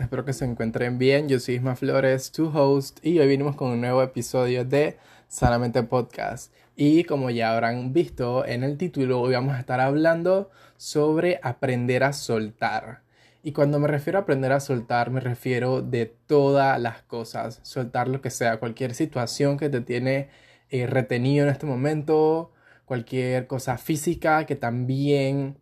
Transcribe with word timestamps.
Espero 0.00 0.24
que 0.24 0.32
se 0.32 0.46
encuentren 0.46 0.96
bien. 0.96 1.28
Yo 1.28 1.38
soy 1.38 1.56
Isma 1.56 1.76
Flores, 1.76 2.32
tu 2.32 2.48
host, 2.48 3.04
y 3.04 3.18
hoy 3.18 3.28
venimos 3.28 3.54
con 3.54 3.70
un 3.70 3.82
nuevo 3.82 4.02
episodio 4.02 4.64
de 4.64 4.96
Sanamente 5.28 5.82
Podcast. 5.82 6.54
Y 6.74 7.04
como 7.04 7.28
ya 7.28 7.52
habrán 7.52 7.92
visto 7.92 8.46
en 8.46 8.64
el 8.64 8.78
título, 8.78 9.20
hoy 9.20 9.34
vamos 9.34 9.54
a 9.54 9.60
estar 9.60 9.78
hablando 9.78 10.50
sobre 10.78 11.38
aprender 11.42 12.02
a 12.02 12.14
soltar. 12.14 13.02
Y 13.42 13.52
cuando 13.52 13.78
me 13.78 13.88
refiero 13.88 14.18
a 14.18 14.22
aprender 14.22 14.52
a 14.52 14.60
soltar, 14.60 15.10
me 15.10 15.20
refiero 15.20 15.82
de 15.82 16.06
todas 16.06 16.80
las 16.80 17.02
cosas. 17.02 17.60
Soltar 17.62 18.08
lo 18.08 18.22
que 18.22 18.30
sea, 18.30 18.58
cualquier 18.58 18.94
situación 18.94 19.58
que 19.58 19.68
te 19.68 19.82
tiene 19.82 20.30
eh, 20.70 20.86
retenido 20.86 21.44
en 21.44 21.52
este 21.52 21.66
momento, 21.66 22.52
cualquier 22.86 23.46
cosa 23.46 23.76
física 23.76 24.46
que 24.46 24.56
también 24.56 25.58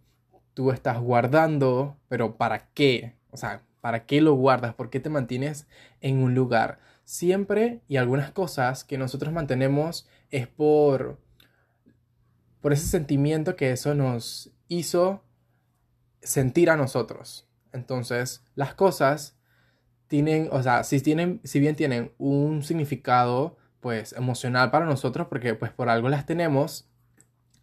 tú 0.55 0.70
estás 0.70 1.01
guardando, 1.01 1.96
pero 2.09 2.37
¿para 2.37 2.68
qué? 2.73 3.15
O 3.32 3.37
sea, 3.37 3.62
¿para 3.80 4.06
qué 4.06 4.20
lo 4.20 4.34
guardas? 4.34 4.74
¿Por 4.74 4.91
qué 4.91 5.00
te 5.00 5.10
mantienes 5.10 5.66
en 6.00 6.18
un 6.23 6.34
lugar? 6.34 6.78
Siempre 7.05 7.80
y 7.88 7.96
algunas 7.96 8.32
cosas 8.32 8.84
que 8.84 8.98
nosotros 8.98 9.32
mantenemos 9.32 10.09
es 10.30 10.46
por 10.46 11.18
por 12.60 12.73
ese 12.73 12.87
sentimiento 12.87 13.56
que 13.56 13.71
eso 13.71 13.95
nos 13.95 14.51
hizo 14.66 15.23
sentir 16.21 16.71
a 16.71 16.76
nosotros. 16.76 17.49
Entonces, 17.73 18.45
las 18.56 18.74
cosas 18.74 19.38
tienen, 20.09 20.49
o 20.51 20.62
sea, 20.62 20.84
si 20.84 21.01
tienen 21.01 21.40
si 21.45 21.60
bien 21.60 21.76
tienen 21.76 22.12
un 22.18 22.62
significado 22.62 23.56
pues 23.80 24.12
emocional 24.12 24.71
para 24.71 24.87
nosotros 24.87 25.29
porque 25.29 25.54
pues 25.54 25.73
por 25.73 25.88
algo 25.88 26.09
las 26.09 26.26
tenemos, 26.26 26.87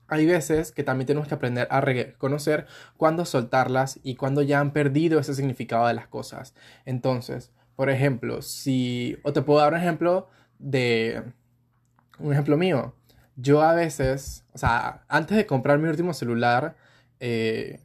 hay 0.08 0.26
veces 0.26 0.72
que 0.72 0.84
también 0.84 1.08
tenemos 1.08 1.28
que 1.28 1.36
aprender 1.36 1.68
a 1.72 1.82
reconocer 1.82 2.68
cuándo 2.98 3.26
soltarlas 3.26 4.00
y 4.04 4.16
cuándo 4.16 4.42
ya 4.42 4.60
han 4.60 4.72
perdido 4.72 5.20
ese 5.20 5.34
significado 5.34 5.88
de 5.88 5.94
las 5.94 6.08
cosas. 6.08 6.54
Entonces, 6.86 7.52
por 7.76 7.90
ejemplo, 7.90 8.42
si, 8.42 9.18
o 9.24 9.34
te 9.34 9.42
puedo 9.42 9.60
dar 9.60 9.74
un 9.74 9.80
ejemplo 9.80 10.30
de, 10.60 11.24
un 12.20 12.32
ejemplo 12.32 12.58
mío. 12.58 12.96
Yo 13.36 13.62
a 13.62 13.74
veces, 13.74 14.46
o 14.54 14.58
sea, 14.58 15.04
antes 15.10 15.36
de 15.36 15.46
comprar 15.46 15.80
mi 15.80 15.90
último 15.90 16.14
celular, 16.14 16.78
eh, 17.20 17.82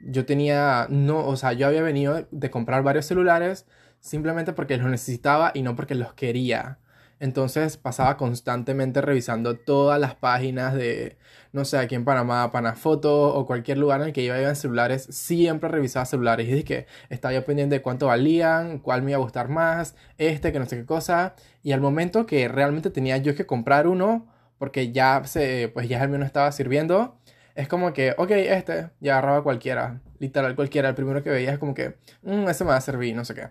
yo 0.00 0.26
tenía, 0.26 0.86
no, 0.90 1.26
o 1.26 1.36
sea, 1.36 1.52
yo 1.52 1.66
había 1.66 1.82
venido 1.82 2.26
de 2.30 2.50
comprar 2.50 2.82
varios 2.82 3.06
celulares 3.06 3.66
simplemente 4.00 4.52
porque 4.52 4.76
los 4.76 4.90
necesitaba 4.90 5.52
y 5.54 5.62
no 5.62 5.76
porque 5.76 5.94
los 5.94 6.14
quería. 6.14 6.78
Entonces 7.20 7.76
pasaba 7.76 8.16
constantemente 8.16 9.02
revisando 9.02 9.56
todas 9.56 10.00
las 10.00 10.14
páginas 10.14 10.74
de, 10.74 11.18
no 11.52 11.66
sé, 11.66 11.76
aquí 11.78 11.94
en 11.94 12.06
Panamá, 12.06 12.50
Panafoto 12.50 13.34
o 13.34 13.46
cualquier 13.46 13.76
lugar 13.78 14.00
en 14.00 14.08
el 14.08 14.12
que 14.14 14.22
iba, 14.22 14.40
iba 14.40 14.48
en 14.48 14.56
celulares, 14.56 15.06
siempre 15.10 15.68
revisaba 15.68 16.06
celulares. 16.06 16.48
Y 16.48 16.52
dije 16.52 16.64
que 16.64 16.86
estaba 17.10 17.34
yo 17.34 17.44
pendiente 17.44 17.76
de 17.76 17.82
cuánto 17.82 18.06
valían, 18.06 18.78
cuál 18.78 19.02
me 19.02 19.10
iba 19.10 19.18
a 19.18 19.22
gustar 19.22 19.48
más, 19.50 19.94
este, 20.18 20.50
que 20.50 20.58
no 20.58 20.66
sé 20.66 20.78
qué 20.78 20.86
cosa. 20.86 21.34
Y 21.62 21.72
al 21.72 21.80
momento 21.82 22.24
que 22.26 22.48
realmente 22.48 22.90
tenía 22.90 23.18
yo 23.18 23.34
que 23.34 23.46
comprar 23.46 23.86
uno, 23.86 24.26
porque 24.58 24.92
ya 24.92 25.22
se, 25.24 25.68
pues 25.68 25.88
ya 25.88 26.02
el 26.02 26.08
mío 26.08 26.18
no 26.18 26.26
estaba 26.26 26.50
sirviendo, 26.52 27.18
es 27.54 27.68
como 27.68 27.92
que, 27.92 28.14
ok, 28.16 28.30
este, 28.30 28.90
ya 29.00 29.18
agarraba 29.18 29.42
cualquiera, 29.42 30.00
literal 30.18 30.54
cualquiera. 30.56 30.88
El 30.88 30.94
primero 30.94 31.22
que 31.22 31.30
veía 31.30 31.52
es 31.52 31.58
como 31.58 31.74
que, 31.74 31.96
mmm, 32.22 32.48
ese 32.48 32.64
me 32.64 32.70
va 32.70 32.76
a 32.76 32.80
servir, 32.80 33.14
no 33.14 33.24
sé 33.24 33.34
qué. 33.34 33.48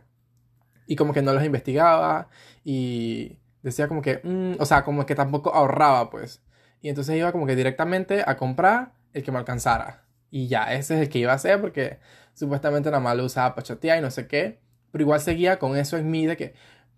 Y 0.88 0.96
como 0.96 1.14
que 1.14 1.22
no 1.22 1.34
los 1.34 1.44
investigaba 1.44 2.30
y 2.64 3.39
decía 3.64 3.88
como 3.88 4.02
que, 4.02 4.22
mm", 4.24 4.62
o 4.62 4.66
sea, 4.66 4.84
como 4.84 5.06
que 5.06 5.16
tampoco 5.16 5.54
ahorraba, 5.54 6.10
pues. 6.10 6.42
Y 6.82 6.90
entonces 6.90 7.16
iba 7.18 7.32
como 7.32 7.46
que 7.46 7.56
directamente 7.56 8.24
a 8.26 8.38
comprar 8.38 8.94
el 9.14 9.24
que 9.24 9.32
me 9.32 9.38
alcanzara. 9.40 10.06
Y 10.32 10.48
ya, 10.48 10.74
ese 10.74 10.96
es 10.96 11.02
el 11.02 11.10
que 11.10 11.20
iba 11.20 11.32
a 11.32 11.36
hacer 11.36 11.60
porque 11.62 12.00
supuestamente 12.34 12.90
nada 12.90 13.02
más 13.02 13.18
lo 13.18 13.26
usaba 13.26 13.56
para 13.56 13.66
chatear 13.66 13.98
y 13.98 14.02
no 14.02 14.12
sé 14.12 14.28
qué. 14.28 14.60
Pero 14.92 15.04
igual 15.04 15.20
seguía 15.22 15.60
con 15.60 15.78
eso 15.78 15.98
en 15.98 16.10
mí 16.10 16.26
de 16.26 16.38
que 16.38 16.54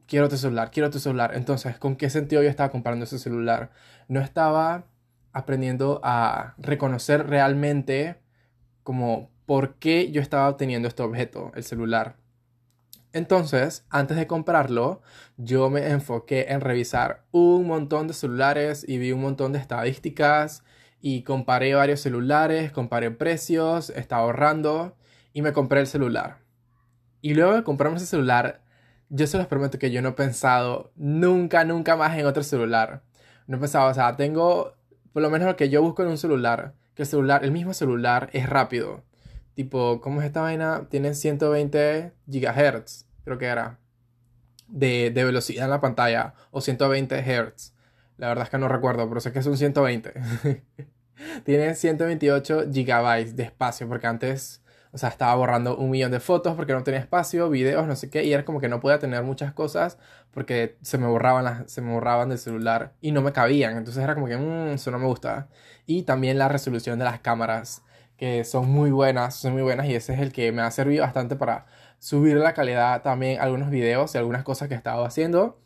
quiero 0.08 0.30
tu 0.30 0.38
celular, 0.38 0.72
quiero 0.72 0.90
tu 0.90 1.00
celular. 1.00 1.32
Entonces, 1.36 1.78
¿con 1.78 1.96
qué 1.96 2.10
sentido 2.10 2.44
yo 2.44 2.50
estaba 2.50 2.70
comprando 2.70 3.06
ese 3.06 3.20
celular? 3.20 3.72
No 4.08 4.20
estaba 4.22 4.86
aprendiendo 5.34 6.02
a 6.04 6.56
reconocer 6.58 7.28
realmente 7.28 8.22
como 8.84 9.30
por 9.46 9.76
qué 9.76 10.12
yo 10.12 10.22
estaba 10.22 10.50
obteniendo 10.50 10.88
este 10.88 11.04
objeto, 11.04 11.52
el 11.56 11.64
celular. 11.64 12.18
Entonces, 13.14 13.86
antes 13.90 14.16
de 14.16 14.26
comprarlo, 14.26 15.02
yo 15.38 15.70
me 15.70 15.90
enfoqué 15.90 16.46
en 16.50 16.62
revisar 16.62 17.26
un 17.32 17.68
montón 17.68 18.08
de 18.08 18.14
celulares 18.14 18.86
y 18.88 19.00
vi 19.00 19.12
un 19.12 19.22
montón 19.22 19.52
de 19.52 19.60
estadísticas 19.60 20.64
y 21.02 21.24
comparé 21.24 21.74
varios 21.74 22.00
celulares, 22.00 22.72
comparé 22.72 23.12
precios, 23.12 23.90
estaba 23.90 24.24
ahorrando 24.24 24.96
y 25.34 25.42
me 25.42 25.52
compré 25.52 25.82
el 25.82 25.88
celular. 25.88 26.40
Y 27.22 27.34
luego 27.34 27.54
de 27.54 27.64
comprarme 27.64 27.98
ese 27.98 28.06
celular, 28.06 28.64
yo 29.10 29.28
se 29.28 29.38
los 29.38 29.48
prometo 29.48 29.78
que 29.78 29.92
yo 29.92 30.02
no 30.02 30.10
he 30.10 30.14
pensado 30.14 30.94
nunca, 30.96 31.66
nunca 31.66 31.98
más 31.98 32.18
en 32.18 32.26
otro 32.26 32.44
celular. 32.44 33.04
No 33.46 33.58
he 33.58 33.60
pensado, 33.60 33.90
o 33.90 33.94
sea, 33.94 34.16
tengo 34.16 34.76
por 35.12 35.22
lo 35.22 35.30
menos 35.30 35.48
lo 35.48 35.58
que 35.58 35.70
yo 35.70 35.82
busco 35.82 36.04
en 36.04 36.10
un 36.10 36.18
celular, 36.18 36.76
que 36.96 37.04
el 37.04 37.08
celular, 37.08 37.44
el 37.44 37.52
mismo 37.52 37.74
celular 37.74 38.30
es 38.32 38.48
rápido 38.50 39.04
tipo, 39.56 40.02
¿cómo 40.02 40.22
es 40.22 40.28
esta 40.28 40.42
vaina? 40.42 40.88
Tiene 40.90 41.14
120 41.14 42.14
GHz, 42.28 43.06
creo 43.24 43.38
que 43.38 43.46
era, 43.46 43.80
de, 44.68 45.12
de, 45.12 45.24
velocidad 45.24 45.66
en 45.66 45.72
la 45.72 45.82
pantalla, 45.82 46.34
o 46.52 46.62
120 46.62 47.22
Hz. 47.22 47.74
La 48.18 48.28
verdad 48.28 48.46
es 48.46 48.50
que 48.50 48.58
no 48.58 48.68
recuerdo, 48.68 49.08
pero 49.10 49.20
sé 49.20 49.32
que 49.32 49.44
son 49.44 49.58
120. 49.58 50.14
Tiene 51.44 51.76
128 51.76 52.66
GB 52.68 53.36
de 53.36 53.44
espacio, 53.44 53.88
porque 53.88 54.08
antes, 54.08 54.62
o 54.92 54.98
sea, 54.98 55.10
estaba 55.10 55.36
borrando 55.36 55.78
un 55.78 55.90
millón 55.90 56.12
de 56.12 56.20
fotos 56.20 56.56
porque 56.56 56.74
no 56.74 56.84
tenía 56.84 57.00
espacio, 57.00 57.50
videos, 57.50 57.88
no 57.88 57.96
sé 57.96 58.10
qué, 58.10 58.24
y 58.24 58.34
era 58.34 58.46
como 58.46 58.60
que 58.60 58.70
no 58.70 58.80
podía 58.80 59.00
tener 59.00 59.24
muchas 59.24 59.54
cosas 59.54 59.98
porque 60.32 60.78
se 60.82 60.98
me 60.98 61.08
borraban, 61.08 61.44
las, 61.44 61.72
se 61.72 61.82
me 61.82 61.92
borraban 61.92 62.30
del 62.30 62.38
celular 62.38 62.94
y 63.02 63.12
no 63.12 63.22
me 63.22 63.34
cabían. 63.34 63.78
Entonces 63.78 64.04
era 64.04 64.16
como 64.16 64.28
que, 64.28 64.38
mmm, 64.38 64.70
eso 64.74 64.92
no 64.92 65.00
me 65.00 65.06
gusta. 65.06 65.50
Y 65.86 66.04
también 66.04 66.38
la 66.38 66.48
resolución 66.48 66.98
de 67.00 67.06
las 67.06 67.20
cámaras 67.20 67.84
que 68.22 68.44
son 68.44 68.70
muy 68.70 68.92
buenas, 68.92 69.34
son 69.36 69.54
muy 69.54 69.64
buenas 69.64 69.88
y 69.88 69.96
ese 69.96 70.14
es 70.14 70.20
el 70.20 70.32
que 70.32 70.52
me 70.52 70.62
ha 70.62 70.70
servido 70.70 71.02
bastante 71.04 71.36
para 71.36 71.66
subir 71.98 72.38
la 72.38 72.54
calidad 72.54 73.02
también 73.02 73.42
algunos 73.42 73.72
videos 73.72 74.14
y 74.14 74.20
algunas 74.20 74.44
cosas 74.44 74.68
que 74.68 74.76
he 74.76 74.78
estado 74.78 75.04
haciendo. 75.06 75.60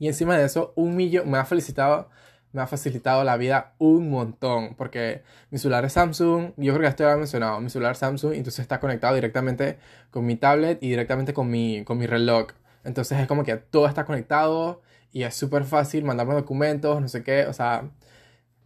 Y 0.00 0.08
encima 0.08 0.36
de 0.36 0.44
eso, 0.44 0.72
un 0.74 0.96
millón, 0.96 1.30
me 1.30 1.38
ha 1.38 1.44
felicitado, 1.44 2.10
me 2.52 2.62
ha 2.62 2.66
facilitado 2.66 3.22
la 3.22 3.36
vida 3.36 3.74
un 3.78 4.10
montón, 4.10 4.74
porque 4.74 5.22
mi 5.52 5.58
celular 5.58 5.84
es 5.84 5.92
Samsung, 5.92 6.52
yo 6.56 6.72
creo 6.74 6.80
que 6.80 6.88
esto 6.88 7.04
ya 7.04 7.10
lo 7.10 7.14
he 7.14 7.18
mencionado, 7.18 7.60
mi 7.60 7.70
celular 7.70 7.94
Samsung, 7.94 8.32
entonces 8.34 8.58
está 8.58 8.80
conectado 8.80 9.14
directamente 9.14 9.78
con 10.10 10.26
mi 10.26 10.34
tablet 10.34 10.82
y 10.82 10.88
directamente 10.88 11.32
con 11.32 11.48
mi, 11.48 11.84
con 11.84 11.96
mi 11.96 12.06
reloj. 12.08 12.48
Entonces 12.82 13.20
es 13.20 13.28
como 13.28 13.44
que 13.44 13.56
todo 13.56 13.86
está 13.86 14.04
conectado 14.04 14.82
y 15.12 15.22
es 15.22 15.36
súper 15.36 15.62
fácil 15.62 16.02
mandarme 16.02 16.34
documentos, 16.34 17.00
no 17.00 17.06
sé 17.06 17.22
qué, 17.22 17.46
o 17.46 17.52
sea, 17.52 17.88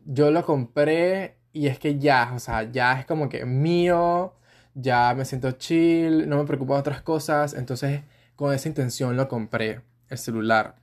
yo 0.06 0.31
lo 0.31 0.47
compré 0.47 1.41
y 1.53 1.67
es 1.67 1.79
que 1.79 1.99
ya, 1.99 2.33
o 2.35 2.39
sea, 2.39 2.65
ya 2.71 2.99
es 2.99 3.07
como 3.07 3.29
que 3.29 3.45
mío, 3.45 4.35
ya 4.75 5.15
me 5.15 5.25
siento 5.25 5.53
chill, 5.53 6.29
no 6.29 6.39
me 6.39 6.45
preocupo 6.45 6.75
de 6.75 6.81
otras 6.81 7.03
cosas. 7.03 7.55
Entonces, 7.55 8.03
con 8.37 8.55
esa 8.55 8.69
intención 8.69 9.17
lo 9.17 9.29
compré, 9.29 9.83
el 10.09 10.19
celular. 10.19 10.77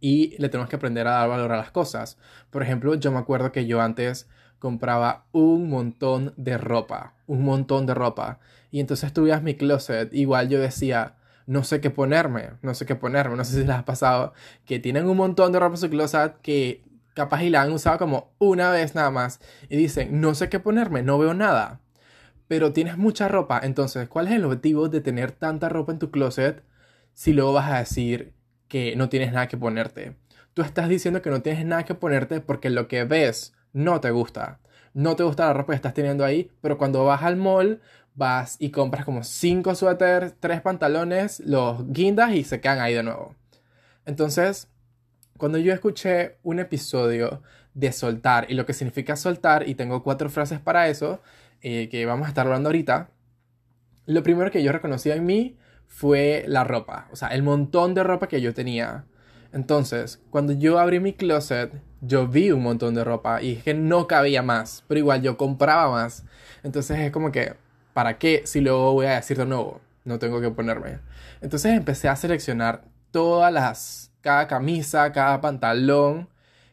Y 0.00 0.36
le 0.38 0.48
tenemos 0.48 0.68
que 0.68 0.76
aprender 0.76 1.06
a 1.06 1.12
dar 1.12 1.28
valor 1.28 1.52
a 1.52 1.56
las 1.56 1.70
cosas. 1.70 2.18
Por 2.50 2.62
ejemplo, 2.62 2.94
yo 2.94 3.12
me 3.12 3.18
acuerdo 3.18 3.52
que 3.52 3.66
yo 3.66 3.80
antes 3.80 4.28
compraba 4.58 5.26
un 5.32 5.68
montón 5.70 6.34
de 6.36 6.58
ropa, 6.58 7.14
un 7.26 7.44
montón 7.44 7.86
de 7.86 7.94
ropa. 7.94 8.40
Y 8.70 8.80
entonces 8.80 9.12
tú 9.12 9.28
mi 9.42 9.54
closet, 9.54 10.12
igual 10.12 10.48
yo 10.48 10.60
decía, 10.60 11.16
no 11.46 11.64
sé 11.64 11.80
qué 11.80 11.90
ponerme, 11.90 12.50
no 12.62 12.74
sé 12.74 12.84
qué 12.86 12.94
ponerme, 12.94 13.36
no 13.36 13.44
sé 13.44 13.52
si 13.52 13.60
les 13.60 13.70
ha 13.70 13.84
pasado, 13.84 14.34
que 14.66 14.78
tienen 14.78 15.08
un 15.08 15.16
montón 15.16 15.52
de 15.52 15.60
ropa 15.60 15.74
en 15.74 15.80
su 15.80 15.90
closet 15.90 16.40
que 16.42 16.84
capaz 17.18 17.42
y 17.42 17.50
la 17.50 17.62
han 17.62 17.72
usado 17.72 17.98
como 17.98 18.32
una 18.38 18.70
vez 18.70 18.94
nada 18.94 19.10
más 19.10 19.40
y 19.68 19.76
dicen, 19.76 20.20
no 20.20 20.36
sé 20.36 20.48
qué 20.48 20.60
ponerme, 20.60 21.02
no 21.02 21.18
veo 21.18 21.34
nada. 21.34 21.80
Pero 22.46 22.72
tienes 22.72 22.96
mucha 22.96 23.26
ropa, 23.26 23.60
entonces, 23.60 24.08
¿cuál 24.08 24.28
es 24.28 24.34
el 24.34 24.44
objetivo 24.44 24.88
de 24.88 25.00
tener 25.00 25.32
tanta 25.32 25.68
ropa 25.68 25.90
en 25.90 25.98
tu 25.98 26.12
closet 26.12 26.62
si 27.14 27.32
luego 27.32 27.52
vas 27.54 27.72
a 27.72 27.78
decir 27.80 28.34
que 28.68 28.94
no 28.94 29.08
tienes 29.08 29.32
nada 29.32 29.48
que 29.48 29.56
ponerte? 29.56 30.14
Tú 30.54 30.62
estás 30.62 30.88
diciendo 30.88 31.20
que 31.20 31.30
no 31.30 31.42
tienes 31.42 31.66
nada 31.66 31.84
que 31.84 31.96
ponerte 31.96 32.40
porque 32.40 32.70
lo 32.70 32.86
que 32.86 33.02
ves 33.02 33.52
no 33.72 34.00
te 34.00 34.12
gusta. 34.12 34.60
No 34.94 35.16
te 35.16 35.24
gusta 35.24 35.46
la 35.46 35.54
ropa 35.54 35.72
que 35.72 35.76
estás 35.76 35.94
teniendo 35.94 36.24
ahí, 36.24 36.52
pero 36.60 36.78
cuando 36.78 37.04
vas 37.04 37.24
al 37.24 37.36
mall 37.36 37.80
vas 38.14 38.54
y 38.60 38.70
compras 38.70 39.04
como 39.04 39.24
cinco 39.24 39.74
suéteres, 39.74 40.34
tres 40.38 40.60
pantalones, 40.60 41.40
los 41.40 41.84
guindas 41.92 42.32
y 42.32 42.44
se 42.44 42.60
quedan 42.60 42.78
ahí 42.78 42.94
de 42.94 43.02
nuevo. 43.02 43.34
Entonces, 44.06 44.68
cuando 45.38 45.58
yo 45.58 45.72
escuché 45.72 46.36
un 46.42 46.58
episodio 46.58 47.42
de 47.74 47.92
soltar 47.92 48.46
y 48.50 48.54
lo 48.54 48.66
que 48.66 48.74
significa 48.74 49.16
soltar, 49.16 49.68
y 49.68 49.74
tengo 49.74 50.02
cuatro 50.02 50.28
frases 50.28 50.60
para 50.60 50.88
eso, 50.88 51.22
eh, 51.62 51.88
que 51.88 52.04
vamos 52.06 52.26
a 52.26 52.28
estar 52.28 52.46
hablando 52.46 52.68
ahorita, 52.68 53.10
lo 54.06 54.22
primero 54.22 54.50
que 54.50 54.62
yo 54.62 54.72
reconocí 54.72 55.10
en 55.10 55.24
mí 55.24 55.56
fue 55.86 56.44
la 56.46 56.64
ropa, 56.64 57.08
o 57.12 57.16
sea, 57.16 57.28
el 57.28 57.42
montón 57.42 57.94
de 57.94 58.04
ropa 58.04 58.28
que 58.28 58.40
yo 58.40 58.52
tenía. 58.54 59.06
Entonces, 59.52 60.20
cuando 60.30 60.52
yo 60.52 60.78
abrí 60.78 61.00
mi 61.00 61.14
closet, 61.14 61.72
yo 62.02 62.28
vi 62.28 62.50
un 62.50 62.62
montón 62.62 62.94
de 62.94 63.04
ropa 63.04 63.42
y 63.42 63.54
es 63.54 63.62
que 63.62 63.74
no 63.74 64.06
cabía 64.06 64.42
más, 64.42 64.84
pero 64.88 64.98
igual 64.98 65.22
yo 65.22 65.38
compraba 65.38 65.90
más. 65.90 66.24
Entonces 66.62 66.98
es 66.98 67.10
como 67.10 67.32
que, 67.32 67.54
¿para 67.94 68.18
qué 68.18 68.42
si 68.44 68.60
luego 68.60 68.92
voy 68.92 69.06
a 69.06 69.14
decir 69.16 69.38
de 69.38 69.46
nuevo? 69.46 69.80
no 70.08 70.18
tengo 70.18 70.40
que 70.40 70.50
ponerme. 70.50 70.98
Entonces 71.40 71.72
empecé 71.72 72.08
a 72.08 72.16
seleccionar 72.16 72.82
todas 73.12 73.52
las, 73.52 74.07
cada 74.20 74.46
camisa, 74.48 75.12
cada 75.12 75.40
pantalón 75.40 76.28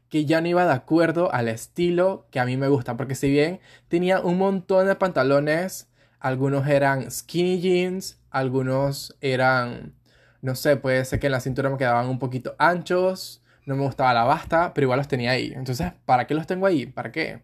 que 0.09 0.25
ya 0.25 0.41
no 0.41 0.47
iba 0.47 0.65
de 0.65 0.73
acuerdo 0.73 1.33
al 1.33 1.47
estilo 1.47 2.27
que 2.31 2.39
a 2.39 2.45
mí 2.45 2.57
me 2.57 2.67
gusta. 2.67 2.97
Porque 2.97 3.15
si 3.15 3.29
bien 3.29 3.59
tenía 3.87 4.19
un 4.21 4.37
montón 4.37 4.87
de 4.87 4.95
pantalones, 4.95 5.89
algunos 6.19 6.67
eran 6.67 7.11
skinny 7.11 7.59
jeans, 7.59 8.19
algunos 8.31 9.15
eran, 9.21 9.93
no 10.41 10.55
sé, 10.55 10.77
puede 10.77 11.05
ser 11.05 11.19
que 11.19 11.27
en 11.27 11.31
la 11.33 11.39
cintura 11.41 11.69
me 11.69 11.77
quedaban 11.77 12.07
un 12.07 12.19
poquito 12.19 12.55
anchos, 12.59 13.41
no 13.65 13.75
me 13.75 13.83
gustaba 13.83 14.13
la 14.13 14.23
basta, 14.23 14.73
pero 14.73 14.85
igual 14.85 14.99
los 14.99 15.07
tenía 15.07 15.31
ahí. 15.31 15.53
Entonces, 15.55 15.93
¿para 16.05 16.27
qué 16.27 16.33
los 16.35 16.47
tengo 16.47 16.65
ahí? 16.65 16.85
¿Para 16.85 17.11
qué? 17.11 17.41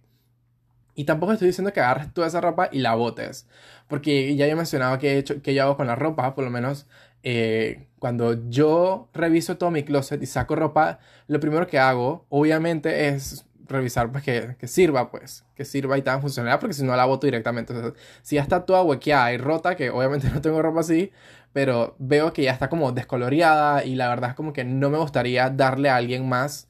Y 0.96 1.06
tampoco 1.06 1.34
estoy 1.34 1.48
diciendo 1.48 1.74
que 1.74 1.80
agarres 1.80 2.14
toda 2.14 2.28
esa 2.28 2.42
ropa 2.42 2.70
y 2.72 2.80
la 2.80 2.96
botes. 2.96 3.48
Porque 3.88 4.36
ya 4.36 4.48
he 4.48 4.56
mencionado 4.56 4.98
que 5.00 5.14
he 5.14 5.18
hecho, 5.18 5.42
que 5.42 5.54
yo 5.54 5.64
hago 5.64 5.78
con 5.78 5.88
la 5.88 5.96
ropa, 5.96 6.36
por 6.36 6.44
lo 6.44 6.50
menos 6.50 6.88
eh, 7.24 7.88
cuando 8.00 8.50
yo 8.50 9.10
reviso 9.14 9.58
todo 9.58 9.72
mi 9.72 9.84
closet 9.84 10.22
y 10.22 10.26
saco 10.26 10.56
ropa, 10.56 11.00
lo 11.28 11.40
primero 11.40 11.68
que 11.68 11.80
hago, 11.80 12.26
obviamente, 12.30 13.10
es 13.10 13.46
revisar 13.68 14.12
pues, 14.12 14.24
que, 14.24 14.56
que 14.60 14.68
sirva, 14.68 15.12
pues, 15.12 15.46
que 15.56 15.66
sirva 15.66 15.98
y 15.98 16.02
tan 16.02 16.22
funcional, 16.22 16.60
porque 16.60 16.74
si 16.74 16.84
no 16.84 16.96
la 16.96 17.06
boto 17.06 17.28
directamente. 17.28 17.74
si 18.22 18.36
ya 18.36 18.42
está 18.42 18.66
toda 18.66 18.84
huequeada 18.84 19.34
y 19.34 19.38
rota, 19.38 19.76
que 19.76 19.90
obviamente 19.90 20.30
no 20.34 20.42
tengo 20.42 20.62
ropa 20.62 20.82
así, 20.82 21.12
pero 21.54 21.96
veo 22.00 22.34
que 22.34 22.44
ya 22.44 22.52
está 22.52 22.70
como 22.70 22.92
descoloreada 22.92 23.84
y 23.86 23.96
la 23.96 24.10
verdad 24.10 24.32
es 24.32 24.36
como 24.36 24.54
que 24.54 24.64
no 24.64 24.90
me 24.90 24.98
gustaría 24.98 25.50
darle 25.50 25.90
a 25.90 25.96
alguien 25.98 26.28
más 26.28 26.68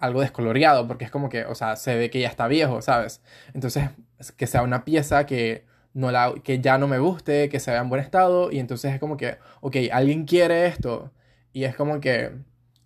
algo 0.00 0.22
descoloreado, 0.22 0.88
porque 0.88 1.04
es 1.04 1.10
como 1.10 1.28
que, 1.28 1.44
o 1.44 1.54
sea, 1.54 1.76
se 1.76 1.94
ve 1.94 2.10
que 2.10 2.20
ya 2.20 2.28
está 2.28 2.48
viejo, 2.48 2.82
¿sabes? 2.82 3.22
Entonces, 3.54 3.90
que 4.36 4.46
sea 4.46 4.62
una 4.62 4.84
pieza 4.84 5.26
que, 5.26 5.64
no 5.92 6.10
la, 6.10 6.34
que 6.42 6.60
ya 6.60 6.78
no 6.78 6.88
me 6.88 6.98
guste, 6.98 7.48
que 7.48 7.60
se 7.60 7.70
vea 7.70 7.80
en 7.80 7.88
buen 7.88 8.00
estado, 8.00 8.50
y 8.50 8.58
entonces 8.58 8.94
es 8.94 9.00
como 9.00 9.16
que, 9.16 9.36
ok, 9.60 9.76
alguien 9.92 10.24
quiere 10.24 10.66
esto, 10.66 11.12
y 11.52 11.64
es 11.64 11.76
como 11.76 12.00
que, 12.00 12.32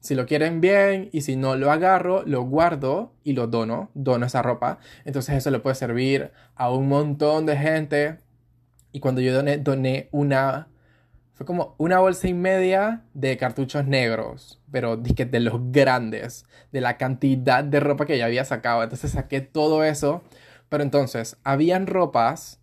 si 0.00 0.14
lo 0.14 0.26
quieren 0.26 0.60
bien, 0.60 1.08
y 1.12 1.22
si 1.22 1.36
no 1.36 1.56
lo 1.56 1.70
agarro, 1.70 2.24
lo 2.26 2.42
guardo 2.42 3.14
y 3.22 3.32
lo 3.32 3.46
dono, 3.46 3.90
dono 3.94 4.26
esa 4.26 4.42
ropa, 4.42 4.78
entonces 5.04 5.36
eso 5.36 5.50
le 5.50 5.60
puede 5.60 5.76
servir 5.76 6.32
a 6.56 6.70
un 6.70 6.88
montón 6.88 7.46
de 7.46 7.56
gente, 7.56 8.18
y 8.92 9.00
cuando 9.00 9.20
yo 9.20 9.32
doné, 9.32 9.58
doné 9.58 10.08
una 10.12 10.68
fue 11.34 11.44
como 11.46 11.74
una 11.78 11.98
bolsa 11.98 12.28
y 12.28 12.34
media 12.34 13.02
de 13.12 13.36
cartuchos 13.36 13.86
negros, 13.86 14.60
pero 14.70 14.96
de 14.96 15.40
los 15.40 15.72
grandes, 15.72 16.46
de 16.70 16.80
la 16.80 16.96
cantidad 16.96 17.64
de 17.64 17.80
ropa 17.80 18.06
que 18.06 18.16
ya 18.16 18.26
había 18.26 18.44
sacado. 18.44 18.84
Entonces 18.84 19.10
saqué 19.10 19.40
todo 19.40 19.82
eso. 19.84 20.22
Pero 20.68 20.82
entonces, 20.84 21.36
habían 21.44 21.86
ropas, 21.86 22.60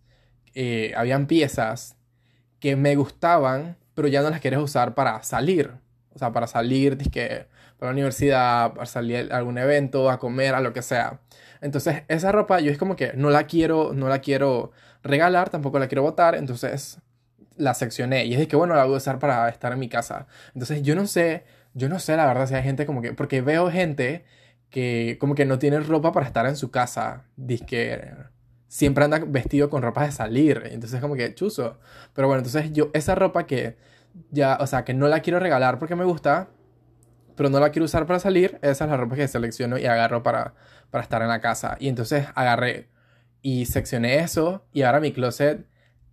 eh, 0.54 0.92
habían 0.96 1.26
piezas 1.26 1.96
que 2.60 2.76
me 2.76 2.96
gustaban, 2.96 3.76
pero 3.94 4.08
ya 4.08 4.22
no 4.22 4.30
las 4.30 4.40
quieres 4.40 4.60
usar 4.60 4.94
para 4.94 5.22
salir. 5.22 5.72
O 6.14 6.18
sea, 6.18 6.32
para 6.32 6.46
salir, 6.46 6.96
para 7.78 7.90
la 7.90 7.90
universidad, 7.90 8.72
para 8.72 8.86
salir 8.86 9.32
a 9.32 9.36
algún 9.36 9.58
evento, 9.58 10.10
a 10.10 10.18
comer, 10.18 10.54
a 10.54 10.60
lo 10.60 10.72
que 10.72 10.82
sea. 10.82 11.20
Entonces, 11.60 12.04
esa 12.08 12.32
ropa 12.32 12.60
yo 12.60 12.70
es 12.70 12.78
como 12.78 12.96
que 12.96 13.12
no 13.14 13.30
la 13.30 13.46
quiero, 13.46 13.92
no 13.94 14.08
la 14.08 14.20
quiero 14.20 14.72
regalar, 15.02 15.50
tampoco 15.50 15.78
la 15.78 15.88
quiero 15.88 16.02
botar. 16.02 16.34
Entonces, 16.34 16.98
la 17.56 17.74
seccioné 17.74 18.24
y 18.24 18.34
es 18.34 18.38
de 18.38 18.48
que 18.48 18.56
bueno, 18.56 18.74
la 18.74 18.84
voy 18.84 18.94
a 18.94 18.96
usar 18.98 19.18
para 19.18 19.48
estar 19.48 19.72
en 19.72 19.78
mi 19.78 19.88
casa. 19.88 20.26
Entonces 20.54 20.82
yo 20.82 20.94
no 20.94 21.06
sé, 21.06 21.44
yo 21.74 21.88
no 21.88 21.98
sé 21.98 22.16
la 22.16 22.26
verdad 22.26 22.46
si 22.46 22.54
hay 22.54 22.62
gente 22.62 22.86
como 22.86 23.02
que, 23.02 23.12
porque 23.12 23.40
veo 23.42 23.70
gente 23.70 24.24
que 24.70 25.18
como 25.20 25.34
que 25.34 25.44
no 25.44 25.58
tiene 25.58 25.80
ropa 25.80 26.12
para 26.12 26.26
estar 26.26 26.46
en 26.46 26.56
su 26.56 26.70
casa, 26.70 27.24
que 27.66 28.14
siempre 28.68 29.04
anda 29.04 29.20
vestido 29.26 29.68
con 29.68 29.82
ropa 29.82 30.04
de 30.04 30.12
salir, 30.12 30.62
entonces 30.70 31.00
como 31.00 31.14
que 31.14 31.34
chuzo. 31.34 31.78
Pero 32.14 32.26
bueno, 32.28 32.38
entonces 32.40 32.72
yo 32.72 32.90
esa 32.94 33.14
ropa 33.14 33.46
que 33.46 33.76
ya, 34.30 34.58
o 34.60 34.66
sea, 34.66 34.84
que 34.84 34.94
no 34.94 35.08
la 35.08 35.20
quiero 35.20 35.40
regalar 35.40 35.78
porque 35.78 35.94
me 35.94 36.04
gusta, 36.04 36.48
pero 37.36 37.50
no 37.50 37.60
la 37.60 37.70
quiero 37.70 37.84
usar 37.84 38.06
para 38.06 38.18
salir, 38.18 38.58
esa 38.62 38.84
es 38.84 38.90
la 38.90 38.96
ropa 38.96 39.16
que 39.16 39.28
selecciono 39.28 39.78
y 39.78 39.86
agarro 39.86 40.22
para, 40.22 40.54
para 40.90 41.02
estar 41.02 41.22
en 41.22 41.28
la 41.28 41.40
casa. 41.40 41.76
Y 41.78 41.88
entonces 41.88 42.26
agarré 42.34 42.88
y 43.42 43.66
seccioné 43.66 44.20
eso 44.20 44.64
y 44.72 44.82
ahora 44.82 45.00
mi 45.00 45.12
closet 45.12 45.66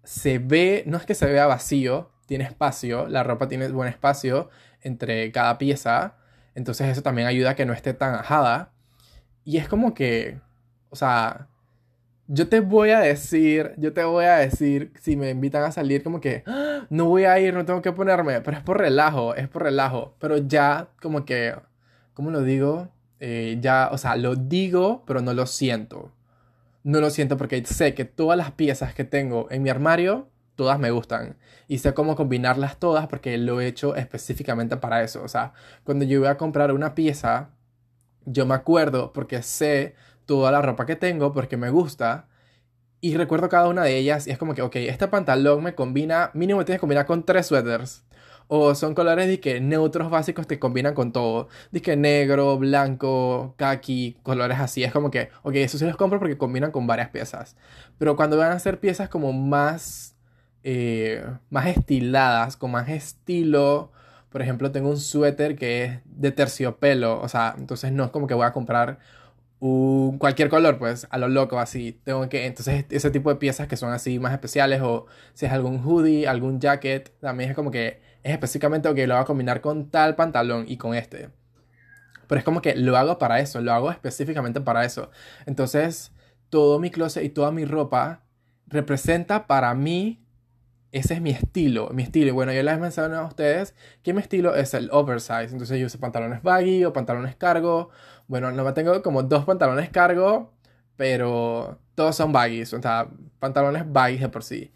se 0.04 0.40
ve, 0.40 0.84
no 0.88 0.98
es 0.98 1.06
que 1.06 1.16
se 1.16 1.26
vea 1.26 1.46
vacío, 1.48 2.12
tiene 2.26 2.44
espacio, 2.44 3.08
la 3.08 3.24
ropa 3.24 3.48
tiene 3.48 3.68
buen 3.70 3.90
espacio 3.90 4.50
entre 4.82 5.32
cada 5.32 5.58
pieza, 5.58 6.16
entonces 6.56 6.88
eso 6.90 7.02
también 7.02 7.28
ayuda 7.28 7.52
a 7.52 7.56
que 7.56 7.66
no 7.66 7.74
esté 7.74 7.94
tan 7.94 8.16
ajada. 8.16 8.72
Y 9.46 9.58
es 9.58 9.68
como 9.68 9.94
que, 9.94 10.40
o 10.90 10.96
sea, 10.96 11.48
yo 12.28 12.48
te 12.50 12.60
voy 12.60 12.92
a 12.92 13.00
decir, 13.00 13.74
yo 13.78 13.94
te 13.94 14.04
voy 14.04 14.26
a 14.26 14.36
decir, 14.38 14.94
si 15.02 15.16
me 15.18 15.32
invitan 15.32 15.64
a 15.64 15.72
salir, 15.72 16.04
como 16.04 16.22
que, 16.22 16.44
ah, 16.46 16.86
no 16.90 17.06
voy 17.06 17.26
a 17.26 17.40
ir, 17.40 17.54
no 17.54 17.66
tengo 17.66 17.82
que 17.82 17.92
ponerme, 17.92 18.42
pero 18.42 18.58
es 18.58 18.64
por 18.64 18.78
relajo, 18.78 19.36
es 19.36 19.48
por 19.48 19.64
relajo, 19.64 20.16
pero 20.20 20.38
ya 20.38 20.90
como 21.02 21.26
que, 21.26 21.56
¿cómo 22.14 22.32
lo 22.32 22.44
digo? 22.44 22.90
Eh, 23.20 23.58
ya, 23.62 23.90
o 23.92 23.98
sea, 23.98 24.16
lo 24.16 24.36
digo, 24.36 25.04
pero 25.08 25.22
no 25.22 25.34
lo 25.34 25.46
siento 25.48 26.12
no 26.90 27.02
lo 27.02 27.10
siento 27.12 27.38
porque 27.38 27.64
sé 27.66 27.94
que 27.94 28.06
todas 28.06 28.38
las 28.38 28.52
piezas 28.52 28.96
que 28.96 29.04
tengo 29.04 29.48
en 29.52 29.62
mi 29.62 29.70
armario, 29.70 30.28
todas 30.56 30.80
me 30.80 30.90
gustan. 30.90 31.38
Y 31.68 31.78
sé 31.78 31.94
cómo 31.94 32.16
combinarlas 32.16 32.78
todas 32.80 33.08
porque 33.08 33.38
lo 33.38 33.62
he 33.62 33.68
hecho 33.68 33.96
específicamente 33.96 34.76
para 34.78 35.04
eso. 35.04 35.24
O 35.24 35.28
sea, 35.28 35.54
cuando 35.84 36.06
yo 36.06 36.20
voy 36.20 36.30
a 36.30 36.38
comprar 36.38 36.72
una 36.72 36.96
pieza, 36.96 37.52
yo 38.26 38.48
me 38.48 38.56
acuerdo 38.56 39.14
porque 39.14 39.44
sé 39.44 39.96
toda 40.26 40.52
la 40.52 40.64
ropa 40.64 40.88
que 40.88 40.96
tengo, 40.96 41.32
porque 41.32 41.58
me 41.58 41.70
gusta. 41.70 42.28
Y 43.02 43.16
recuerdo 43.16 43.50
cada 43.50 43.68
una 43.68 43.84
de 43.84 43.96
ellas 43.96 44.26
y 44.28 44.32
es 44.32 44.40
como 44.40 44.56
que, 44.56 44.64
ok, 44.64 44.76
este 44.78 45.08
pantalón 45.08 45.64
me 45.64 45.76
combina, 45.76 46.32
mínimo 46.34 46.60
me 46.60 46.66
tiene 46.66 46.78
que 46.78 46.82
combinar 46.82 47.06
con 47.06 47.24
tres 47.24 47.46
suéteres. 47.48 48.04
O 48.52 48.74
son 48.74 48.96
colores 48.96 49.28
de 49.28 49.40
que 49.40 49.62
neutros 49.62 50.10
básicos 50.10 50.48
te 50.48 50.58
combinan 50.58 50.96
con 50.96 51.12
todo. 51.12 51.50
De 51.72 51.84
que 51.84 51.96
negro, 51.96 52.58
blanco, 52.58 53.54
khaki, 53.58 54.18
colores 54.24 54.60
así. 54.60 54.84
Es 54.84 54.92
como 54.92 55.12
que, 55.12 55.30
ok, 55.44 55.54
eso 55.56 55.78
sí 55.78 55.86
los 55.86 55.96
compro 55.98 56.18
porque 56.18 56.36
combinan 56.38 56.72
con 56.72 56.88
varias 56.88 57.10
piezas. 57.10 57.56
Pero 58.00 58.16
cuando 58.16 58.38
van 58.38 58.52
a 58.52 58.58
ser 58.58 58.80
piezas 58.80 59.08
como 59.08 59.34
más, 59.34 60.16
eh, 60.64 61.24
más 61.52 61.68
estiladas, 61.68 62.58
con 62.58 62.72
más 62.72 62.90
estilo. 62.90 63.92
Por 64.32 64.42
ejemplo, 64.42 64.72
tengo 64.72 64.90
un 64.90 64.98
suéter 65.00 65.56
que 65.56 65.84
es 65.86 66.00
de 66.06 66.32
terciopelo. 66.32 67.22
O 67.22 67.28
sea, 67.30 67.54
entonces 67.56 67.92
no 67.92 68.06
es 68.06 68.10
como 68.12 68.26
que 68.26 68.34
voy 68.34 68.48
a 68.48 68.52
comprar 68.54 68.98
un, 69.60 70.18
cualquier 70.18 70.50
color, 70.50 70.78
pues, 70.80 71.08
a 71.12 71.18
lo 71.20 71.28
loco, 71.28 71.60
así. 71.60 72.00
Tengo 72.04 72.28
que, 72.30 72.46
entonces, 72.46 72.86
ese 72.90 73.12
tipo 73.12 73.30
de 73.30 73.36
piezas 73.38 73.68
que 73.68 73.78
son 73.78 73.92
así 73.94 74.20
más 74.20 74.34
especiales, 74.34 74.82
o 74.82 75.06
si 75.34 75.46
es 75.46 75.52
algún 75.52 75.84
hoodie, 75.86 76.28
algún 76.28 76.60
jacket, 76.60 77.12
también 77.20 77.52
es 77.52 77.56
como 77.56 77.72
que 77.72 78.09
es 78.24 78.34
específicamente, 78.34 78.90
ok, 78.90 78.98
lo 79.00 79.16
voy 79.16 79.22
a 79.22 79.26
combinar 79.26 79.62
con 79.62 79.90
tal 79.90 80.16
pantalón 80.16 80.66
y 80.68 80.78
con 80.78 80.94
este. 80.96 81.30
Pero 82.28 82.40
es 82.40 82.46
como 82.46 82.62
que 82.62 82.76
lo 82.76 82.96
hago 82.98 83.18
para 83.18 83.40
eso, 83.40 83.62
lo 83.62 83.74
hago 83.74 83.92
específicamente 83.92 84.62
para 84.62 84.86
eso. 84.86 85.10
Entonces, 85.46 86.12
todo 86.50 86.80
mi 86.80 86.92
closet 86.92 87.24
y 87.24 87.30
toda 87.30 87.52
mi 87.52 87.66
ropa 87.66 88.22
representa 88.68 89.48
para 89.48 89.74
mí, 89.74 90.24
ese 90.92 91.16
es 91.16 91.22
mi 91.22 91.32
estilo, 91.32 91.90
mi 91.92 92.04
estilo. 92.04 92.30
Y 92.30 92.32
bueno, 92.32 92.52
yo 92.54 92.62
les 92.64 92.76
he 92.76 92.78
mencionado 92.78 93.24
a 93.24 93.28
ustedes 93.28 93.76
que 94.04 94.14
mi 94.14 94.22
estilo 94.22 94.56
es 94.56 94.74
el 94.74 94.90
oversize. 94.92 95.52
Entonces 95.52 95.80
yo 95.80 95.88
uso 95.88 96.00
pantalones 96.00 96.44
baggy 96.44 96.86
o 96.86 96.94
pantalones 96.94 97.36
cargo. 97.36 97.90
Bueno, 98.28 98.52
no 98.52 98.64
me 98.64 98.74
tengo 98.74 99.02
como 99.02 99.24
dos 99.24 99.46
pantalones 99.46 99.90
cargo, 99.90 100.54
pero 100.98 101.80
todos 101.96 102.16
son 102.16 102.32
baggy, 102.32 102.62
o 102.62 102.66
sea, 102.66 103.10
pantalones 103.40 103.92
baggy 103.92 104.18
de 104.18 104.30
por 104.30 104.44
sí. 104.44 104.72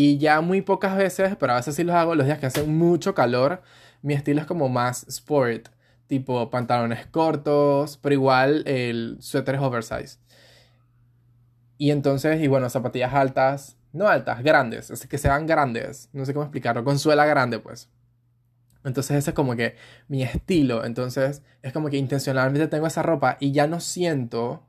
Y 0.00 0.16
ya 0.18 0.40
muy 0.42 0.62
pocas 0.62 0.96
veces, 0.96 1.34
pero 1.40 1.54
a 1.54 1.56
veces 1.56 1.74
sí 1.74 1.82
los 1.82 1.96
hago 1.96 2.14
los 2.14 2.24
días 2.24 2.38
que 2.38 2.46
hace 2.46 2.62
mucho 2.62 3.16
calor. 3.16 3.62
Mi 4.00 4.14
estilo 4.14 4.40
es 4.40 4.46
como 4.46 4.68
más 4.68 5.04
sport, 5.08 5.70
tipo 6.06 6.50
pantalones 6.50 7.06
cortos, 7.06 7.98
pero 8.00 8.12
igual 8.12 8.62
el 8.68 9.16
suéter 9.18 9.56
es 9.56 9.60
oversize. 9.60 10.18
Y 11.78 11.90
entonces, 11.90 12.40
y 12.40 12.46
bueno, 12.46 12.70
zapatillas 12.70 13.12
altas, 13.12 13.76
no 13.92 14.06
altas, 14.06 14.44
grandes, 14.44 14.88
es 14.90 15.04
que 15.04 15.18
sean 15.18 15.48
grandes, 15.48 16.10
no 16.12 16.24
sé 16.24 16.32
cómo 16.32 16.44
explicarlo, 16.44 16.84
con 16.84 17.00
suela 17.00 17.26
grande 17.26 17.58
pues. 17.58 17.88
Entonces 18.84 19.16
ese 19.16 19.30
es 19.30 19.34
como 19.34 19.56
que 19.56 19.74
mi 20.06 20.22
estilo, 20.22 20.84
entonces 20.84 21.42
es 21.60 21.72
como 21.72 21.90
que 21.90 21.96
intencionalmente 21.96 22.68
tengo 22.68 22.86
esa 22.86 23.02
ropa 23.02 23.36
y 23.40 23.50
ya 23.50 23.66
no 23.66 23.80
siento 23.80 24.62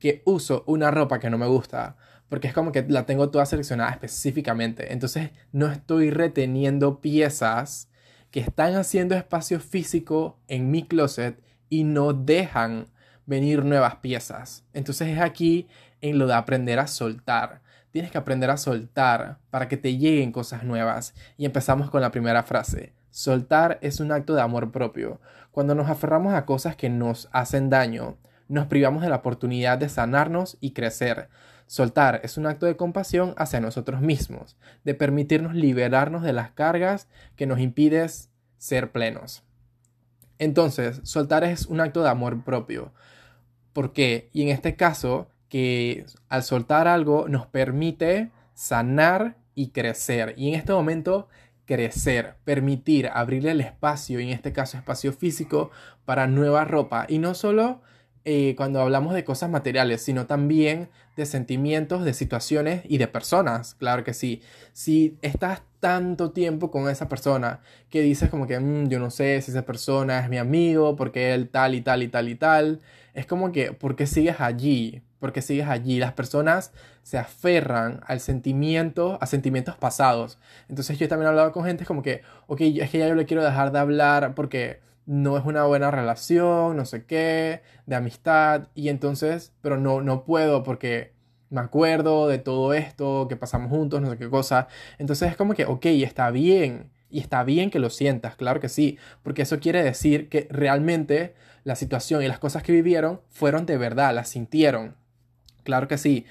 que 0.00 0.20
uso 0.24 0.64
una 0.66 0.90
ropa 0.90 1.20
que 1.20 1.30
no 1.30 1.38
me 1.38 1.46
gusta 1.46 1.96
porque 2.28 2.48
es 2.48 2.54
como 2.54 2.72
que 2.72 2.84
la 2.88 3.06
tengo 3.06 3.30
toda 3.30 3.46
seleccionada 3.46 3.90
específicamente. 3.90 4.92
Entonces 4.92 5.30
no 5.52 5.66
estoy 5.66 6.10
reteniendo 6.10 7.00
piezas 7.00 7.88
que 8.30 8.40
están 8.40 8.74
haciendo 8.76 9.14
espacio 9.14 9.60
físico 9.60 10.38
en 10.48 10.70
mi 10.70 10.86
closet 10.86 11.40
y 11.70 11.84
no 11.84 12.12
dejan 12.12 12.86
venir 13.26 13.64
nuevas 13.64 13.96
piezas. 13.96 14.64
Entonces 14.72 15.08
es 15.08 15.20
aquí 15.20 15.68
en 16.00 16.18
lo 16.18 16.26
de 16.26 16.34
aprender 16.34 16.78
a 16.78 16.86
soltar. 16.86 17.62
Tienes 17.90 18.10
que 18.10 18.18
aprender 18.18 18.50
a 18.50 18.56
soltar 18.56 19.38
para 19.50 19.68
que 19.68 19.76
te 19.76 19.96
lleguen 19.96 20.32
cosas 20.32 20.62
nuevas. 20.62 21.14
Y 21.36 21.46
empezamos 21.46 21.90
con 21.90 22.00
la 22.00 22.10
primera 22.10 22.42
frase. 22.42 22.92
Soltar 23.10 23.78
es 23.80 24.00
un 24.00 24.12
acto 24.12 24.34
de 24.34 24.42
amor 24.42 24.70
propio. 24.70 25.20
Cuando 25.50 25.74
nos 25.74 25.88
aferramos 25.88 26.34
a 26.34 26.44
cosas 26.44 26.76
que 26.76 26.90
nos 26.90 27.28
hacen 27.32 27.70
daño, 27.70 28.18
nos 28.48 28.66
privamos 28.66 29.02
de 29.02 29.08
la 29.08 29.16
oportunidad 29.16 29.78
de 29.78 29.88
sanarnos 29.88 30.56
y 30.60 30.72
crecer. 30.72 31.28
Soltar 31.68 32.22
es 32.24 32.38
un 32.38 32.46
acto 32.46 32.64
de 32.64 32.78
compasión 32.78 33.34
hacia 33.36 33.60
nosotros 33.60 34.00
mismos, 34.00 34.56
de 34.84 34.94
permitirnos 34.94 35.54
liberarnos 35.54 36.22
de 36.22 36.32
las 36.32 36.50
cargas 36.50 37.08
que 37.36 37.46
nos 37.46 37.60
impiden 37.60 38.08
ser 38.56 38.90
plenos. 38.90 39.42
Entonces, 40.38 41.00
soltar 41.02 41.44
es 41.44 41.66
un 41.66 41.80
acto 41.80 42.02
de 42.02 42.08
amor 42.08 42.42
propio. 42.42 42.90
¿Por 43.74 43.92
qué? 43.92 44.30
Y 44.32 44.40
en 44.42 44.48
este 44.48 44.76
caso, 44.76 45.28
que 45.50 46.06
al 46.30 46.42
soltar 46.42 46.88
algo 46.88 47.28
nos 47.28 47.46
permite 47.46 48.30
sanar 48.54 49.36
y 49.54 49.68
crecer. 49.68 50.32
Y 50.38 50.48
en 50.48 50.54
este 50.54 50.72
momento, 50.72 51.28
crecer, 51.66 52.36
permitir, 52.44 53.10
abrirle 53.12 53.50
el 53.50 53.60
espacio, 53.60 54.20
y 54.20 54.24
en 54.24 54.30
este 54.30 54.54
caso 54.54 54.78
espacio 54.78 55.12
físico, 55.12 55.70
para 56.06 56.26
nueva 56.26 56.64
ropa. 56.64 57.04
Y 57.10 57.18
no 57.18 57.34
solo 57.34 57.82
eh, 58.30 58.54
cuando 58.56 58.82
hablamos 58.82 59.14
de 59.14 59.24
cosas 59.24 59.48
materiales, 59.48 60.02
sino 60.02 60.26
también 60.26 60.90
de 61.16 61.24
sentimientos, 61.24 62.04
de 62.04 62.12
situaciones 62.12 62.82
y 62.86 62.98
de 62.98 63.08
personas. 63.08 63.74
Claro 63.76 64.04
que 64.04 64.12
sí. 64.12 64.42
Si 64.74 65.16
estás 65.22 65.62
tanto 65.80 66.30
tiempo 66.32 66.70
con 66.70 66.90
esa 66.90 67.08
persona 67.08 67.60
que 67.88 68.02
dices 68.02 68.28
como 68.28 68.46
que 68.46 68.60
mm, 68.60 68.88
yo 68.90 68.98
no 68.98 69.10
sé 69.10 69.40
si 69.40 69.50
esa 69.50 69.62
persona 69.64 70.20
es 70.20 70.28
mi 70.28 70.36
amigo, 70.36 70.94
porque 70.94 71.32
él 71.32 71.48
tal 71.48 71.74
y 71.74 71.80
tal 71.80 72.02
y 72.02 72.08
tal 72.08 72.28
y 72.28 72.34
tal, 72.34 72.80
es 73.14 73.24
como 73.24 73.50
que, 73.50 73.72
¿por 73.72 73.96
qué 73.96 74.06
sigues 74.06 74.42
allí? 74.42 75.00
¿Por 75.20 75.32
qué 75.32 75.40
sigues 75.40 75.66
allí? 75.66 75.98
Las 75.98 76.12
personas 76.12 76.72
se 77.02 77.16
aferran 77.16 78.02
al 78.06 78.20
sentimiento, 78.20 79.16
a 79.22 79.26
sentimientos 79.26 79.76
pasados. 79.76 80.38
Entonces 80.68 80.98
yo 80.98 81.08
también 81.08 81.28
he 81.28 81.30
hablado 81.30 81.52
con 81.52 81.64
gente 81.64 81.86
como 81.86 82.02
que, 82.02 82.20
ok, 82.46 82.60
es 82.60 82.90
que 82.90 82.98
ya 82.98 83.08
yo 83.08 83.14
le 83.14 83.24
quiero 83.24 83.42
dejar 83.42 83.72
de 83.72 83.78
hablar 83.78 84.34
porque 84.34 84.80
no 85.08 85.38
es 85.38 85.44
una 85.46 85.64
buena 85.64 85.90
relación, 85.90 86.76
no 86.76 86.84
sé 86.84 87.06
qué, 87.06 87.62
de 87.86 87.96
amistad, 87.96 88.68
y 88.74 88.90
entonces, 88.90 89.54
pero 89.62 89.78
no, 89.78 90.02
no 90.02 90.24
puedo 90.24 90.62
porque 90.62 91.14
me 91.48 91.62
acuerdo 91.62 92.28
de 92.28 92.36
todo 92.36 92.74
esto, 92.74 93.26
que 93.26 93.34
pasamos 93.34 93.70
juntos, 93.70 94.02
no 94.02 94.10
sé 94.10 94.18
qué 94.18 94.28
cosa. 94.28 94.68
Entonces 94.98 95.30
es 95.30 95.36
como 95.38 95.54
que, 95.54 95.64
ok, 95.64 95.86
está 95.86 96.30
bien, 96.30 96.90
y 97.08 97.20
está 97.20 97.42
bien 97.42 97.70
que 97.70 97.78
lo 97.78 97.88
sientas, 97.88 98.36
claro 98.36 98.60
que 98.60 98.68
sí, 98.68 98.98
porque 99.22 99.42
eso 99.42 99.60
quiere 99.60 99.82
decir 99.82 100.28
que 100.28 100.46
realmente 100.50 101.34
la 101.64 101.74
situación 101.74 102.22
y 102.22 102.28
las 102.28 102.38
cosas 102.38 102.62
que 102.62 102.72
vivieron 102.72 103.22
fueron 103.30 103.64
de 103.64 103.78
verdad, 103.78 104.14
las 104.14 104.28
sintieron, 104.28 104.94
claro 105.64 105.88
que 105.88 105.96
sí. 105.96 106.26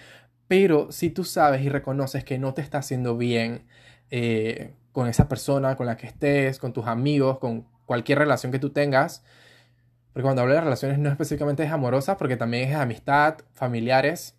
Pero 0.47 0.91
si 0.91 1.09
tú 1.09 1.23
sabes 1.23 1.63
y 1.63 1.69
reconoces 1.69 2.23
que 2.23 2.37
no 2.37 2.53
te 2.53 2.61
está 2.61 2.77
haciendo 2.77 3.17
bien 3.17 3.65
eh, 4.11 4.75
con 4.91 5.07
esa 5.07 5.27
persona 5.27 5.75
con 5.75 5.87
la 5.87 5.97
que 5.97 6.05
estés, 6.05 6.59
con 6.59 6.73
tus 6.73 6.85
amigos, 6.85 7.39
con 7.39 7.65
cualquier 7.87 8.19
relación 8.19 8.51
que 8.51 8.59
tú 8.59 8.69
tengas, 8.69 9.23
porque 10.13 10.23
cuando 10.23 10.43
hablo 10.43 10.53
de 10.53 10.61
relaciones 10.61 10.99
no 10.99 11.09
específicamente 11.09 11.63
es 11.63 11.71
amorosa, 11.71 12.17
porque 12.17 12.37
también 12.37 12.69
es 12.69 12.75
amistad, 12.75 13.37
familiares. 13.53 14.35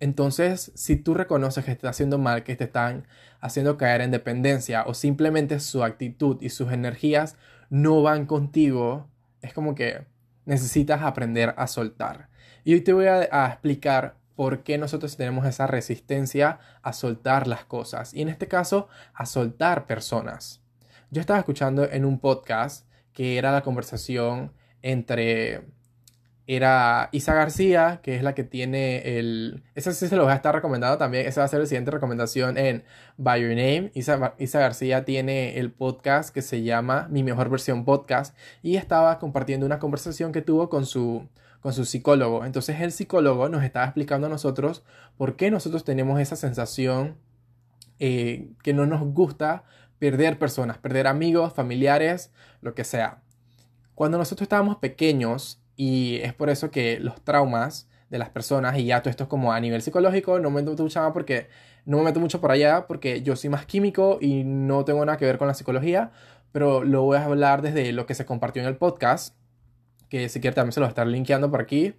Entonces, 0.00 0.72
si 0.74 0.96
tú 0.96 1.14
reconoces 1.14 1.64
que 1.64 1.70
te 1.72 1.76
está 1.76 1.88
haciendo 1.90 2.18
mal, 2.18 2.44
que 2.44 2.56
te 2.56 2.64
están 2.64 3.06
haciendo 3.40 3.76
caer 3.76 4.00
en 4.02 4.10
dependencia 4.10 4.84
o 4.86 4.94
simplemente 4.94 5.58
su 5.60 5.82
actitud 5.82 6.38
y 6.40 6.50
sus 6.50 6.72
energías 6.72 7.36
no 7.70 8.02
van 8.02 8.26
contigo, 8.26 9.08
es 9.40 9.52
como 9.52 9.74
que 9.74 10.06
necesitas 10.44 11.02
aprender 11.02 11.54
a 11.56 11.66
soltar. 11.66 12.28
Y 12.64 12.74
hoy 12.74 12.82
te 12.82 12.92
voy 12.92 13.06
a, 13.06 13.28
a 13.30 13.48
explicar 13.48 14.16
por 14.36 14.62
qué 14.62 14.78
nosotros 14.78 15.16
tenemos 15.16 15.46
esa 15.46 15.66
resistencia 15.66 16.58
a 16.82 16.92
soltar 16.92 17.46
las 17.46 17.64
cosas. 17.64 18.12
Y 18.14 18.22
en 18.22 18.28
este 18.28 18.48
caso, 18.48 18.88
a 19.14 19.26
soltar 19.26 19.86
personas. 19.86 20.63
Yo 21.14 21.20
estaba 21.20 21.38
escuchando 21.38 21.88
en 21.88 22.04
un 22.04 22.18
podcast 22.18 22.88
que 23.12 23.38
era 23.38 23.52
la 23.52 23.62
conversación 23.62 24.50
entre 24.82 25.62
era 26.48 27.08
Isa 27.12 27.34
García, 27.34 28.00
que 28.02 28.16
es 28.16 28.24
la 28.24 28.34
que 28.34 28.42
tiene 28.42 29.16
el... 29.16 29.62
Esa 29.76 29.92
sí 29.92 30.08
se 30.08 30.16
lo 30.16 30.24
voy 30.24 30.32
a 30.32 30.34
estar 30.34 30.52
recomendando 30.52 30.98
también. 30.98 31.24
Esa 31.24 31.42
va 31.42 31.44
a 31.44 31.48
ser 31.48 31.60
la 31.60 31.66
siguiente 31.66 31.92
recomendación 31.92 32.58
en 32.58 32.82
By 33.16 33.42
Your 33.42 33.50
Name. 33.50 33.92
Isa, 33.94 34.34
Isa, 34.40 34.58
García 34.58 35.04
tiene 35.04 35.60
el 35.60 35.70
podcast 35.70 36.34
que 36.34 36.42
se 36.42 36.64
llama 36.64 37.06
Mi 37.08 37.22
Mejor 37.22 37.48
Versión 37.48 37.84
Podcast. 37.84 38.36
Y 38.60 38.74
estaba 38.74 39.20
compartiendo 39.20 39.66
una 39.66 39.78
conversación 39.78 40.32
que 40.32 40.42
tuvo 40.42 40.68
con 40.68 40.84
su, 40.84 41.28
con 41.60 41.72
su 41.72 41.84
psicólogo. 41.84 42.44
Entonces 42.44 42.80
el 42.80 42.90
psicólogo 42.90 43.48
nos 43.48 43.62
estaba 43.62 43.84
explicando 43.86 44.26
a 44.26 44.30
nosotros 44.30 44.82
por 45.16 45.36
qué 45.36 45.52
nosotros 45.52 45.84
tenemos 45.84 46.18
esa 46.18 46.34
sensación 46.34 47.18
eh, 48.00 48.48
que 48.64 48.72
no 48.72 48.84
nos 48.86 49.00
gusta 49.14 49.62
perder 49.98 50.38
personas, 50.38 50.78
perder 50.78 51.06
amigos, 51.06 51.52
familiares, 51.52 52.32
lo 52.60 52.74
que 52.74 52.84
sea. 52.84 53.22
Cuando 53.94 54.18
nosotros 54.18 54.46
estábamos 54.46 54.76
pequeños, 54.76 55.60
y 55.76 56.18
es 56.22 56.34
por 56.34 56.50
eso 56.50 56.70
que 56.70 56.98
los 57.00 57.22
traumas 57.22 57.88
de 58.10 58.18
las 58.18 58.30
personas, 58.30 58.78
y 58.78 58.86
ya 58.86 59.00
todo 59.00 59.10
esto 59.10 59.24
es 59.24 59.28
como 59.28 59.52
a 59.52 59.60
nivel 59.60 59.82
psicológico, 59.82 60.38
no 60.40 60.50
me 60.50 60.62
meto 60.62 60.82
mucho 60.82 61.12
porque 61.12 61.48
no 61.84 61.98
me 61.98 62.04
meto 62.04 62.20
mucho 62.20 62.40
por 62.40 62.50
allá 62.50 62.86
porque 62.86 63.22
yo 63.22 63.36
soy 63.36 63.50
más 63.50 63.66
químico 63.66 64.18
y 64.20 64.44
no 64.44 64.84
tengo 64.84 65.04
nada 65.04 65.18
que 65.18 65.26
ver 65.26 65.38
con 65.38 65.48
la 65.48 65.54
psicología, 65.54 66.12
pero 66.52 66.84
lo 66.84 67.02
voy 67.02 67.18
a 67.18 67.24
hablar 67.24 67.62
desde 67.62 67.92
lo 67.92 68.06
que 68.06 68.14
se 68.14 68.24
compartió 68.24 68.62
en 68.62 68.68
el 68.68 68.76
podcast, 68.76 69.36
que 70.08 70.28
si 70.28 70.40
quiere 70.40 70.54
también 70.54 70.72
se 70.72 70.80
lo 70.80 70.86
voy 70.86 70.88
a 70.88 70.90
estar 70.90 71.06
linkeando 71.06 71.50
por 71.50 71.60
aquí. 71.60 71.94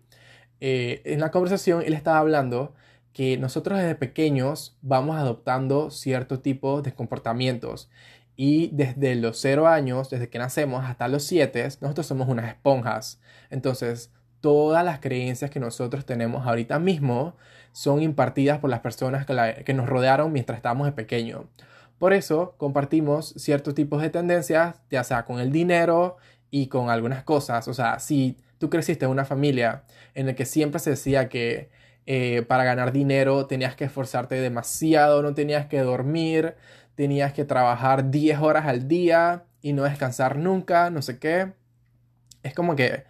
Eh, 0.61 1.01
en 1.05 1.19
la 1.19 1.31
conversación 1.31 1.83
él 1.85 1.93
estaba 1.93 2.19
hablando 2.19 2.73
que 3.15 3.37
nosotros 3.37 3.79
desde 3.79 3.95
pequeños 3.95 4.77
vamos 4.81 5.15
adoptando 5.15 5.89
cierto 5.89 6.41
tipo 6.41 6.81
de 6.81 6.93
comportamientos 6.93 7.89
y 8.35 8.71
desde 8.73 9.15
los 9.15 9.39
0 9.39 9.69
años, 9.69 10.09
desde 10.09 10.27
que 10.27 10.37
nacemos 10.37 10.83
hasta 10.83 11.07
los 11.07 11.23
7, 11.23 11.63
nosotros 11.79 12.05
somos 12.05 12.27
unas 12.27 12.49
esponjas. 12.49 13.21
Entonces, 13.49 14.11
todas 14.41 14.83
las 14.83 14.99
creencias 14.99 15.49
que 15.49 15.61
nosotros 15.61 16.05
tenemos 16.05 16.45
ahorita 16.45 16.77
mismo 16.77 17.37
son 17.71 18.01
impartidas 18.01 18.59
por 18.59 18.69
las 18.69 18.81
personas 18.81 19.25
que, 19.25 19.63
que 19.63 19.73
nos 19.73 19.87
rodearon 19.87 20.33
mientras 20.33 20.57
estábamos 20.57 20.85
de 20.85 20.91
pequeño. 20.91 21.47
Por 21.97 22.11
eso 22.11 22.55
compartimos 22.57 23.33
ciertos 23.37 23.75
tipos 23.75 24.01
de 24.01 24.09
tendencias, 24.09 24.75
ya 24.91 25.05
sea 25.05 25.23
con 25.23 25.39
el 25.39 25.53
dinero 25.53 26.17
y 26.51 26.67
con 26.67 26.89
algunas 26.89 27.23
cosas. 27.23 27.69
O 27.69 27.73
sea, 27.73 27.99
si 27.99 28.35
tú 28.57 28.69
creciste 28.69 29.05
en 29.05 29.11
una 29.11 29.23
familia 29.23 29.83
en 30.15 30.25
la 30.25 30.35
que 30.35 30.45
siempre 30.45 30.81
se 30.81 30.89
decía 30.89 31.29
que 31.29 31.69
eh, 32.05 32.43
para 32.47 32.63
ganar 32.63 32.91
dinero 32.91 33.47
tenías 33.47 33.75
que 33.75 33.85
esforzarte 33.85 34.35
demasiado, 34.35 35.21
no 35.21 35.33
tenías 35.33 35.67
que 35.67 35.79
dormir, 35.81 36.55
tenías 36.95 37.33
que 37.33 37.45
trabajar 37.45 38.11
10 38.11 38.39
horas 38.39 38.65
al 38.65 38.87
día 38.87 39.45
y 39.61 39.73
no 39.73 39.83
descansar 39.83 40.37
nunca, 40.37 40.89
no 40.89 41.01
sé 41.01 41.19
qué. 41.19 41.53
Es 42.43 42.53
como 42.53 42.75
que 42.75 43.05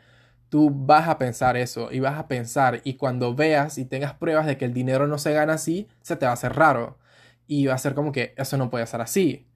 tú 0.50 0.72
vas 0.74 1.10
a 1.10 1.18
pensar 1.18 1.58
eso 1.58 1.92
y 1.92 2.00
vas 2.00 2.18
a 2.18 2.28
pensar 2.28 2.82
y 2.84 2.96
cuando 2.96 3.36
veas 3.36 3.78
y 3.78 3.86
tengas 3.86 4.14
pruebas 4.14 4.46
de 4.46 4.58
que 4.58 4.66
el 4.66 4.74
dinero 4.74 5.08
no 5.08 5.18
se 5.18 5.34
gana 5.34 5.54
así, 5.54 5.88
se 6.02 6.16
te 6.16 6.25
va 6.25 6.32
a 6.32 6.36
hacer 6.36 6.54
raro 6.54 6.98
y 7.48 7.66
va 7.68 7.75
a 7.75 7.78
ser 7.78 7.94
como 7.96 8.12
que 8.12 8.34
eso 8.38 8.58
no 8.58 8.70
puede 8.70 8.88
ser 8.88 9.02
así. 9.02 9.48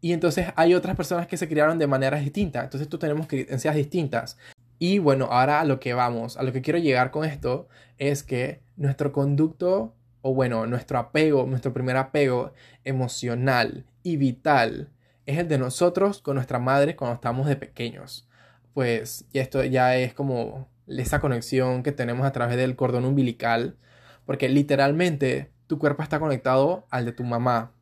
Y 0.00 0.12
entonces 0.12 0.48
hay 0.56 0.74
otras 0.74 0.94
personas 0.96 1.26
que 1.26 1.36
se 1.36 1.48
criaron 1.48 1.78
de 1.78 1.86
maneras 1.86 2.22
distintas. 2.22 2.64
Entonces 2.64 2.88
tú 2.88 2.98
tenemos 2.98 3.26
creencias 3.26 3.74
distintas. 3.74 4.38
Y 4.78 4.98
bueno, 4.98 5.26
ahora 5.30 5.60
a 5.60 5.64
lo 5.64 5.80
que 5.80 5.94
vamos, 5.94 6.36
a 6.36 6.42
lo 6.42 6.52
que 6.52 6.62
quiero 6.62 6.78
llegar 6.78 7.10
con 7.10 7.24
esto 7.24 7.68
es 7.98 8.22
que 8.22 8.60
nuestro 8.76 9.12
conducto, 9.12 9.94
o 10.22 10.34
bueno, 10.34 10.66
nuestro 10.66 10.98
apego, 10.98 11.46
nuestro 11.46 11.72
primer 11.72 11.96
apego 11.96 12.52
emocional 12.84 13.86
y 14.02 14.16
vital 14.16 14.90
es 15.24 15.38
el 15.38 15.48
de 15.48 15.58
nosotros 15.58 16.20
con 16.20 16.36
nuestra 16.36 16.58
madre 16.58 16.94
cuando 16.94 17.14
estamos 17.14 17.46
de 17.46 17.56
pequeños. 17.56 18.28
Pues 18.74 19.24
esto 19.32 19.64
ya 19.64 19.96
es 19.96 20.14
como 20.14 20.68
esa 20.86 21.20
conexión 21.20 21.82
que 21.82 21.92
tenemos 21.92 22.26
a 22.26 22.32
través 22.32 22.56
del 22.56 22.76
cordón 22.76 23.04
umbilical, 23.04 23.76
porque 24.24 24.48
literalmente 24.48 25.50
tu 25.66 25.78
cuerpo 25.78 26.02
está 26.02 26.20
conectado 26.20 26.86
al 26.90 27.04
de 27.04 27.12
tu 27.12 27.24
mamá, 27.24 27.72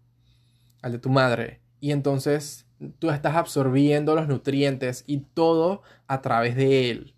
al 0.81 0.93
de 0.93 0.99
tu 0.99 1.11
madre, 1.11 1.61
y 1.81 1.93
entonces 1.93 2.67
tú 2.99 3.11
estás 3.11 3.37
absorbiendo 3.37 4.15
los 4.15 4.29
nutrientes 4.29 5.05
y 5.07 5.19
todo 5.19 5.83
a 6.07 6.23
través 6.23 6.57
de 6.57 6.91
él. 6.91 7.15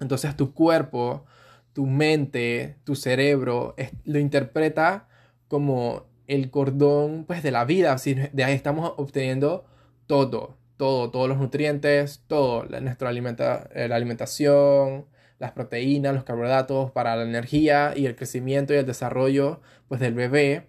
Entonces 0.00 0.36
tu 0.36 0.54
cuerpo, 0.54 1.24
tu 1.72 1.86
mente, 1.86 2.76
tu 2.84 2.96
cerebro 2.96 3.74
lo 4.04 4.18
interpreta 4.18 5.08
como 5.48 6.06
el 6.26 6.50
cordón 6.50 7.24
pues 7.26 7.42
de 7.42 7.50
la 7.50 7.64
vida, 7.64 7.96
de 8.32 8.44
ahí 8.44 8.54
estamos 8.54 8.92
obteniendo 8.96 9.64
todo, 10.06 10.56
todo, 10.76 11.10
todos 11.10 11.28
los 11.28 11.38
nutrientes, 11.38 12.22
todo, 12.26 12.64
nuestra 12.80 13.08
alimenta, 13.08 13.68
eh, 13.74 13.88
la 13.88 13.96
alimentación, 13.96 15.06
las 15.40 15.52
proteínas, 15.52 16.14
los 16.14 16.24
carbohidratos 16.24 16.92
para 16.92 17.16
la 17.16 17.24
energía 17.24 17.94
y 17.96 18.06
el 18.06 18.14
crecimiento 18.14 18.74
y 18.74 18.76
el 18.76 18.86
desarrollo 18.86 19.60
pues 19.88 20.00
del 20.00 20.14
bebé. 20.14 20.68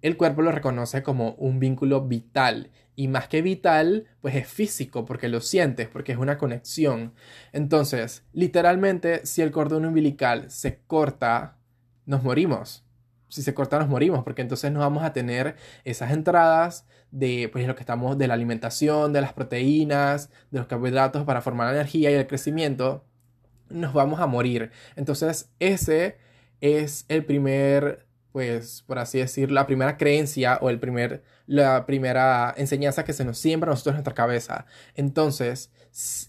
El 0.00 0.16
cuerpo 0.16 0.40
lo 0.40 0.52
reconoce 0.52 1.02
como 1.02 1.34
un 1.34 1.58
vínculo 1.58 2.06
vital 2.06 2.70
y 2.94 3.08
más 3.08 3.28
que 3.28 3.42
vital, 3.42 4.06
pues 4.20 4.34
es 4.34 4.46
físico, 4.48 5.04
porque 5.04 5.28
lo 5.28 5.40
sientes, 5.40 5.88
porque 5.88 6.12
es 6.12 6.18
una 6.18 6.38
conexión. 6.38 7.14
Entonces, 7.52 8.24
literalmente, 8.32 9.24
si 9.26 9.42
el 9.42 9.50
cordón 9.50 9.86
umbilical 9.86 10.50
se 10.50 10.80
corta, 10.86 11.58
nos 12.06 12.22
morimos. 12.22 12.84
Si 13.28 13.42
se 13.42 13.54
corta, 13.54 13.78
nos 13.78 13.88
morimos, 13.88 14.24
porque 14.24 14.42
entonces 14.42 14.70
no 14.72 14.80
vamos 14.80 15.04
a 15.04 15.14
tener 15.14 15.56
esas 15.84 16.12
entradas 16.12 16.86
de 17.10 17.48
pues, 17.50 17.66
lo 17.66 17.74
que 17.74 17.80
estamos, 17.80 18.18
de 18.18 18.28
la 18.28 18.34
alimentación, 18.34 19.12
de 19.14 19.22
las 19.22 19.32
proteínas, 19.32 20.28
de 20.50 20.58
los 20.58 20.66
carbohidratos 20.66 21.24
para 21.24 21.40
formar 21.40 21.68
la 21.68 21.74
energía 21.80 22.10
y 22.10 22.14
el 22.14 22.26
crecimiento. 22.26 23.06
Nos 23.70 23.94
vamos 23.94 24.20
a 24.20 24.26
morir. 24.26 24.70
Entonces, 24.96 25.50
ese 25.60 26.18
es 26.60 27.06
el 27.08 27.24
primer, 27.24 28.06
pues, 28.32 28.82
por 28.86 28.98
así 28.98 29.18
decir, 29.18 29.52
la 29.52 29.66
primera 29.66 29.96
creencia 29.96 30.58
o 30.62 30.70
el 30.70 30.80
primer, 30.80 31.22
la 31.46 31.86
primera 31.86 32.54
enseñanza 32.56 33.04
que 33.04 33.12
se 33.12 33.24
nos 33.24 33.38
siembra 33.38 33.70
a 33.70 33.72
nosotros 33.72 33.92
en 33.92 33.96
nuestra 33.98 34.14
cabeza. 34.14 34.66
Entonces, 34.94 35.70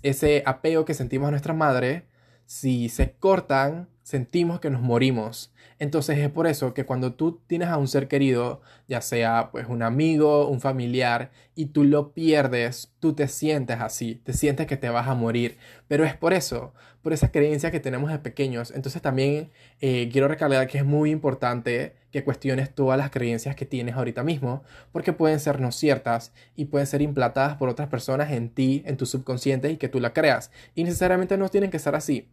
ese 0.04 0.44
apego 0.46 0.86
que 0.86 0.94
sentimos 0.94 1.28
a 1.30 1.32
nuestra 1.32 1.54
madre, 1.54 2.08
si 2.46 2.90
se 2.90 3.14
cortan, 3.14 3.90
sentimos 4.04 4.60
que 4.60 4.70
nos 4.70 4.82
morimos. 4.82 5.52
Entonces 5.80 6.18
es 6.20 6.30
por 6.30 6.48
eso 6.48 6.74
que 6.74 6.86
cuando 6.86 7.14
tú 7.14 7.42
tienes 7.48 7.70
a 7.70 7.78
un 7.78 7.88
ser 7.88 8.08
querido, 8.08 8.62
ya 8.88 9.02
sea 9.02 9.50
pues 9.52 9.68
un 9.68 9.82
amigo, 9.82 10.48
un 10.48 10.62
familiar, 10.62 11.32
y 11.56 11.68
tú 11.68 11.84
lo 11.84 12.14
pierdes, 12.14 12.94
tú 13.00 13.14
te 13.14 13.28
sientes 13.28 13.80
así, 13.80 14.16
te 14.24 14.34
sientes 14.34 14.68
que 14.68 14.78
te 14.78 14.90
vas 14.90 15.08
a 15.08 15.16
morir. 15.16 15.58
Pero 15.88 16.06
es 16.06 16.16
por 16.16 16.34
eso, 16.34 16.74
por 17.02 17.14
esa 17.14 17.32
creencia 17.32 17.72
que 17.72 17.80
tenemos 17.80 18.12
de 18.12 18.20
pequeños. 18.20 18.72
Entonces 18.72 19.02
también 19.02 19.52
eh, 19.82 20.10
quiero 20.12 20.28
recalcar 20.28 20.68
que 20.68 20.78
es 20.78 20.86
muy 20.86 21.12
importante 21.12 21.96
que 22.12 22.24
cuestiones 22.24 22.74
todas 22.74 22.98
las 22.98 23.10
creencias 23.10 23.56
que 23.56 23.66
tienes 23.66 23.96
ahorita 23.96 24.24
mismo, 24.24 24.64
porque 24.92 25.14
pueden 25.14 25.40
ser 25.40 25.60
no 25.60 25.72
ciertas 25.72 26.32
y 26.56 26.66
pueden 26.66 26.88
ser 26.88 27.02
implantadas 27.02 27.58
por 27.58 27.70
otras 27.70 27.90
personas 27.90 28.32
en 28.32 28.50
ti, 28.50 28.84
en 28.86 28.98
tu 28.98 29.06
subconsciente 29.06 29.72
y 29.72 29.78
que 29.78 29.90
tú 29.90 30.00
la 30.00 30.14
creas. 30.14 30.52
Y 30.76 30.84
necesariamente 30.84 31.38
no 31.38 31.50
tienen 31.50 31.72
que 31.72 31.80
ser 31.80 31.96
así. 31.96 32.30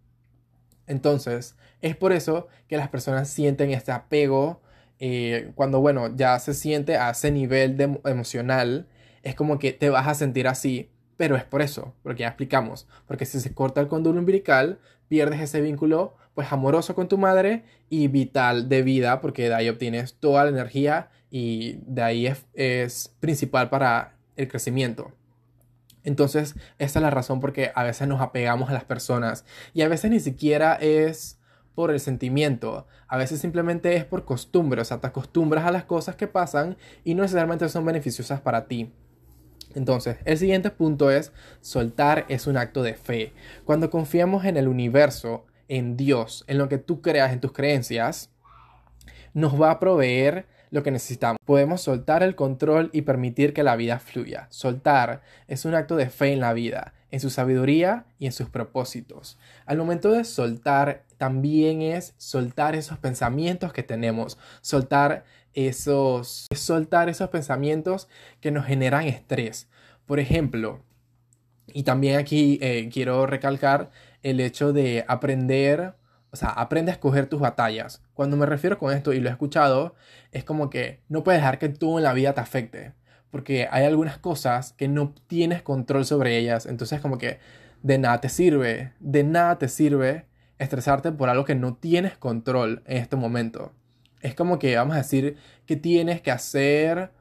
Entonces, 0.91 1.57
es 1.81 1.97
por 1.97 2.13
eso 2.13 2.49
que 2.69 2.77
las 2.77 2.89
personas 2.89 3.29
sienten 3.29 3.71
este 3.71 3.93
apego 3.93 4.61
eh, 4.99 5.53
cuando, 5.55 5.81
bueno, 5.81 6.15
ya 6.15 6.39
se 6.41 6.53
siente 6.53 6.97
a 6.97 7.11
ese 7.11 7.31
nivel 7.31 7.77
de 7.77 8.01
emocional, 8.05 8.89
es 9.23 9.37
como 9.37 9.59
que 9.59 9.73
te 9.73 9.89
vas 9.89 10.09
a 10.09 10.15
sentir 10.15 10.49
así, 10.49 10.91
pero 11.17 11.37
es 11.37 11.45
por 11.45 11.63
eso, 11.63 11.95
porque 12.03 12.23
ya 12.23 12.29
explicamos, 12.29 12.89
porque 13.07 13.25
si 13.25 13.41
se 13.41 13.55
corta 13.55 13.81
el 13.81 13.89
cóndor 13.89 14.17
umbilical, 14.17 14.81
pierdes 15.09 15.41
ese 15.41 15.61
vínculo 15.61 16.17
pues 16.35 16.53
amoroso 16.53 16.95
con 16.95 17.09
tu 17.09 17.19
madre 17.19 17.65
y 17.89 18.09
vital 18.09 18.69
de 18.69 18.83
vida, 18.83 19.21
porque 19.21 19.49
de 19.49 19.55
ahí 19.55 19.69
obtienes 19.69 20.15
toda 20.15 20.45
la 20.45 20.51
energía 20.51 21.11
y 21.31 21.79
de 21.87 22.03
ahí 22.03 22.27
es, 22.27 22.47
es 22.55 23.15
principal 23.21 23.71
para 23.71 24.17
el 24.37 24.49
crecimiento. 24.49 25.13
Entonces, 26.05 26.55
esa 26.79 26.99
es 26.99 27.03
la 27.03 27.11
razón 27.11 27.41
porque 27.41 27.73
a 27.75 27.85
veces 27.85 28.09
nos 28.09 28.21
apegamos 28.21 28.71
a 28.71 28.73
las 28.73 28.85
personas 28.85 29.45
y 29.75 29.83
a 29.83 29.89
veces 29.89 30.11
ni 30.11 30.21
siquiera 30.21 30.75
es 30.75 31.39
por 31.75 31.91
el 31.91 32.01
sentimiento, 32.01 32.87
a 33.07 33.17
veces 33.17 33.41
simplemente 33.41 33.97
es 33.97 34.05
por 34.05 34.25
costumbre, 34.25 34.81
o 34.81 34.85
sea, 34.85 35.01
te 35.01 35.07
acostumbras 35.07 35.65
a 35.65 35.71
las 35.71 35.85
cosas 35.85 36.17
que 36.17 36.27
pasan 36.27 36.77
y 37.05 37.15
no 37.15 37.23
necesariamente 37.23 37.69
son 37.69 37.85
beneficiosas 37.85 38.41
para 38.41 38.67
ti. 38.67 38.93
Entonces, 39.75 40.17
el 40.25 40.37
siguiente 40.37 40.71
punto 40.71 41.11
es 41.11 41.33
soltar 41.61 42.27
es 42.29 42.47
un 42.47 42.57
acto 42.57 42.83
de 42.83 42.95
fe. 42.95 43.33
Cuando 43.65 43.89
confiamos 43.89 44.45
en 44.45 44.57
el 44.57 44.69
universo, 44.69 45.47
en 45.69 45.97
Dios, 45.97 46.45
en 46.49 46.59
lo 46.59 46.69
que 46.69 46.79
tú 46.79 47.01
creas, 47.01 47.33
en 47.33 47.41
tus 47.41 47.53
creencias, 47.53 48.31
nos 49.33 49.61
va 49.61 49.71
a 49.71 49.79
proveer 49.79 50.47
lo 50.71 50.83
que 50.83 50.91
necesitamos. 50.91 51.39
Podemos 51.45 51.83
soltar 51.83 52.23
el 52.23 52.35
control 52.35 52.91
y 52.93 53.03
permitir 53.03 53.53
que 53.53 53.63
la 53.63 53.77
vida 53.77 53.99
fluya. 53.99 54.47
Soltar 54.51 55.23
es 55.49 55.65
un 55.65 55.75
acto 55.75 55.97
de 55.97 56.11
fe 56.11 56.33
en 56.33 56.41
la 56.41 56.53
vida, 56.53 56.95
en 57.11 57.21
su 57.21 57.31
sabiduría 57.31 58.07
y 58.19 58.27
en 58.27 58.33
sus 58.33 58.49
propósitos. 58.49 59.39
Al 59.67 59.79
momento 59.79 60.11
de 60.13 60.25
soltar, 60.25 61.05
también 61.19 61.83
es 61.83 62.15
soltar 62.17 62.75
esos 62.75 62.99
pensamientos 62.99 63.73
que 63.73 63.83
tenemos, 63.83 64.39
soltar 64.61 65.25
esos, 65.55 66.47
soltar 66.55 67.09
esos 67.09 67.29
pensamientos 67.31 68.09
que 68.41 68.51
nos 68.51 68.67
generan 68.67 69.05
estrés. 69.05 69.69
Por 70.07 70.21
ejemplo, 70.21 70.81
y 71.73 71.83
también 71.83 72.19
aquí 72.19 72.59
eh, 72.63 72.89
quiero 72.93 73.27
recalcar 73.27 73.91
el 74.23 74.41
hecho 74.41 74.73
de 74.73 75.05
aprender 75.09 75.95
o 76.33 76.37
sea, 76.37 76.51
aprende 76.51 76.93
a 76.93 76.95
escoger 76.95 77.27
tus 77.27 77.41
batallas. 77.41 78.03
Cuando 78.15 78.37
me 78.37 78.47
refiero 78.47 78.79
con 78.79 78.93
esto 78.93 79.13
y 79.13 79.21
lo 79.21 79.29
he 79.29 79.33
escuchado, 79.33 79.95
es 80.33 80.45
como 80.45 80.71
que 80.71 81.01
no 81.09 81.25
puedes 81.25 81.41
dejar 81.41 81.59
que 81.59 81.69
todo 81.69 81.99
en 81.99 82.05
la 82.05 82.13
vida 82.13 82.35
te 82.35 82.41
afecte. 82.41 82.95
Porque 83.31 83.69
hay 83.71 83.85
algunas 83.85 84.19
cosas 84.19 84.73
que 84.75 84.89
no 84.89 85.15
tienes 85.27 85.63
control 85.63 86.05
sobre 86.05 86.37
ellas. 86.39 86.67
Entonces 86.67 87.01
como 87.01 87.19
que 87.19 87.39
de 87.83 87.99
nada 87.99 88.21
te 88.21 88.29
sirve, 88.29 88.93
de 89.01 89.25
nada 89.25 89.59
te 89.59 89.69
sirve 89.69 90.27
estresarte 90.59 91.11
por 91.13 91.29
algo 91.29 91.45
que 91.45 91.55
no 91.55 91.75
tienes 91.75 92.17
control 92.17 92.83
en 92.87 92.99
este 92.99 93.17
momento. 93.17 93.73
Es 94.21 94.35
como 94.35 94.59
que 94.59 94.77
vamos 94.77 94.95
a 94.95 94.99
decir 94.99 95.37
que 95.67 95.77
tienes 95.77 96.21
que 96.21 96.31
hacer 96.31 97.13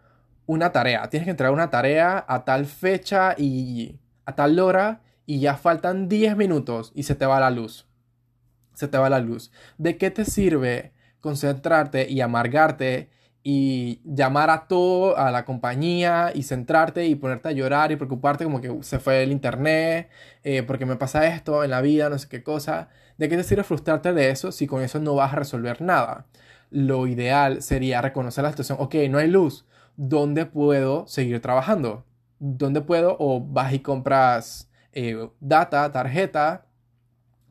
una 0.45 0.72
tarea. 0.72 1.10
Tienes 1.10 1.26
que 1.26 1.32
entregar 1.32 1.54
una 1.54 1.69
tarea 1.69 2.26
a 2.28 2.43
tal 2.43 2.65
fecha 2.65 3.36
y 3.38 4.00
a 4.26 4.36
tal 4.36 4.60
hora 4.60 5.02
y 5.26 5.39
ya 5.39 5.56
faltan 5.56 6.10
10 6.10 6.36
minutos 6.36 6.91
y 6.93 7.04
se 7.04 7.15
te 7.15 7.26
va 7.26 7.39
la 7.39 7.50
luz 7.52 7.88
se 8.80 8.88
te 8.88 8.98
va 8.98 9.10
la 9.10 9.20
luz. 9.20 9.52
¿De 9.78 9.98
qué 9.98 10.10
te 10.10 10.24
sirve 10.24 10.94
concentrarte 11.20 12.10
y 12.10 12.22
amargarte 12.22 13.10
y 13.44 14.02
llamar 14.06 14.50
a 14.50 14.68
todo, 14.68 15.18
a 15.18 15.32
la 15.32 15.44
compañía 15.44 16.32
y 16.34 16.44
centrarte 16.44 17.06
y 17.08 17.15
ponerte 17.15 17.50
a 17.50 17.52
llorar 17.52 17.92
y 17.92 17.98
preocuparte 17.98 18.46
como 18.46 18.62
que 18.62 18.84
se 18.84 19.00
fue 19.00 19.24
el 19.24 19.32
internet, 19.32 20.10
eh, 20.44 20.63
porque 20.63 20.86
me 20.86 20.96
pasa 20.96 21.28
esto 21.28 21.63
en 21.63 21.72
la 21.72 21.82
vida, 21.82 22.10
no 22.10 22.18
sé 22.18 22.30
qué 22.30 22.42
cosa? 22.42 22.89
¿De 23.18 23.28
qué 23.28 23.36
te 23.36 23.44
sirve 23.44 23.63
frustrarte 23.63 24.13
de 24.13 24.30
eso 24.30 24.52
si 24.54 24.65
con 24.65 24.82
eso 24.82 25.00
no 25.00 25.15
vas 25.15 25.34
a 25.34 25.38
resolver 25.38 25.82
nada? 25.82 26.26
Lo 26.70 27.08
ideal 27.08 27.62
sería 27.62 28.02
reconocer 28.02 28.44
la 28.44 28.52
situación, 28.52 28.78
ok, 28.80 28.96
no 29.10 29.18
hay 29.18 29.28
luz, 29.28 29.65
¿dónde 29.98 30.46
puedo 30.46 31.06
seguir 31.08 31.42
trabajando? 31.42 32.06
¿Dónde 32.39 32.82
puedo? 32.82 33.18
O 33.20 33.42
vas 33.42 33.74
y 33.74 33.80
compras 33.80 34.70
eh, 34.94 35.30
data, 35.42 35.92
tarjeta, 35.92 36.65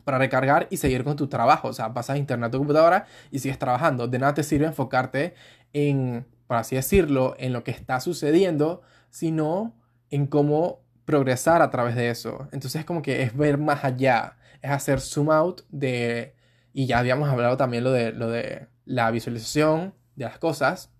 para 0.08 0.16
recargar 0.16 0.68
y 0.70 0.78
seguir 0.78 1.04
con 1.04 1.16
tu 1.16 1.26
trabajo. 1.28 1.68
O 1.68 1.72
sea, 1.74 1.92
pasas 1.92 2.16
internet 2.16 2.48
a 2.48 2.50
tu 2.50 2.56
computadora 2.56 3.04
y 3.30 3.40
sigues 3.40 3.58
trabajando. 3.58 4.08
De 4.08 4.18
nada 4.18 4.32
te 4.32 4.42
sirve 4.42 4.64
enfocarte 4.64 5.34
en, 5.74 6.26
por 6.46 6.56
así 6.56 6.76
decirlo, 6.76 7.36
en 7.38 7.52
lo 7.52 7.62
que 7.62 7.72
está 7.72 8.00
sucediendo, 8.00 8.80
sino 9.10 9.76
en 10.08 10.26
cómo 10.26 10.80
progresar 11.04 11.60
a 11.60 11.68
través 11.68 11.94
de 11.94 12.08
eso. 12.08 12.48
Entonces 12.52 12.76
es 12.76 12.84
como 12.86 13.02
que 13.02 13.22
es 13.22 13.36
ver 13.36 13.58
más 13.58 13.84
allá, 13.84 14.38
es 14.62 14.70
hacer 14.70 15.02
zoom 15.02 15.30
out 15.30 15.60
de, 15.68 16.34
y 16.72 16.86
ya 16.86 17.00
habíamos 17.00 17.28
hablado 17.28 17.58
también 17.58 17.84
lo 17.84 17.92
de, 17.92 18.12
lo 18.12 18.30
de 18.30 18.66
la 18.86 19.10
visualización 19.10 19.92
de 20.16 20.24
las 20.24 20.38
cosas, 20.38 20.90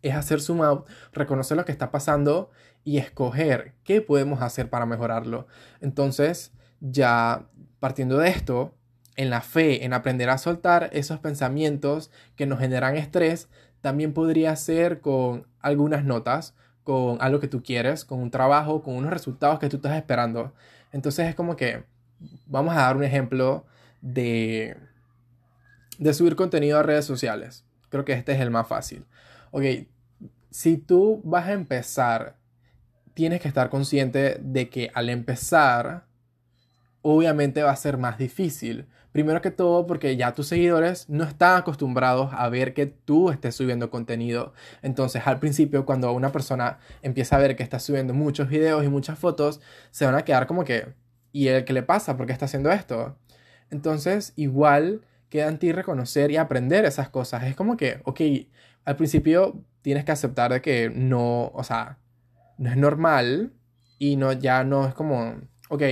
es 0.00 0.14
hacer 0.14 0.40
zoom 0.40 0.62
out, 0.62 0.86
reconocer 1.12 1.56
lo 1.56 1.64
que 1.64 1.72
está 1.72 1.90
pasando 1.90 2.52
y 2.84 2.98
escoger 2.98 3.74
qué 3.82 4.00
podemos 4.00 4.42
hacer 4.42 4.70
para 4.70 4.86
mejorarlo. 4.86 5.48
Entonces, 5.80 6.52
ya 6.78 7.48
partiendo 7.80 8.18
de 8.18 8.28
esto, 8.28 8.74
en 9.16 9.30
la 9.30 9.40
fe, 9.40 9.84
en 9.84 9.92
aprender 9.92 10.30
a 10.30 10.38
soltar 10.38 10.90
esos 10.92 11.18
pensamientos 11.18 12.10
que 12.36 12.46
nos 12.46 12.60
generan 12.60 12.96
estrés, 12.96 13.48
también 13.80 14.12
podría 14.12 14.54
ser 14.56 15.00
con 15.00 15.46
algunas 15.60 16.04
notas, 16.04 16.54
con 16.84 17.18
algo 17.20 17.40
que 17.40 17.48
tú 17.48 17.62
quieres, 17.62 18.04
con 18.04 18.20
un 18.20 18.30
trabajo, 18.30 18.82
con 18.82 18.94
unos 18.94 19.10
resultados 19.10 19.58
que 19.58 19.68
tú 19.68 19.76
estás 19.76 19.96
esperando. 19.96 20.54
Entonces 20.92 21.28
es 21.28 21.34
como 21.34 21.56
que 21.56 21.84
vamos 22.46 22.74
a 22.74 22.82
dar 22.82 22.96
un 22.96 23.04
ejemplo 23.04 23.66
de, 24.00 24.76
de 25.98 26.14
subir 26.14 26.36
contenido 26.36 26.78
a 26.78 26.82
redes 26.82 27.04
sociales. 27.04 27.64
Creo 27.90 28.04
que 28.04 28.12
este 28.12 28.32
es 28.32 28.40
el 28.40 28.50
más 28.50 28.68
fácil. 28.68 29.04
Ok, 29.50 29.64
si 30.50 30.76
tú 30.76 31.20
vas 31.24 31.46
a 31.46 31.52
empezar, 31.52 32.36
tienes 33.14 33.40
que 33.40 33.48
estar 33.48 33.68
consciente 33.68 34.38
de 34.40 34.68
que 34.68 34.90
al 34.94 35.08
empezar 35.08 36.07
obviamente 37.10 37.62
va 37.62 37.70
a 37.70 37.76
ser 37.76 37.96
más 37.96 38.18
difícil. 38.18 38.86
Primero 39.12 39.40
que 39.40 39.50
todo 39.50 39.86
porque 39.86 40.16
ya 40.16 40.34
tus 40.34 40.48
seguidores 40.48 41.08
no 41.08 41.24
están 41.24 41.56
acostumbrados 41.56 42.30
a 42.34 42.48
ver 42.50 42.74
que 42.74 42.86
tú 42.86 43.30
estés 43.30 43.54
subiendo 43.54 43.90
contenido. 43.90 44.52
Entonces 44.82 45.26
al 45.26 45.38
principio 45.40 45.86
cuando 45.86 46.12
una 46.12 46.30
persona 46.32 46.78
empieza 47.02 47.36
a 47.36 47.38
ver 47.38 47.56
que 47.56 47.62
estás 47.62 47.82
subiendo 47.82 48.12
muchos 48.12 48.48
videos 48.48 48.84
y 48.84 48.88
muchas 48.88 49.18
fotos, 49.18 49.60
se 49.90 50.04
van 50.04 50.16
a 50.16 50.24
quedar 50.24 50.46
como 50.46 50.64
que, 50.64 50.88
¿y 51.32 51.48
el 51.48 51.64
qué 51.64 51.72
le 51.72 51.82
pasa? 51.82 52.16
¿Por 52.16 52.26
qué 52.26 52.32
está 52.32 52.44
haciendo 52.44 52.70
esto? 52.70 53.16
Entonces 53.70 54.34
igual 54.36 55.02
queda 55.30 55.48
en 55.48 55.58
ti 55.58 55.72
reconocer 55.72 56.30
y 56.30 56.36
aprender 56.36 56.84
esas 56.84 57.08
cosas. 57.08 57.44
Es 57.44 57.56
como 57.56 57.76
que, 57.78 58.00
ok, 58.04 58.20
al 58.84 58.96
principio 58.96 59.62
tienes 59.82 60.04
que 60.04 60.12
aceptar 60.12 60.52
de 60.52 60.60
que 60.60 60.90
no, 60.90 61.50
o 61.54 61.64
sea, 61.64 61.98
no 62.58 62.70
es 62.70 62.76
normal 62.76 63.52
y 63.98 64.16
no, 64.16 64.32
ya 64.32 64.64
no 64.64 64.86
es 64.86 64.94
como, 64.94 65.36
ok, 65.70 65.82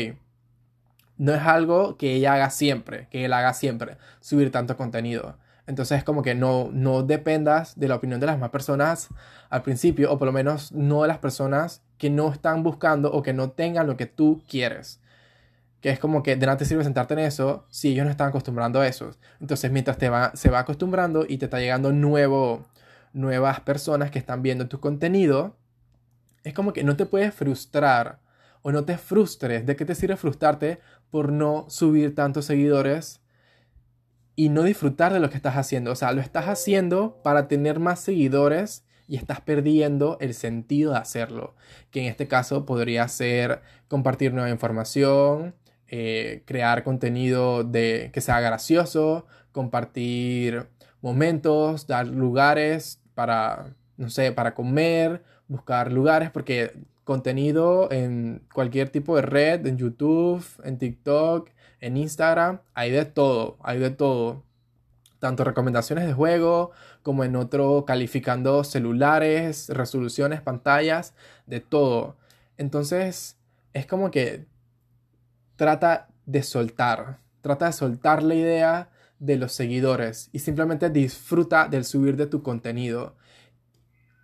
no 1.19 1.35
es 1.35 1.43
algo 1.43 1.97
que 1.97 2.15
ella 2.15 2.35
haga 2.35 2.51
siempre, 2.51 3.09
que 3.11 3.25
él 3.25 3.33
haga 3.33 3.55
siempre, 3.55 3.97
subir 4.21 4.51
tanto 4.51 4.77
contenido. 4.77 5.39
Entonces, 5.67 6.05
como 6.05 6.23
que 6.23 6.35
no, 6.35 6.71
no 6.73 7.03
dependas 7.03 7.79
de 7.79 7.89
la 7.89 7.97
opinión 7.97 8.21
de 8.21 8.27
las 8.27 8.37
demás 8.37 8.51
personas 8.51 9.09
al 9.51 9.63
principio, 9.63 10.13
o 10.13 10.19
por 10.19 10.27
lo 10.27 10.33
menos 10.33 10.73
no 10.73 11.03
de 11.03 11.09
las 11.09 11.19
personas 11.19 11.83
que 11.99 12.11
no 12.11 12.33
están 12.33 12.63
buscando 12.63 13.13
o 13.13 13.23
que 13.23 13.33
no 13.33 13.51
tengan 13.51 13.87
lo 13.87 13.97
que 13.97 14.07
tú 14.07 14.43
quieres. 14.49 15.01
Que 15.81 15.91
es 15.91 15.99
como 15.99 16.23
que 16.23 16.37
de 16.37 16.47
nada 16.47 16.59
te 16.59 16.65
sirve 16.65 16.85
sentarte 16.85 17.15
en 17.15 17.21
eso 17.21 17.67
si 17.71 17.93
ellos 17.93 18.05
no 18.05 18.11
están 18.11 18.29
acostumbrando 18.29 18.81
a 18.81 18.87
eso. 18.87 19.11
Entonces, 19.41 19.71
mientras 19.73 19.99
te 19.99 20.09
va, 20.09 20.33
se 20.35 20.51
va 20.51 20.61
acostumbrando 20.61 21.25
y 21.29 21.39
te 21.39 21.47
está 21.47 21.59
llegando 21.59 21.93
nuevo, 21.93 22.65
nuevas 23.13 23.61
personas 23.61 24.11
que 24.11 24.19
están 24.19 24.43
viendo 24.43 24.69
tu 24.69 24.79
contenido, 24.79 25.57
es 26.45 26.55
como 26.55 26.73
que 26.73 26.85
no 26.85 26.97
te 26.97 27.07
puedes 27.07 27.35
frustrar 27.35 28.21
o 28.63 28.73
no 28.73 28.85
te 28.85 28.99
frustres. 28.99 29.67
¿De 29.67 29.77
qué 29.77 29.85
te 29.85 29.95
sirve 29.95 30.17
frustrarte 30.17 30.81
por 31.11 31.33
no 31.33 31.67
subir 31.69 32.15
tantos 32.15 32.45
seguidores 32.45 33.21
y 34.35 34.51
no 34.51 34.63
disfrutar 34.63 35.13
de 35.13 35.21
lo 35.21 35.31
que 35.31 35.37
estás 35.37 35.57
haciendo. 35.57 35.93
O 35.93 35.97
sea, 35.97 36.13
lo 36.13 36.21
estás 36.21 36.47
haciendo 36.47 37.21
para 37.23 37.49
tener 37.49 37.81
más 37.81 38.01
seguidores 38.01 38.85
y 39.09 39.17
estás 39.17 39.41
perdiendo 39.41 40.19
el 40.21 40.35
sentido 40.35 40.93
de 40.93 40.99
hacerlo. 40.99 41.55
Que 41.91 42.01
en 42.01 42.07
este 42.07 42.29
caso 42.29 42.67
podría 42.67 43.09
ser 43.09 43.63
compartir 43.89 44.35
nueva 44.35 44.51
información, 44.51 45.55
eh, 45.89 46.43
crear 46.45 46.83
contenido 46.85 47.65
de, 47.65 48.11
que 48.13 48.21
sea 48.21 48.41
gracioso, 48.41 49.27
compartir 49.53 50.67
momentos, 51.01 51.87
dar 51.87 52.07
lugares 52.07 53.01
para, 53.15 53.75
no 53.97 54.11
sé, 54.11 54.33
para 54.33 54.55
comer, 54.55 55.23
buscar 55.49 55.93
lugares, 55.93 56.31
porque 56.31 56.73
contenido 57.07 57.89
en 57.93 58.43
cualquier 58.53 58.91
tipo 58.91 59.15
de 59.15 59.23
red, 59.23 59.65
en 59.65 59.79
YouTube, 59.79 60.45
en 60.65 60.77
TikTok, 60.77 61.51
en 61.81 61.97
Instagram, 61.97 62.61
hay 62.75 62.91
de 62.91 63.05
todo, 63.05 63.57
hay 63.63 63.79
de 63.79 63.91
todo. 63.91 64.43
Tanto 65.21 65.45
recomendaciones 65.45 66.05
de 66.05 66.13
juego 66.13 66.73
como 67.03 67.23
en 67.23 67.37
otro 67.37 67.85
calificando 67.87 68.65
celulares, 68.65 69.69
resoluciones, 69.69 70.43
pantallas, 70.43 71.15
de 71.47 71.61
todo. 71.61 72.17
Entonces 72.57 73.37
es 73.73 73.87
como 73.87 74.11
que 74.11 74.45
trata 75.55 76.09
de 76.27 76.43
soltar, 76.43 77.21
trata 77.41 77.67
de 77.67 77.73
soltar 77.73 78.25
la 78.25 78.35
idea 78.35 78.91
de 79.21 79.37
los 79.37 79.53
seguidores 79.53 80.29
y 80.33 80.41
simplemente 80.41 80.91
disfruta 80.91 81.69
del 81.69 81.85
subir 81.85 82.17
de 82.17 82.27
tu 82.27 82.43
contenido 82.43 83.15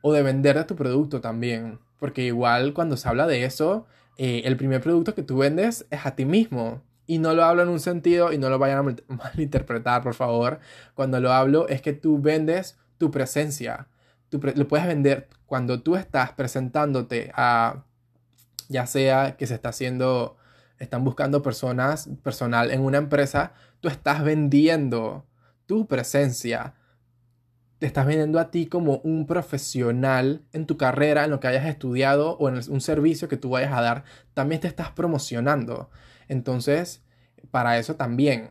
o 0.03 0.13
de 0.13 0.25
vender 0.25 0.57
de 0.57 0.65
tu 0.65 0.75
producto 0.75 1.21
también. 1.21 1.79
Porque 2.03 2.25
igual 2.25 2.75
cuando 2.75 2.97
se 2.97 3.09
habla 3.09 3.29
de 3.29 3.45
eso, 3.45 3.87
eh, 4.19 4.43
el 4.45 4.57
primer 4.57 4.81
producto 4.81 5.15
que 5.15 5.23
tú 5.23 5.37
vendes 5.37 5.87
es 5.89 6.05
a 6.05 6.17
ti 6.17 6.25
mismo. 6.25 6.83
Y 7.07 7.21
no 7.21 7.33
lo 7.33 7.45
hablo 7.45 7.63
en 7.63 7.69
un 7.69 7.79
sentido 7.79 8.33
y 8.33 8.39
no 8.39 8.51
lo 8.51 8.59
vayan 8.59 8.79
a 8.79 9.15
malinterpretar, 9.15 10.03
por 10.03 10.15
favor. 10.15 10.59
Cuando 10.95 11.21
lo 11.21 11.33
hablo 11.33 11.69
es 11.69 11.81
que 11.81 11.93
tú 11.93 12.21
vendes 12.21 12.77
tu 12.99 13.13
presencia. 13.13 13.87
Tú 14.31 14.41
lo 14.43 14.67
puedes 14.67 14.85
vender 14.85 15.29
cuando 15.47 15.81
tú 15.81 15.95
estás 15.95 16.33
presentándote 16.33 17.31
a, 17.37 17.85
ya 18.69 18.85
sea 18.87 19.37
que 19.37 19.47
se 19.47 19.55
está 19.55 19.69
haciendo, 19.69 20.37
están 20.81 21.05
buscando 21.05 21.41
personas, 21.41 22.09
personal 22.25 22.73
en 22.73 22.81
una 22.81 22.99
empresa, 22.99 23.53
tú 23.79 23.87
estás 23.87 24.25
vendiendo 24.25 25.25
tu 25.67 25.87
presencia. 25.87 26.75
Te 27.83 27.87
estás 27.87 28.07
vendiendo 28.07 28.39
a 28.39 28.53
ti 28.53 28.67
como 28.67 28.99
un 28.99 29.27
profesional 29.27 30.43
en 30.53 30.67
tu 30.67 30.77
carrera, 30.77 31.25
en 31.25 31.33
lo 31.33 31.41
que 31.41 31.49
hayas 31.49 31.67
estudiado 31.67 32.37
o 32.39 32.49
en 32.49 32.61
un 32.71 32.81
servicio 32.81 33.27
que 33.29 33.37
tú 33.37 33.51
vayas 33.51 33.73
a 33.73 33.81
dar. 33.81 34.05
También 34.35 34.61
te 34.61 34.69
estás 34.69 34.93
promocionando. 34.93 35.91
Entonces, 36.29 37.03
para 37.51 37.79
eso 37.79 37.97
también. 37.97 38.51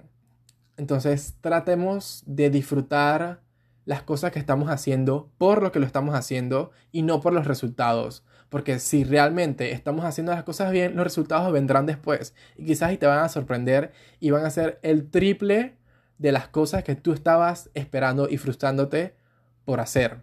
Entonces, 0.76 1.36
tratemos 1.40 2.24
de 2.26 2.50
disfrutar 2.50 3.40
las 3.86 4.04
cosas 4.04 4.34
que 4.34 4.40
estamos 4.40 4.70
haciendo 4.70 5.32
por 5.38 5.64
lo 5.64 5.72
que 5.72 5.80
lo 5.80 5.86
estamos 5.86 6.14
haciendo 6.14 6.72
y 6.92 7.04
no 7.04 7.22
por 7.22 7.32
los 7.32 7.48
resultados. 7.48 8.26
Porque 8.50 8.80
si 8.80 9.06
realmente 9.06 9.72
estamos 9.72 10.04
haciendo 10.04 10.34
las 10.34 10.44
cosas 10.44 10.74
bien, 10.74 10.98
los 10.98 11.06
resultados 11.06 11.54
vendrán 11.54 11.86
después. 11.86 12.36
Y 12.58 12.66
quizás 12.66 12.92
y 12.92 12.98
te 12.98 13.06
van 13.06 13.20
a 13.20 13.30
sorprender 13.30 13.94
y 14.20 14.32
van 14.32 14.46
a 14.46 14.50
ser 14.50 14.82
el 14.84 15.10
triple 15.10 15.78
de 16.18 16.34
las 16.34 16.50
cosas 16.50 16.84
que 16.84 16.96
tú 16.98 17.14
estabas 17.14 17.70
esperando 17.74 18.28
y 18.28 18.36
frustrándote 18.36 19.21
por 19.66 19.80
hacer. 19.80 20.22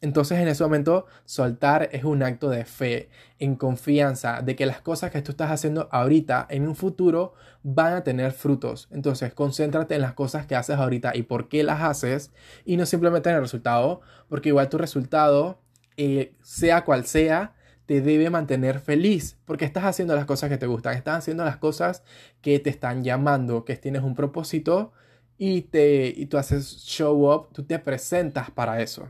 Entonces 0.00 0.38
en 0.38 0.46
ese 0.46 0.62
momento 0.62 1.06
soltar 1.24 1.88
es 1.92 2.04
un 2.04 2.22
acto 2.22 2.50
de 2.50 2.64
fe, 2.64 3.08
en 3.40 3.56
confianza 3.56 4.42
de 4.42 4.54
que 4.54 4.66
las 4.66 4.80
cosas 4.80 5.10
que 5.10 5.22
tú 5.22 5.32
estás 5.32 5.50
haciendo 5.50 5.88
ahorita 5.90 6.46
en 6.50 6.68
un 6.68 6.76
futuro 6.76 7.34
van 7.64 7.94
a 7.94 8.04
tener 8.04 8.32
frutos. 8.32 8.88
Entonces 8.92 9.34
concéntrate 9.34 9.96
en 9.96 10.02
las 10.02 10.14
cosas 10.14 10.46
que 10.46 10.54
haces 10.54 10.76
ahorita 10.76 11.16
y 11.16 11.22
por 11.22 11.48
qué 11.48 11.64
las 11.64 11.82
haces 11.82 12.32
y 12.64 12.76
no 12.76 12.86
simplemente 12.86 13.28
en 13.28 13.36
el 13.36 13.42
resultado, 13.42 14.00
porque 14.28 14.50
igual 14.50 14.68
tu 14.68 14.78
resultado, 14.78 15.60
eh, 15.96 16.32
sea 16.42 16.84
cual 16.84 17.04
sea, 17.04 17.54
te 17.86 18.00
debe 18.00 18.30
mantener 18.30 18.78
feliz 18.80 19.36
porque 19.46 19.64
estás 19.64 19.84
haciendo 19.84 20.14
las 20.14 20.26
cosas 20.26 20.48
que 20.48 20.58
te 20.58 20.66
gustan, 20.66 20.96
estás 20.96 21.18
haciendo 21.18 21.44
las 21.44 21.56
cosas 21.56 22.04
que 22.40 22.60
te 22.60 22.70
están 22.70 23.02
llamando, 23.02 23.64
que 23.64 23.76
tienes 23.76 24.02
un 24.02 24.14
propósito 24.14 24.92
y, 25.38 25.62
te, 25.62 26.12
y 26.14 26.26
tú 26.26 26.36
haces 26.36 26.78
show 26.84 27.32
up, 27.32 27.48
tú 27.52 27.62
te 27.62 27.78
presentas 27.78 28.50
para 28.50 28.82
eso 28.82 29.08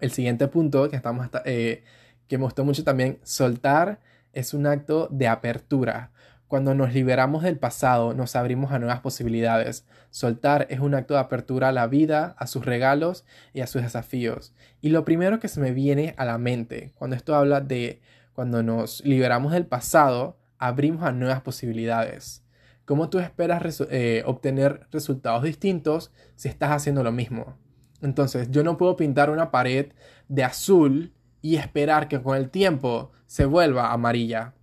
el 0.00 0.10
siguiente 0.10 0.48
punto 0.48 0.88
que, 0.88 0.96
estamos, 0.96 1.28
eh, 1.44 1.82
que 2.26 2.38
me 2.38 2.44
gustó 2.44 2.64
mucho 2.64 2.84
también, 2.84 3.18
soltar 3.22 4.00
es 4.32 4.54
un 4.54 4.66
acto 4.66 5.08
de 5.10 5.28
apertura. 5.28 6.12
Cuando 6.46 6.74
nos 6.74 6.94
liberamos 6.94 7.42
del 7.42 7.58
pasado, 7.58 8.14
nos 8.14 8.34
abrimos 8.34 8.72
a 8.72 8.78
nuevas 8.78 9.00
posibilidades. 9.00 9.84
Soltar 10.10 10.66
es 10.70 10.80
un 10.80 10.94
acto 10.94 11.14
de 11.14 11.20
apertura 11.20 11.68
a 11.68 11.72
la 11.72 11.86
vida, 11.86 12.34
a 12.38 12.46
sus 12.46 12.64
regalos 12.64 13.26
y 13.52 13.60
a 13.60 13.66
sus 13.66 13.82
desafíos. 13.82 14.54
Y 14.80 14.88
lo 14.88 15.04
primero 15.04 15.40
que 15.40 15.48
se 15.48 15.60
me 15.60 15.72
viene 15.72 16.14
a 16.16 16.24
la 16.24 16.38
mente 16.38 16.92
cuando 16.94 17.16
esto 17.16 17.34
habla 17.34 17.60
de 17.60 18.00
cuando 18.32 18.62
nos 18.62 19.04
liberamos 19.04 19.52
del 19.52 19.66
pasado, 19.66 20.38
abrimos 20.58 21.02
a 21.02 21.12
nuevas 21.12 21.42
posibilidades. 21.42 22.42
¿Cómo 22.88 23.10
tú 23.10 23.18
esperas 23.18 23.82
eh, 23.90 24.22
obtener 24.24 24.88
resultados 24.90 25.42
distintos 25.42 26.10
si 26.36 26.48
estás 26.48 26.70
haciendo 26.70 27.02
lo 27.04 27.12
mismo? 27.12 27.58
Entonces, 28.00 28.50
yo 28.50 28.64
no 28.64 28.78
puedo 28.78 28.96
pintar 28.96 29.28
una 29.28 29.50
pared 29.50 29.92
de 30.28 30.42
azul 30.42 31.12
y 31.42 31.56
esperar 31.56 32.08
que 32.08 32.22
con 32.22 32.34
el 32.34 32.48
tiempo 32.48 33.12
se 33.26 33.44
vuelva 33.44 33.92
amarilla. 33.92 34.54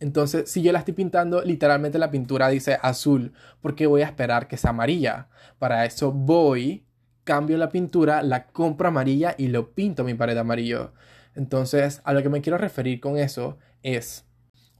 Entonces, 0.00 0.50
si 0.50 0.62
yo 0.62 0.72
la 0.72 0.78
estoy 0.78 0.94
pintando, 0.94 1.42
literalmente 1.42 1.98
la 1.98 2.10
pintura 2.10 2.48
dice 2.48 2.78
azul, 2.80 3.34
porque 3.60 3.86
voy 3.86 4.00
a 4.00 4.06
esperar 4.06 4.48
que 4.48 4.56
sea 4.56 4.70
amarilla. 4.70 5.28
Para 5.58 5.84
eso 5.84 6.10
voy, 6.12 6.86
cambio 7.24 7.58
la 7.58 7.68
pintura, 7.68 8.22
la 8.22 8.46
compro 8.46 8.88
amarilla 8.88 9.34
y 9.36 9.48
lo 9.48 9.74
pinto 9.74 10.02
mi 10.02 10.14
pared 10.14 10.38
amarillo. 10.38 10.94
Entonces, 11.34 12.00
a 12.04 12.14
lo 12.14 12.22
que 12.22 12.30
me 12.30 12.40
quiero 12.40 12.56
referir 12.56 13.00
con 13.00 13.18
eso 13.18 13.58
es, 13.82 14.24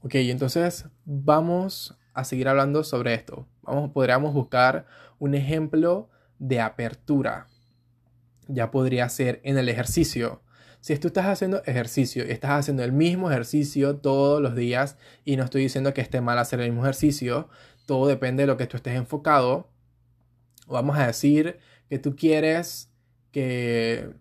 ok, 0.01 0.15
entonces 0.15 0.87
vamos 1.05 1.95
a 2.19 2.25
seguir 2.25 2.47
hablando 2.47 2.83
sobre 2.83 3.13
esto. 3.13 3.47
Vamos, 3.63 3.91
podríamos 3.91 4.33
buscar 4.33 4.85
un 5.19 5.35
ejemplo 5.35 6.09
de 6.39 6.61
apertura. 6.61 7.47
Ya 8.47 8.71
podría 8.71 9.07
ser 9.09 9.41
en 9.43 9.57
el 9.57 9.69
ejercicio. 9.69 10.41
Si 10.81 10.97
tú 10.97 11.07
estás 11.07 11.25
haciendo 11.25 11.61
ejercicio 11.65 12.25
y 12.25 12.31
estás 12.31 12.51
haciendo 12.51 12.83
el 12.83 12.93
mismo 12.93 13.29
ejercicio 13.29 13.97
todos 13.97 14.41
los 14.41 14.55
días, 14.55 14.97
y 15.25 15.35
no 15.35 15.43
estoy 15.43 15.63
diciendo 15.63 15.93
que 15.93 16.01
esté 16.01 16.21
mal 16.21 16.39
hacer 16.39 16.61
el 16.61 16.69
mismo 16.69 16.83
ejercicio, 16.83 17.49
todo 17.85 18.07
depende 18.07 18.43
de 18.43 18.47
lo 18.47 18.57
que 18.57 18.67
tú 18.67 18.77
estés 18.77 18.95
enfocado. 18.95 19.69
Vamos 20.67 20.97
a 20.97 21.07
decir 21.07 21.59
que 21.89 21.99
tú 21.99 22.15
quieres 22.15 22.91
que 23.31 24.13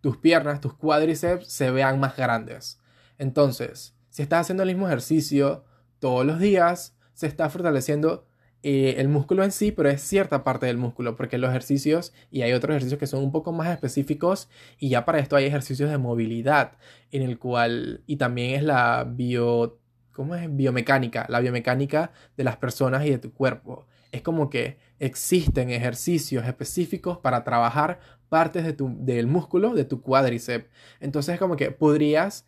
tus 0.00 0.16
piernas, 0.16 0.60
tus 0.60 0.74
cuádriceps 0.74 1.46
se 1.46 1.70
vean 1.70 2.00
más 2.00 2.16
grandes. 2.16 2.80
Entonces, 3.18 3.94
si 4.10 4.22
estás 4.22 4.42
haciendo 4.42 4.62
el 4.62 4.70
mismo 4.70 4.86
ejercicio 4.86 5.64
todos 5.98 6.26
los 6.26 6.38
días, 6.38 6.96
se 7.18 7.26
está 7.26 7.50
fortaleciendo 7.50 8.28
eh, 8.62 8.94
el 8.98 9.08
músculo 9.08 9.42
en 9.42 9.50
sí, 9.50 9.72
pero 9.72 9.88
es 9.88 10.00
cierta 10.00 10.44
parte 10.44 10.66
del 10.66 10.76
músculo, 10.76 11.16
porque 11.16 11.36
los 11.36 11.50
ejercicios, 11.50 12.12
y 12.30 12.42
hay 12.42 12.52
otros 12.52 12.70
ejercicios 12.70 13.00
que 13.00 13.08
son 13.08 13.24
un 13.24 13.32
poco 13.32 13.50
más 13.50 13.70
específicos, 13.70 14.48
y 14.78 14.90
ya 14.90 15.04
para 15.04 15.18
esto 15.18 15.34
hay 15.34 15.46
ejercicios 15.46 15.90
de 15.90 15.98
movilidad, 15.98 16.74
en 17.10 17.22
el 17.22 17.40
cual, 17.40 18.04
y 18.06 18.18
también 18.18 18.54
es 18.54 18.62
la 18.62 19.02
bio, 19.02 19.80
¿cómo 20.12 20.36
es? 20.36 20.46
Biomecánica, 20.48 21.26
la 21.28 21.40
biomecánica 21.40 22.12
de 22.36 22.44
las 22.44 22.56
personas 22.56 23.04
y 23.04 23.10
de 23.10 23.18
tu 23.18 23.32
cuerpo. 23.32 23.88
Es 24.12 24.22
como 24.22 24.48
que 24.48 24.78
existen 25.00 25.70
ejercicios 25.70 26.46
específicos 26.46 27.18
para 27.18 27.42
trabajar 27.42 27.98
partes 28.28 28.64
de 28.64 28.74
tu, 28.74 28.94
del 28.96 29.26
músculo 29.26 29.74
de 29.74 29.84
tu 29.84 30.02
cuádriceps. 30.02 30.70
Entonces 31.00 31.34
es 31.34 31.40
como 31.40 31.56
que 31.56 31.72
podrías 31.72 32.46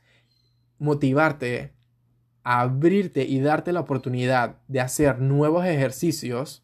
motivarte 0.78 1.72
abrirte 2.42 3.24
y 3.24 3.40
darte 3.40 3.72
la 3.72 3.80
oportunidad 3.80 4.56
de 4.68 4.80
hacer 4.80 5.20
nuevos 5.20 5.64
ejercicios. 5.66 6.62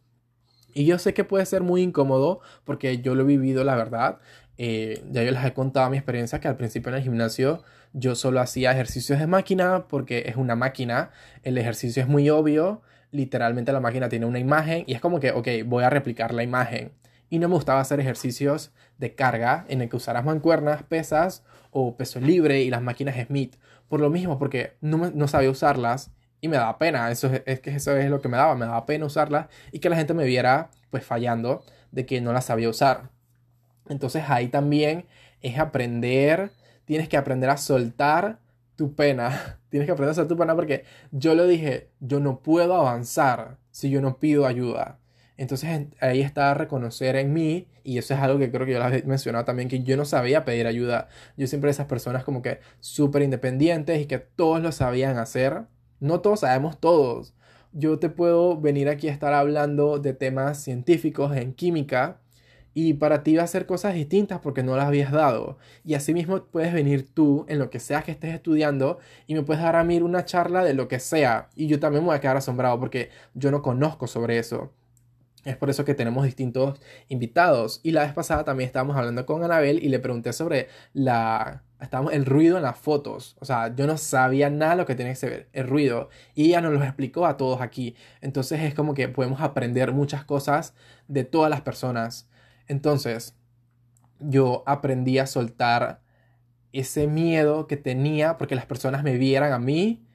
Y 0.75 0.85
yo 0.85 0.99
sé 0.99 1.15
que 1.15 1.25
puede 1.25 1.47
ser 1.47 1.63
muy 1.63 1.83
incómodo 1.83 2.41
porque 2.65 2.99
yo 2.99 3.15
lo 3.15 3.23
he 3.23 3.27
vivido, 3.27 3.65
la 3.65 3.77
verdad. 3.77 4.19
Eh, 4.59 5.03
ya 5.11 5.23
yo 5.23 5.31
les 5.31 5.45
he 5.45 5.53
contado 5.53 5.91
mi 5.91 5.97
experiencia 5.97 6.41
que 6.41 6.49
al 6.49 6.57
principio 6.57 6.91
en 6.91 6.97
el 6.97 7.03
gimnasio 7.03 7.63
yo 7.93 8.15
solo 8.15 8.41
hacía 8.41 8.73
ejercicios 8.73 9.19
de 9.19 9.27
máquina 9.27 9.87
porque 9.89 10.25
es 10.27 10.37
una 10.37 10.57
máquina, 10.57 11.11
el 11.43 11.59
ejercicio 11.59 12.03
es 12.03 12.09
muy 12.09 12.31
obvio, 12.31 12.83
literalmente 13.11 13.73
la 13.73 13.81
máquina 13.81 14.09
tiene 14.09 14.27
una 14.27 14.39
imagen 14.39 14.85
y 14.87 14.95
es 14.95 15.01
como 15.01 15.21
que, 15.21 15.31
ok, 15.31 15.49
voy 15.67 15.85
a 15.85 15.91
replicar 15.91 16.33
la 16.35 16.43
imagen. 16.43 16.93
Y 17.29 17.39
no 17.39 17.49
me 17.49 17.55
gustaba 17.55 17.81
hacer 17.81 17.99
ejercicios 17.99 18.73
de 18.99 19.15
carga 19.15 19.65
en 19.69 19.81
el 19.81 19.89
que 19.89 19.97
usaras 19.97 20.25
mancuernas, 20.25 20.83
pesas 20.85 21.43
o 21.71 21.97
peso 21.97 22.21
libre 22.21 22.63
y 22.63 22.71
las 22.71 22.83
máquinas 22.83 23.17
Smith 23.27 23.57
por 23.89 24.01
lo 24.01 24.11
mismo, 24.11 24.39
porque 24.39 24.77
no, 24.81 25.11
no 25.11 25.29
sabía 25.29 25.51
usarlas 25.51 26.11
y 26.41 26.49
me 26.49 26.57
daba 26.57 26.79
pena. 26.79 27.11
Eso 27.11 27.31
es, 27.47 27.61
que 27.61 27.71
eso 27.71 27.97
es 27.97 28.11
lo 28.11 28.21
que 28.21 28.29
me 28.29 28.37
daba, 28.37 28.55
me 28.55 28.67
daba 28.67 28.87
pena 28.87 29.07
usarlas 29.07 29.47
y 29.73 29.79
que 29.79 29.91
la 29.91 29.97
gente 29.97 30.15
me 30.15 30.25
viera 30.25 30.71
pues 30.91 31.05
fallando 31.05 31.65
de 31.93 32.07
que 32.07 32.21
no 32.21 32.33
las 32.33 32.47
sabía 32.47 32.69
usar. 32.69 33.11
Entonces 33.89 34.25
ahí 34.29 34.49
también 34.49 35.07
es 35.43 35.59
aprender, 35.59 36.51
tienes 36.85 37.09
que 37.09 37.17
aprender 37.17 37.51
a 37.51 37.57
soltar 37.57 38.41
tu 38.77 38.95
pena. 38.95 39.59
Tienes 39.69 39.87
que 39.87 39.93
aprender 39.93 40.13
a 40.13 40.15
soltar 40.15 40.37
tu 40.37 40.39
pena 40.39 40.55
porque 40.55 40.85
yo 41.11 41.35
lo 41.35 41.47
dije, 41.47 41.91
yo 42.01 42.21
no 42.21 42.41
puedo 42.41 42.77
avanzar 42.77 43.59
si 43.71 43.91
yo 43.91 44.01
no 44.01 44.19
pido 44.19 44.47
ayuda. 44.47 44.99
Entonces 45.37 45.89
ahí 46.01 46.23
está 46.23 46.55
reconocer 46.55 47.17
en 47.17 47.33
mí, 47.33 47.69
y 47.85 47.99
eso 47.99 48.15
es 48.15 48.21
algo 48.21 48.39
que 48.39 48.51
creo 48.51 48.67
que 48.67 48.73
yo 48.73 48.89
les 48.89 49.03
he 49.03 49.07
mencionado 49.07 49.45
también, 49.45 49.69
que 49.69 49.83
yo 49.83 49.97
no 49.97 50.05
sabía 50.05 50.45
pedir 50.45 50.67
ayuda. 50.67 51.09
Yo 51.37 51.47
siempre 51.47 51.71
esas 51.71 51.87
personas 51.87 52.25
como 52.25 52.43
que 52.43 52.61
súper 52.81 53.23
independientes 53.23 54.01
y 54.01 54.07
que 54.07 54.19
todos 54.19 54.61
lo 54.63 54.73
sabían 54.73 55.19
hacer. 55.19 55.65
No 56.01 56.21
todos 56.21 56.41
sabemos 56.41 56.81
todos. 56.81 57.35
Yo 57.73 57.99
te 57.99 58.09
puedo 58.09 58.59
venir 58.61 58.89
aquí 58.89 59.09
a 59.09 59.13
estar 59.13 59.35
hablando 59.35 59.99
de 59.99 60.15
temas 60.15 60.59
científicos 60.63 61.37
en 61.37 61.53
química 61.53 62.21
y 62.79 62.95
para 62.95 63.23
ti 63.23 63.37
va 63.37 63.43
a 63.43 63.47
ser 63.47 63.65
cosas 63.67 63.95
distintas 63.95 64.41
porque 64.41 64.63
no 64.63 64.77
las 64.77 64.87
habías 64.87 65.11
dado. 65.11 65.59
Y 65.85 65.95
asimismo 65.95 66.45
puedes 66.45 66.75
venir 66.75 67.09
tú 67.15 67.47
en 67.49 67.59
lo 67.59 67.71
que 67.71 67.81
sea 67.81 68.03
que 68.03 68.13
estés 68.13 68.35
estudiando 68.35 68.99
y 69.27 69.35
me 69.35 69.43
puedes 69.43 69.63
dar 69.63 69.77
a 69.77 69.85
mí 69.85 69.99
una 69.99 70.27
charla 70.27 70.63
de 70.65 70.75
lo 70.75 70.89
que 70.89 70.99
sea. 71.01 71.49
Y 71.57 71.69
yo 71.69 71.81
también 71.81 72.05
voy 72.05 72.15
a 72.15 72.21
quedar 72.21 72.37
asombrado 72.37 72.79
porque 72.79 73.11
yo 73.35 73.51
no 73.51 73.63
conozco 73.63 74.07
sobre 74.07 74.39
eso. 74.39 74.73
Es 75.47 75.57
por 75.57 75.71
eso 75.71 75.85
que 75.85 75.95
tenemos 75.95 76.25
distintos 76.25 76.81
invitados. 77.07 77.81
Y 77.85 77.93
la 77.93 78.03
vez 78.03 78.13
pasada 78.13 78.45
también 78.45 78.67
estábamos 78.67 78.97
hablando 78.97 79.25
con 79.27 79.45
Anabel 79.45 79.83
y 79.83 79.89
le 79.89 80.01
pregunté 80.01 80.33
sobre 80.33 80.67
la, 80.93 81.63
estábamos, 81.81 82.13
el 82.15 82.27
ruido 82.27 82.57
en 82.57 82.65
las 82.65 82.77
fotos. 82.77 83.37
O 83.39 83.45
sea, 83.45 83.73
yo 83.73 83.87
no 83.87 83.97
sabía 83.97 84.51
nada 84.51 84.75
lo 84.75 84.87
que 84.87 84.97
tenía 84.97 85.13
que 85.13 85.17
ser 85.17 85.49
el 85.53 85.69
ruido. 85.69 86.09
Y 86.35 86.47
ella 86.47 86.61
nos 86.63 86.73
lo 86.73 86.83
explicó 86.83 87.27
a 87.27 87.37
todos 87.37 87.61
aquí. 87.61 87.95
Entonces 88.21 88.61
es 88.63 88.75
como 88.75 88.93
que 88.95 89.09
podemos 89.09 89.41
aprender 89.41 89.93
muchas 89.93 90.25
cosas 90.25 90.75
de 91.07 91.23
todas 91.23 91.49
las 91.49 91.61
personas. 91.61 92.29
Entonces, 92.67 93.37
yo 94.19 94.65
aprendí 94.67 95.21
a 95.21 95.29
soltar 95.29 96.01
ese 96.73 97.07
miedo 97.07 97.69
que 97.69 97.77
tenía 97.77 98.37
porque 98.37 98.57
las 98.57 98.67
personas 98.67 99.05
me 99.05 99.17
vieran 99.17 99.53
a 99.53 99.61
mí 99.61 100.06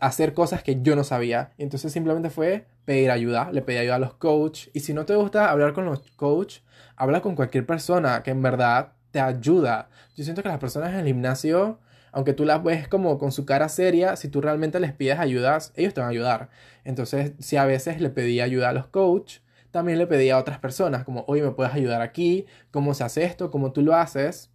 hacer 0.00 0.34
cosas 0.34 0.62
que 0.62 0.82
yo 0.82 0.96
no 0.96 1.04
sabía. 1.04 1.52
Entonces 1.58 1.92
simplemente 1.92 2.30
fue 2.30 2.66
pedir 2.84 3.10
ayuda, 3.10 3.50
le 3.52 3.62
pedí 3.62 3.78
ayuda 3.78 3.96
a 3.96 4.00
los 4.00 4.14
coach 4.14 4.68
y 4.72 4.80
si 4.80 4.94
no 4.94 5.06
te 5.06 5.14
gusta 5.14 5.50
hablar 5.50 5.72
con 5.72 5.84
los 5.84 6.00
coach, 6.16 6.58
habla 6.96 7.20
con 7.20 7.34
cualquier 7.34 7.66
persona 7.66 8.22
que 8.22 8.30
en 8.30 8.42
verdad 8.42 8.92
te 9.10 9.20
ayuda. 9.20 9.88
Yo 10.16 10.24
siento 10.24 10.42
que 10.42 10.48
las 10.48 10.58
personas 10.58 10.92
en 10.92 11.00
el 11.00 11.06
gimnasio, 11.06 11.78
aunque 12.12 12.32
tú 12.32 12.44
las 12.44 12.62
ves 12.62 12.88
como 12.88 13.18
con 13.18 13.32
su 13.32 13.44
cara 13.44 13.68
seria, 13.68 14.16
si 14.16 14.28
tú 14.28 14.40
realmente 14.40 14.80
les 14.80 14.92
pides 14.92 15.18
ayudas, 15.18 15.72
ellos 15.76 15.94
te 15.94 16.00
van 16.00 16.08
a 16.08 16.10
ayudar. 16.10 16.50
Entonces, 16.84 17.32
si 17.38 17.56
a 17.56 17.64
veces 17.64 18.00
le 18.00 18.10
pedí 18.10 18.40
ayuda 18.40 18.70
a 18.70 18.72
los 18.72 18.86
coach, 18.86 19.38
también 19.70 19.98
le 19.98 20.06
pedí 20.06 20.30
a 20.30 20.38
otras 20.38 20.58
personas, 20.58 21.04
como, 21.04 21.24
oye, 21.28 21.42
¿me 21.42 21.52
puedes 21.52 21.72
ayudar 21.72 22.02
aquí? 22.02 22.46
¿Cómo 22.72 22.94
se 22.94 23.04
hace 23.04 23.24
esto? 23.24 23.50
¿Cómo 23.50 23.72
tú 23.72 23.82
lo 23.82 23.94
haces? 23.94 24.50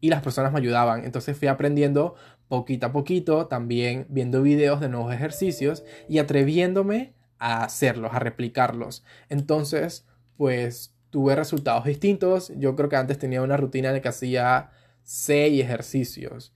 Y 0.00 0.08
las 0.08 0.22
personas 0.22 0.52
me 0.52 0.58
ayudaban. 0.58 1.04
Entonces 1.04 1.36
fui 1.36 1.48
aprendiendo 1.48 2.14
poquito 2.48 2.86
a 2.86 2.92
poquito, 2.92 3.46
también 3.46 4.06
viendo 4.08 4.42
videos 4.42 4.80
de 4.80 4.88
nuevos 4.88 5.12
ejercicios 5.14 5.84
y 6.08 6.18
atreviéndome 6.18 7.14
a 7.38 7.64
hacerlos, 7.64 8.12
a 8.14 8.18
replicarlos. 8.18 9.04
Entonces, 9.28 10.06
pues 10.36 10.94
tuve 11.10 11.36
resultados 11.36 11.84
distintos. 11.84 12.52
Yo 12.56 12.76
creo 12.76 12.88
que 12.88 12.96
antes 12.96 13.18
tenía 13.18 13.42
una 13.42 13.56
rutina 13.56 13.92
de 13.92 14.00
que 14.00 14.08
hacía 14.08 14.70
seis 15.02 15.62
ejercicios 15.62 16.52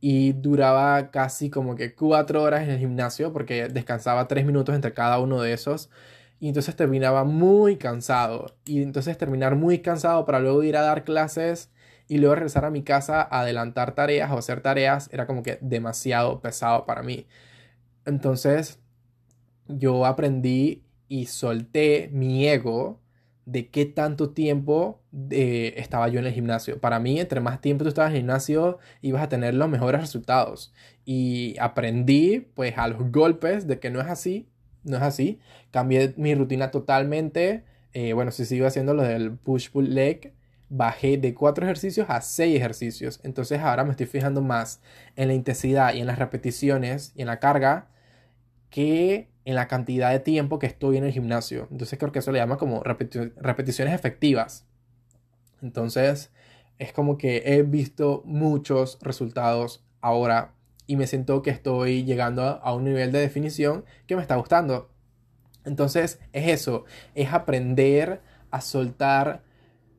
y 0.00 0.32
duraba 0.32 1.10
casi 1.10 1.50
como 1.50 1.76
que 1.76 1.94
cuatro 1.94 2.42
horas 2.42 2.64
en 2.64 2.70
el 2.70 2.78
gimnasio 2.78 3.32
porque 3.32 3.68
descansaba 3.68 4.28
tres 4.28 4.44
minutos 4.44 4.74
entre 4.74 4.92
cada 4.92 5.18
uno 5.18 5.40
de 5.40 5.52
esos 5.52 5.90
y 6.40 6.48
entonces 6.48 6.76
terminaba 6.76 7.24
muy 7.24 7.76
cansado. 7.76 8.54
Y 8.66 8.82
entonces 8.82 9.16
terminar 9.16 9.56
muy 9.56 9.78
cansado 9.78 10.26
para 10.26 10.40
luego 10.40 10.62
ir 10.62 10.76
a 10.76 10.82
dar 10.82 11.04
clases 11.04 11.70
y 12.08 12.18
luego 12.18 12.34
regresar 12.34 12.64
a 12.64 12.70
mi 12.70 12.82
casa 12.82 13.22
a 13.22 13.40
adelantar 13.40 13.94
tareas 13.94 14.30
o 14.30 14.38
hacer 14.38 14.60
tareas 14.60 15.08
era 15.12 15.26
como 15.26 15.42
que 15.42 15.58
demasiado 15.60 16.40
pesado 16.40 16.86
para 16.86 17.02
mí. 17.02 17.26
Entonces 18.06 18.80
yo 19.68 20.06
aprendí 20.06 20.84
y 21.08 21.26
solté 21.26 22.10
mi 22.12 22.46
ego 22.48 23.00
de 23.46 23.68
qué 23.68 23.86
tanto 23.86 24.30
tiempo 24.30 25.00
eh, 25.30 25.74
estaba 25.76 26.08
yo 26.08 26.18
en 26.18 26.26
el 26.26 26.32
gimnasio. 26.32 26.80
Para 26.80 26.98
mí, 26.98 27.20
entre 27.20 27.40
más 27.40 27.60
tiempo 27.60 27.84
tú 27.84 27.88
estabas 27.88 28.10
en 28.10 28.16
el 28.16 28.20
gimnasio, 28.22 28.78
ibas 29.02 29.22
a 29.22 29.28
tener 29.28 29.54
los 29.54 29.68
mejores 29.68 30.00
resultados. 30.00 30.72
Y 31.04 31.56
aprendí, 31.60 32.40
pues, 32.54 32.78
a 32.78 32.88
los 32.88 33.10
golpes 33.12 33.66
de 33.66 33.78
que 33.78 33.90
no 33.90 34.00
es 34.00 34.06
así 34.08 34.48
no 34.84 34.96
es 34.98 35.02
así. 35.02 35.40
Cambié 35.70 36.14
mi 36.16 36.34
rutina 36.34 36.70
totalmente. 36.70 37.64
Eh, 37.92 38.12
bueno, 38.12 38.30
si 38.30 38.44
sigo 38.44 38.66
haciendo 38.66 38.94
lo 38.94 39.02
del 39.02 39.32
push-pull 39.32 39.94
leg, 39.94 40.34
bajé 40.68 41.18
de 41.18 41.34
cuatro 41.34 41.64
ejercicios 41.64 42.06
a 42.08 42.20
seis 42.20 42.56
ejercicios. 42.56 43.20
Entonces 43.22 43.60
ahora 43.60 43.84
me 43.84 43.90
estoy 43.90 44.06
fijando 44.06 44.40
más 44.42 44.80
en 45.16 45.28
la 45.28 45.34
intensidad 45.34 45.94
y 45.94 46.00
en 46.00 46.06
las 46.06 46.18
repeticiones 46.18 47.12
y 47.14 47.22
en 47.22 47.28
la 47.28 47.40
carga 47.40 47.88
que 48.70 49.28
en 49.44 49.54
la 49.54 49.68
cantidad 49.68 50.10
de 50.10 50.20
tiempo 50.20 50.58
que 50.58 50.66
estoy 50.66 50.96
en 50.96 51.04
el 51.04 51.12
gimnasio. 51.12 51.68
Entonces 51.70 51.98
creo 51.98 52.12
que 52.12 52.18
eso 52.18 52.32
le 52.32 52.38
llama 52.38 52.56
como 52.56 52.82
repeticiones 52.82 53.94
efectivas. 53.94 54.66
Entonces 55.62 56.30
es 56.78 56.92
como 56.92 57.18
que 57.18 57.42
he 57.46 57.62
visto 57.62 58.22
muchos 58.24 58.98
resultados 59.00 59.84
ahora 60.00 60.54
y 60.86 60.96
me 60.96 61.06
siento 61.06 61.42
que 61.42 61.50
estoy 61.50 62.04
llegando 62.04 62.42
a, 62.42 62.74
un 62.74 62.84
nivel 62.84 63.12
de 63.12 63.20
definición 63.20 63.84
que 64.06 64.16
me 64.16 64.22
está 64.22 64.36
gustando. 64.36 64.90
Entonces 65.64 66.20
es 66.32 66.48
eso, 66.48 66.84
es 67.14 67.32
aprender 67.32 68.20
a 68.50 68.60
soltar 68.60 69.43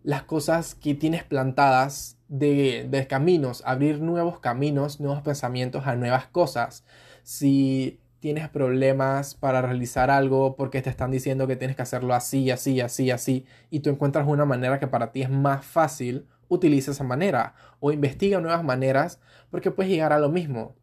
las 0.05 0.21
cosas 0.21 0.75
que 0.75 0.93
tienes 0.93 1.23
plantadas 1.23 2.19
de, 2.27 3.07
caminos, 3.09 3.63
abrir 3.65 4.01
nuevos 4.01 4.39
caminos, 4.39 4.99
nuevos 4.99 5.23
pensamientos 5.23 5.87
a 5.87 5.95
nuevas 5.95 6.27
cosas. 6.27 6.85
Si 7.23 7.99
tienes 8.19 8.47
problemas 8.47 9.33
para 9.33 9.63
realizar 9.63 10.11
algo 10.11 10.55
porque 10.55 10.83
te 10.83 10.91
están 10.91 11.09
diciendo 11.09 11.47
que 11.47 11.55
tienes 11.55 11.75
que 11.75 11.81
hacerlo 11.81 12.13
así, 12.13 12.51
así, 12.51 12.81
así, 12.81 13.09
así, 13.09 13.45
y 13.71 13.79
tú 13.79 13.89
encuentras 13.89 14.27
una 14.27 14.45
manera 14.45 14.79
que 14.79 14.85
para 14.85 15.11
ti 15.11 15.23
es 15.23 15.29
más 15.31 15.65
fácil, 15.65 16.27
utiliza 16.49 16.91
esa 16.91 17.03
manera 17.03 17.55
o 17.79 17.91
investiga 17.91 18.39
nuevas 18.39 18.63
maneras 18.63 19.19
porque 19.49 19.71
puedes 19.71 19.91
llegar 19.91 20.13
a 20.13 20.19
lo 20.19 20.29
mismo. 20.29 20.75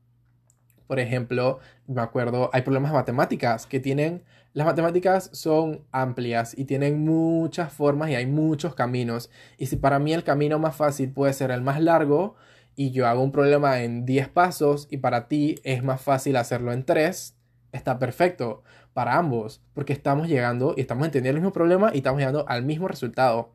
Por 0.88 0.98
ejemplo, 0.98 1.60
me 1.86 2.02
acuerdo, 2.02 2.50
hay 2.52 2.62
problemas 2.62 2.90
de 2.90 2.98
matemáticas 2.98 3.66
que 3.66 3.78
tienen, 3.78 4.24
las 4.54 4.66
matemáticas 4.66 5.30
son 5.32 5.84
amplias 5.92 6.56
y 6.56 6.66
tienen 6.66 7.04
muchas 7.04 7.72
formas 7.72 8.10
y 8.10 8.16
hay 8.16 8.26
muchos 8.26 8.74
caminos. 8.74 9.30
Y 9.56 9.66
si 9.66 9.76
para 9.76 9.98
mí 9.98 10.12
el 10.12 10.24
camino 10.24 10.58
más 10.58 10.76
fácil 10.76 11.10
puede 11.10 11.32
ser 11.32 11.50
el 11.50 11.62
más 11.62 11.80
largo 11.80 12.34
y 12.76 12.90
yo 12.90 13.06
hago 13.06 13.22
un 13.22 13.32
problema 13.32 13.82
en 13.82 14.04
10 14.04 14.28
pasos 14.28 14.88
y 14.90 14.98
para 14.98 15.26
ti 15.28 15.56
es 15.64 15.82
más 15.82 16.02
fácil 16.02 16.36
hacerlo 16.36 16.72
en 16.72 16.84
3, 16.84 17.34
está 17.72 17.98
perfecto 17.98 18.62
para 18.92 19.16
ambos 19.16 19.62
porque 19.72 19.94
estamos 19.94 20.28
llegando 20.28 20.74
y 20.76 20.82
estamos 20.82 21.06
entendiendo 21.06 21.38
el 21.38 21.42
mismo 21.42 21.54
problema 21.54 21.90
y 21.94 21.98
estamos 21.98 22.18
llegando 22.18 22.46
al 22.46 22.62
mismo 22.62 22.88
resultado 22.88 23.54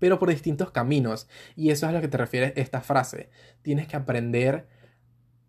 pero 0.00 0.18
por 0.18 0.28
distintos 0.28 0.70
caminos. 0.70 1.28
Y 1.56 1.70
eso 1.70 1.86
es 1.86 1.90
a 1.90 1.92
lo 1.92 2.00
que 2.02 2.08
te 2.08 2.18
refiere 2.18 2.52
esta 2.56 2.82
frase. 2.82 3.30
Tienes 3.62 3.86
que 3.86 3.96
aprender 3.96 4.66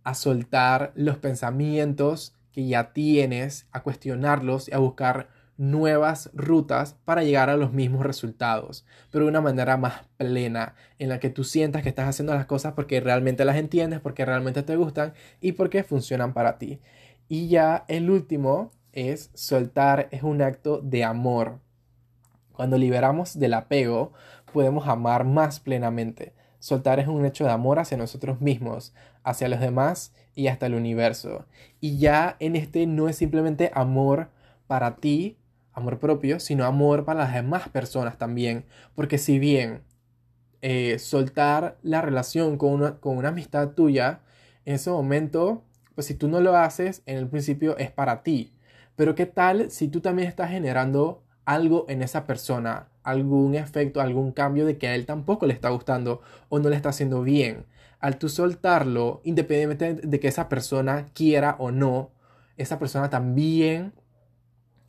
a 0.04 0.14
soltar 0.14 0.94
los 0.96 1.18
pensamientos 1.18 2.35
que 2.56 2.66
ya 2.66 2.94
tienes, 2.94 3.68
a 3.74 3.84
cuestionarlos 3.84 4.70
y 4.70 4.74
a 4.74 4.78
buscar 4.78 5.28
nuevas 5.58 6.30
rutas 6.34 6.96
para 7.04 7.22
llegar 7.22 7.50
a 7.50 7.58
los 7.58 7.74
mismos 7.74 8.06
resultados, 8.06 8.86
pero 9.12 9.26
de 9.26 9.32
una 9.32 9.42
manera 9.42 9.76
más 9.76 10.04
plena, 10.16 10.74
en 10.98 11.10
la 11.10 11.20
que 11.20 11.30
tú 11.30 11.44
sientas 11.44 11.84
que 11.84 11.90
estás 11.90 12.08
haciendo 12.08 12.34
las 12.34 12.46
cosas 12.46 12.72
porque 12.72 13.02
realmente 13.02 13.44
las 13.44 13.58
entiendes, 13.58 14.00
porque 14.00 14.24
realmente 14.24 14.64
te 14.64 14.78
gustan 14.78 15.14
y 15.42 15.52
porque 15.52 15.84
funcionan 15.84 16.34
para 16.34 16.58
ti. 16.58 16.80
Y 17.28 17.50
ya 17.50 17.84
el 17.90 18.10
último 18.10 18.72
es 18.94 19.32
soltar, 19.34 20.08
es 20.12 20.24
un 20.24 20.42
acto 20.42 20.80
de 20.80 21.04
amor. 21.04 21.60
Cuando 22.54 22.78
liberamos 22.78 23.38
del 23.38 23.54
apego, 23.54 24.14
podemos 24.54 24.88
amar 24.88 25.26
más 25.26 25.60
plenamente. 25.60 26.34
Soltar 26.60 27.02
es 27.02 27.08
un 27.10 27.26
hecho 27.26 27.44
de 27.44 27.52
amor 27.52 27.80
hacia 27.80 27.98
nosotros 27.98 28.40
mismos, 28.40 28.94
hacia 29.26 29.50
los 29.50 29.60
demás 29.60 30.14
y 30.36 30.48
hasta 30.48 30.68
el 30.68 30.76
universo. 30.76 31.46
Y 31.82 31.98
ya 31.98 32.38
en 32.40 32.56
este 32.56 32.88
no 32.88 33.10
es 33.10 33.18
simplemente 33.18 33.72
amor 33.74 34.30
para 34.68 34.96
ti, 34.98 35.38
amor 35.74 36.00
propio, 36.00 36.40
sino 36.40 36.66
amor 36.66 37.04
para 37.04 37.20
las 37.22 37.34
demás 37.34 37.68
personas 37.70 38.18
también. 38.18 38.66
Porque 38.96 39.18
si 39.18 39.40
bien 39.40 39.84
eh, 40.62 41.00
soltar 41.00 41.78
la 41.84 42.02
relación 42.02 42.58
con 42.58 42.72
una, 42.72 43.00
con 43.00 43.18
una 43.18 43.30
amistad 43.30 43.72
tuya, 43.72 44.22
en 44.66 44.76
ese 44.76 44.90
momento, 44.90 45.64
pues 45.96 46.08
si 46.08 46.14
tú 46.16 46.28
no 46.28 46.40
lo 46.40 46.56
haces, 46.56 47.02
en 47.06 47.18
el 47.18 47.28
principio 47.28 47.78
es 47.78 47.92
para 47.92 48.24
ti. 48.24 48.54
Pero 48.96 49.16
¿qué 49.16 49.26
tal 49.26 49.70
si 49.72 49.90
tú 49.90 50.02
también 50.02 50.28
estás 50.30 50.50
generando 50.52 51.26
algo 51.46 51.86
en 51.88 52.02
esa 52.02 52.26
persona, 52.26 52.90
algún 53.04 53.56
efecto, 53.56 54.02
algún 54.02 54.32
cambio 54.32 54.66
de 54.66 54.78
que 54.78 54.88
a 54.88 54.96
él 54.96 55.06
tampoco 55.06 55.46
le 55.46 55.54
está 55.54 55.70
gustando 55.70 56.22
o 56.50 56.60
no 56.60 56.70
le 56.70 56.76
está 56.76 56.90
haciendo 56.90 57.22
bien. 57.22 57.66
Al 58.06 58.20
tú 58.20 58.30
soltarlo, 58.30 59.22
independientemente 59.24 60.08
de 60.08 60.20
que 60.20 60.28
esa 60.28 60.48
persona 60.48 61.08
quiera 61.16 61.56
o 61.58 61.72
no, 61.72 62.12
esa 62.56 62.78
persona 62.78 63.10
también, 63.10 63.94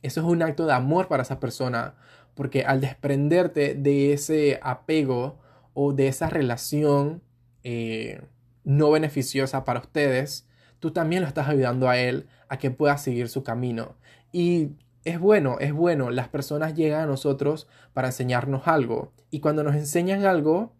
eso 0.03 0.21
es 0.21 0.27
un 0.27 0.43
acto 0.43 0.67
de 0.67 0.73
amor 0.73 1.07
para 1.07 1.23
esa 1.23 1.39
persona, 1.39 1.95
porque 2.35 2.61
al 2.63 2.79
desprenderte 2.79 3.73
de 3.73 4.13
ese 4.13 4.59
apego 4.61 5.39
o 5.73 5.93
de 5.93 6.09
esa 6.09 6.29
relación 6.29 7.23
eh, 7.63 8.21
no 8.63 8.91
beneficiosa 8.91 9.65
para 9.65 9.79
ustedes, 9.79 10.47
tú 10.79 10.91
también 10.91 11.23
lo 11.23 11.27
estás 11.27 11.47
ayudando 11.47 11.89
a 11.89 11.97
él 11.97 12.27
a 12.49 12.59
que 12.59 12.69
pueda 12.69 12.99
seguir 12.99 13.29
su 13.29 13.41
camino. 13.41 13.95
Y 14.31 14.73
es 15.05 15.19
bueno, 15.19 15.57
es 15.59 15.73
bueno. 15.73 16.11
Las 16.11 16.29
personas 16.29 16.75
llegan 16.75 17.01
a 17.01 17.05
nosotros 17.07 17.67
para 17.93 18.09
enseñarnos 18.09 18.67
algo. 18.67 19.11
Y 19.31 19.39
cuando 19.39 19.63
nos 19.63 19.73
enseñan 19.73 20.23
algo, 20.23 20.76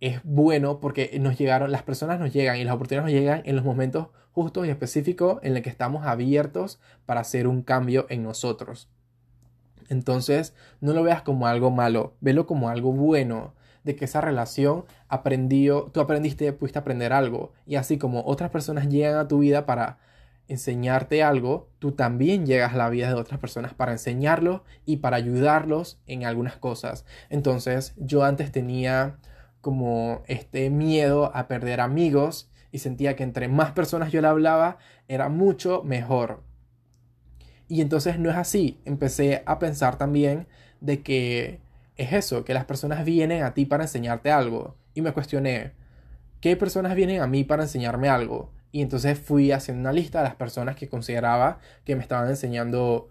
es 0.00 0.20
bueno 0.24 0.80
porque 0.80 1.18
nos 1.20 1.38
llegaron, 1.38 1.72
las 1.72 1.82
personas 1.82 2.18
nos 2.18 2.32
llegan 2.32 2.56
y 2.56 2.64
las 2.64 2.74
oportunidades 2.74 3.12
nos 3.12 3.20
llegan 3.20 3.42
en 3.44 3.56
los 3.56 3.64
momentos 3.64 4.08
justos 4.32 4.66
y 4.66 4.70
específicos 4.70 5.38
en 5.42 5.54
los 5.54 5.62
que 5.62 5.70
estamos 5.70 6.06
abiertos 6.06 6.80
para 7.06 7.20
hacer 7.20 7.46
un 7.46 7.62
cambio 7.62 8.06
en 8.08 8.22
nosotros. 8.22 8.88
Entonces, 9.88 10.54
no 10.80 10.92
lo 10.92 11.02
veas 11.02 11.22
como 11.22 11.46
algo 11.46 11.70
malo, 11.70 12.14
velo 12.20 12.46
como 12.46 12.68
algo 12.68 12.92
bueno, 12.92 13.54
de 13.84 13.96
que 13.96 14.04
esa 14.04 14.20
relación 14.20 14.84
aprendió, 15.08 15.90
tú 15.92 16.00
aprendiste, 16.00 16.52
pudiste 16.52 16.78
aprender 16.78 17.12
algo. 17.12 17.52
Y 17.66 17.74
así 17.76 17.98
como 17.98 18.24
otras 18.24 18.50
personas 18.50 18.88
llegan 18.88 19.16
a 19.16 19.28
tu 19.28 19.38
vida 19.40 19.66
para 19.66 19.98
enseñarte 20.48 21.22
algo, 21.22 21.68
tú 21.78 21.92
también 21.92 22.46
llegas 22.46 22.74
a 22.74 22.76
la 22.76 22.90
vida 22.90 23.08
de 23.08 23.14
otras 23.14 23.40
personas 23.40 23.74
para 23.74 23.92
enseñarlos 23.92 24.62
y 24.84 24.98
para 24.98 25.16
ayudarlos 25.16 26.00
en 26.06 26.24
algunas 26.24 26.56
cosas. 26.56 27.04
Entonces, 27.28 27.94
yo 27.96 28.24
antes 28.24 28.52
tenía 28.52 29.18
como 29.60 30.22
este 30.26 30.70
miedo 30.70 31.30
a 31.34 31.48
perder 31.48 31.80
amigos 31.80 32.50
y 32.72 32.78
sentía 32.78 33.16
que 33.16 33.22
entre 33.22 33.48
más 33.48 33.72
personas 33.72 34.12
yo 34.12 34.20
le 34.20 34.28
hablaba 34.28 34.78
era 35.08 35.28
mucho 35.28 35.82
mejor. 35.82 36.42
Y 37.68 37.80
entonces 37.80 38.18
no 38.18 38.30
es 38.30 38.36
así. 38.36 38.80
Empecé 38.84 39.42
a 39.46 39.58
pensar 39.58 39.96
también 39.96 40.46
de 40.80 41.02
que 41.02 41.60
es 41.96 42.12
eso, 42.12 42.44
que 42.44 42.54
las 42.54 42.64
personas 42.64 43.04
vienen 43.04 43.42
a 43.42 43.54
ti 43.54 43.64
para 43.66 43.84
enseñarte 43.84 44.30
algo. 44.30 44.76
Y 44.94 45.02
me 45.02 45.12
cuestioné, 45.12 45.72
¿qué 46.40 46.56
personas 46.56 46.94
vienen 46.94 47.20
a 47.20 47.26
mí 47.26 47.44
para 47.44 47.62
enseñarme 47.62 48.08
algo? 48.08 48.50
Y 48.72 48.82
entonces 48.82 49.18
fui 49.18 49.52
haciendo 49.52 49.80
una 49.80 49.92
lista 49.92 50.18
de 50.18 50.24
las 50.24 50.36
personas 50.36 50.76
que 50.76 50.88
consideraba 50.88 51.58
que 51.84 51.96
me 51.96 52.02
estaban 52.02 52.28
enseñando 52.28 53.08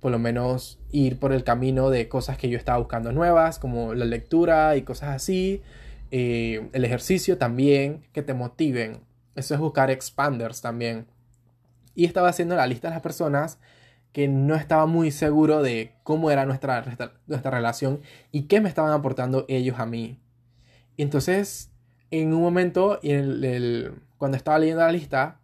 por 0.00 0.10
lo 0.10 0.18
menos 0.18 0.78
ir 0.90 1.18
por 1.18 1.32
el 1.32 1.44
camino 1.44 1.90
de 1.90 2.08
cosas 2.08 2.38
que 2.38 2.48
yo 2.48 2.58
estaba 2.58 2.78
buscando 2.78 3.12
nuevas, 3.12 3.58
como 3.58 3.94
la 3.94 4.04
lectura 4.04 4.76
y 4.76 4.82
cosas 4.82 5.10
así. 5.10 5.62
Eh, 6.14 6.68
el 6.74 6.84
ejercicio 6.84 7.38
también, 7.38 8.04
que 8.12 8.22
te 8.22 8.34
motiven. 8.34 9.00
Eso 9.34 9.54
es 9.54 9.60
buscar 9.60 9.90
expanders 9.90 10.60
también. 10.60 11.06
Y 11.94 12.04
estaba 12.04 12.28
haciendo 12.28 12.54
la 12.54 12.66
lista 12.66 12.88
de 12.88 12.94
las 12.94 13.02
personas 13.02 13.58
que 14.12 14.28
no 14.28 14.54
estaba 14.54 14.84
muy 14.84 15.10
seguro 15.10 15.62
de 15.62 15.94
cómo 16.02 16.30
era 16.30 16.44
nuestra, 16.44 16.84
nuestra 17.26 17.50
relación 17.50 18.02
y 18.30 18.42
qué 18.42 18.60
me 18.60 18.68
estaban 18.68 18.92
aportando 18.92 19.46
ellos 19.48 19.80
a 19.80 19.86
mí. 19.86 20.20
Y 20.98 21.02
entonces, 21.02 21.72
en 22.10 22.34
un 22.34 22.42
momento, 22.42 23.00
cuando 24.18 24.36
estaba 24.36 24.58
leyendo 24.58 24.82
la 24.82 24.92
lista, 24.92 25.40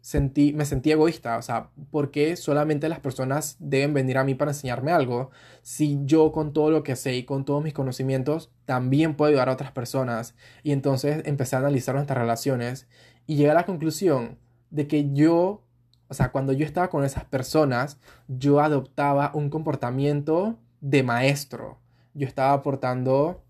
sentí, 0.00 0.52
me 0.52 0.64
sentí 0.64 0.90
egoísta, 0.92 1.36
o 1.36 1.42
sea, 1.42 1.70
¿por 1.90 2.10
qué 2.10 2.36
solamente 2.36 2.88
las 2.88 3.00
personas 3.00 3.56
deben 3.58 3.94
venir 3.94 4.18
a 4.18 4.24
mí 4.24 4.34
para 4.34 4.52
enseñarme 4.52 4.92
algo? 4.92 5.30
Si 5.62 5.98
yo 6.04 6.32
con 6.32 6.52
todo 6.52 6.70
lo 6.70 6.82
que 6.82 6.96
sé 6.96 7.14
y 7.16 7.24
con 7.24 7.44
todos 7.44 7.62
mis 7.62 7.74
conocimientos 7.74 8.50
también 8.64 9.14
puedo 9.14 9.30
ayudar 9.30 9.48
a 9.48 9.52
otras 9.52 9.72
personas. 9.72 10.34
Y 10.62 10.72
entonces 10.72 11.22
empecé 11.26 11.56
a 11.56 11.60
analizar 11.60 11.94
nuestras 11.94 12.18
relaciones 12.18 12.88
y 13.26 13.36
llegué 13.36 13.50
a 13.50 13.54
la 13.54 13.66
conclusión 13.66 14.38
de 14.70 14.86
que 14.86 15.12
yo, 15.12 15.62
o 16.08 16.14
sea, 16.14 16.32
cuando 16.32 16.52
yo 16.52 16.64
estaba 16.64 16.88
con 16.88 17.04
esas 17.04 17.24
personas, 17.24 17.98
yo 18.28 18.60
adoptaba 18.60 19.32
un 19.34 19.50
comportamiento 19.50 20.58
de 20.80 21.02
maestro. 21.02 21.78
Yo 22.14 22.26
estaba 22.26 22.52
aportando 22.52 23.42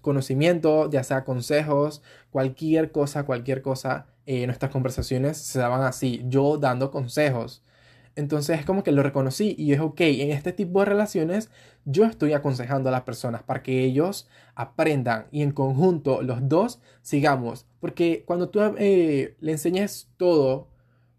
conocimiento, 0.00 0.90
ya 0.90 1.02
sea 1.04 1.24
consejos, 1.24 2.02
cualquier 2.30 2.92
cosa, 2.92 3.24
cualquier 3.24 3.62
cosa 3.62 4.06
eh, 4.30 4.44
nuestras 4.44 4.70
conversaciones 4.70 5.38
se 5.38 5.58
daban 5.58 5.80
así, 5.84 6.22
yo 6.26 6.58
dando 6.58 6.90
consejos. 6.90 7.62
Entonces 8.14 8.60
es 8.60 8.66
como 8.66 8.82
que 8.84 8.92
lo 8.92 9.02
reconocí 9.02 9.54
y 9.56 9.72
es 9.72 9.80
ok, 9.80 10.02
en 10.02 10.32
este 10.32 10.52
tipo 10.52 10.80
de 10.80 10.84
relaciones 10.84 11.50
yo 11.86 12.04
estoy 12.04 12.34
aconsejando 12.34 12.90
a 12.90 12.92
las 12.92 13.04
personas 13.04 13.42
para 13.42 13.62
que 13.62 13.84
ellos 13.84 14.28
aprendan 14.54 15.28
y 15.30 15.40
en 15.40 15.52
conjunto 15.52 16.20
los 16.20 16.46
dos 16.46 16.78
sigamos. 17.00 17.66
Porque 17.80 18.24
cuando 18.26 18.50
tú 18.50 18.60
eh, 18.76 19.34
le 19.40 19.52
enseñes 19.52 20.10
todo 20.18 20.68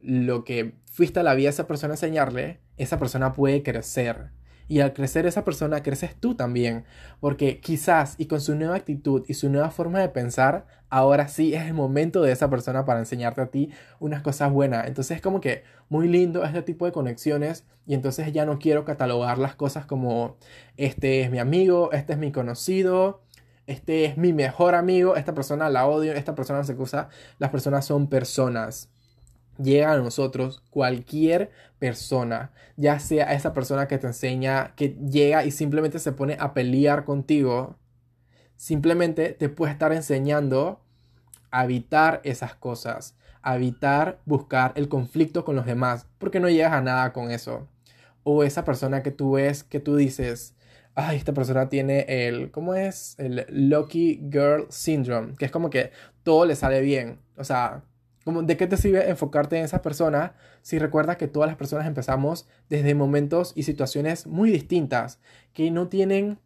lo 0.02 0.44
que 0.44 0.76
fuiste 0.86 1.20
a 1.20 1.24
la 1.24 1.34
vida 1.34 1.50
a 1.50 1.50
esa 1.50 1.66
persona 1.66 1.94
a 1.94 1.96
enseñarle, 1.96 2.60
esa 2.78 3.00
persona 3.00 3.34
puede 3.34 3.64
crecer. 3.64 4.30
Y 4.70 4.80
al 4.82 4.94
crecer 4.94 5.26
esa 5.26 5.44
persona, 5.44 5.84
creces 5.84 6.16
tú 6.16 6.36
también. 6.36 6.86
Porque 7.20 7.60
quizás 7.60 8.16
y 8.18 8.28
con 8.28 8.40
su 8.40 8.56
nueva 8.56 8.76
actitud 8.76 9.26
y 9.28 9.34
su 9.34 9.50
nueva 9.50 9.72
forma 9.72 10.00
de 10.00 10.10
pensar, 10.10 10.68
ahora 10.90 11.28
sí 11.28 11.56
es 11.56 11.66
el 11.66 11.74
momento 11.74 12.22
de 12.22 12.32
esa 12.32 12.50
persona 12.50 12.86
para 12.86 13.00
enseñarte 13.00 13.42
a 13.42 13.48
ti 13.48 13.72
unas 14.00 14.22
cosas 14.22 14.52
buenas. 14.52 14.88
Entonces 14.88 15.18
es 15.18 15.22
como 15.22 15.42
que 15.42 15.64
muy 15.90 16.08
lindo 16.08 16.46
este 16.46 16.62
tipo 16.62 16.86
de 16.86 16.92
conexiones. 16.92 17.66
Y 17.88 17.96
entonces 17.96 18.32
ya 18.32 18.46
no 18.46 18.60
quiero 18.60 18.86
catalogar 18.86 19.40
las 19.40 19.56
cosas 19.56 19.88
como 19.88 20.38
este 20.78 21.22
es 21.22 21.32
mi 21.32 21.40
amigo, 21.40 21.92
este 21.92 22.14
es 22.14 22.20
mi 22.20 22.32
conocido. 22.32 23.24
Este 23.66 24.06
es 24.06 24.18
mi 24.18 24.34
mejor 24.34 24.74
amigo, 24.74 25.16
esta 25.16 25.36
persona 25.36 25.70
la 25.70 25.86
odio, 25.86 26.14
esta 26.14 26.34
persona 26.34 26.64
se 26.64 26.74
acusa. 26.74 27.10
Las 27.38 27.52
personas 27.52 27.86
son 27.86 28.08
personas 28.08 28.90
llega 29.62 29.94
a 29.94 29.98
nosotros 29.98 30.64
cualquier 30.70 31.52
persona, 31.78 32.52
ya 32.78 33.00
sea 33.00 33.34
esa 33.34 33.54
persona 33.54 33.88
que 33.88 33.98
te 33.98 34.08
enseña, 34.08 34.74
que 34.76 34.90
llega 35.10 35.46
y 35.46 35.52
simplemente 35.52 36.00
se 36.00 36.12
pone 36.12 36.38
a 36.40 36.54
pelear 36.54 37.06
contigo, 37.06 37.78
simplemente 38.56 39.34
te 39.34 39.50
puede 39.50 39.74
estar 39.74 39.92
enseñando 39.94 40.82
a 41.52 41.66
evitar 41.66 42.22
esas 42.24 42.56
cosas, 42.56 43.16
a 43.42 43.56
evitar 43.56 44.20
buscar 44.26 44.74
el 44.76 44.90
conflicto 44.90 45.46
con 45.46 45.56
los 45.56 45.66
demás, 45.66 46.08
porque 46.18 46.40
no 46.40 46.50
llegas 46.50 46.74
a 46.74 46.82
nada 46.82 47.14
con 47.14 47.32
eso. 47.32 47.68
O 48.24 48.44
esa 48.44 48.66
persona 48.66 49.02
que 49.02 49.12
tú 49.12 49.34
ves, 49.34 49.64
que 49.64 49.80
tú 49.80 49.96
dices, 49.96 50.56
ay, 50.96 51.18
esta 51.18 51.34
persona 51.34 51.70
tiene 51.70 52.06
el, 52.08 52.52
¿cómo 52.52 52.76
es? 52.76 53.16
El 53.18 53.46
Lucky 53.50 54.22
Girl 54.32 54.68
Syndrome, 54.70 55.36
que 55.36 55.46
es 55.46 55.52
como 55.52 55.70
que 55.70 55.92
todo 56.24 56.46
le 56.46 56.56
sale 56.56 56.82
bien. 56.82 57.20
O 57.38 57.44
sea, 57.44 57.84
¿De 58.44 58.58
qué 58.58 58.68
te 58.68 58.78
sirve 58.78 59.10
enfocarte 59.10 59.58
en 59.58 59.66
esa 59.66 59.82
persona 59.82 60.34
si 60.62 60.80
recuerdas 60.80 61.18
que 61.18 61.28
todas 61.28 61.48
las 61.48 61.58
personas 61.58 61.88
empezamos 61.88 62.48
desde 62.70 62.96
momentos 62.96 63.54
y 63.56 63.64
situaciones 63.64 64.28
muy 64.28 64.52
distintas 64.52 65.20
que 65.54 65.72
no 65.72 65.88
tienen 65.88 66.40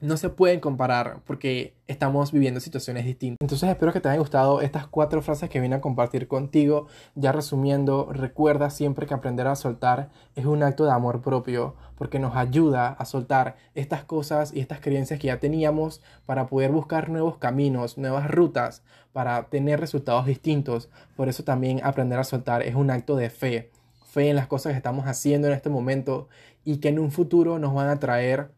no 0.00 0.18
se 0.18 0.28
pueden 0.28 0.60
comparar 0.60 1.20
porque 1.26 1.74
estamos 1.86 2.30
viviendo 2.30 2.60
situaciones 2.60 3.06
distintas. 3.06 3.38
Entonces 3.40 3.70
espero 3.70 3.92
que 3.92 4.00
te 4.00 4.08
hayan 4.08 4.20
gustado 4.20 4.60
estas 4.60 4.86
cuatro 4.86 5.22
frases 5.22 5.48
que 5.48 5.60
vine 5.60 5.76
a 5.76 5.80
compartir 5.80 6.28
contigo. 6.28 6.86
Ya 7.14 7.32
resumiendo, 7.32 8.08
recuerda 8.12 8.68
siempre 8.68 9.06
que 9.06 9.14
aprender 9.14 9.46
a 9.46 9.56
soltar 9.56 10.10
es 10.34 10.44
un 10.44 10.62
acto 10.62 10.84
de 10.84 10.92
amor 10.92 11.22
propio 11.22 11.76
porque 11.96 12.18
nos 12.18 12.36
ayuda 12.36 12.88
a 12.88 13.04
soltar 13.06 13.56
estas 13.74 14.04
cosas 14.04 14.52
y 14.52 14.60
estas 14.60 14.80
creencias 14.80 15.18
que 15.18 15.28
ya 15.28 15.40
teníamos 15.40 16.02
para 16.26 16.46
poder 16.46 16.72
buscar 16.72 17.08
nuevos 17.08 17.38
caminos, 17.38 17.96
nuevas 17.96 18.30
rutas, 18.30 18.82
para 19.12 19.44
tener 19.48 19.80
resultados 19.80 20.26
distintos. 20.26 20.90
Por 21.16 21.30
eso 21.30 21.42
también 21.42 21.80
aprender 21.82 22.18
a 22.18 22.24
soltar 22.24 22.62
es 22.62 22.74
un 22.74 22.90
acto 22.90 23.16
de 23.16 23.30
fe. 23.30 23.70
Fe 24.04 24.28
en 24.28 24.36
las 24.36 24.46
cosas 24.46 24.72
que 24.72 24.76
estamos 24.76 25.06
haciendo 25.06 25.48
en 25.48 25.54
este 25.54 25.70
momento 25.70 26.28
y 26.64 26.78
que 26.78 26.88
en 26.88 26.98
un 26.98 27.10
futuro 27.10 27.58
nos 27.58 27.72
van 27.72 27.88
a 27.88 27.98
traer 27.98 28.50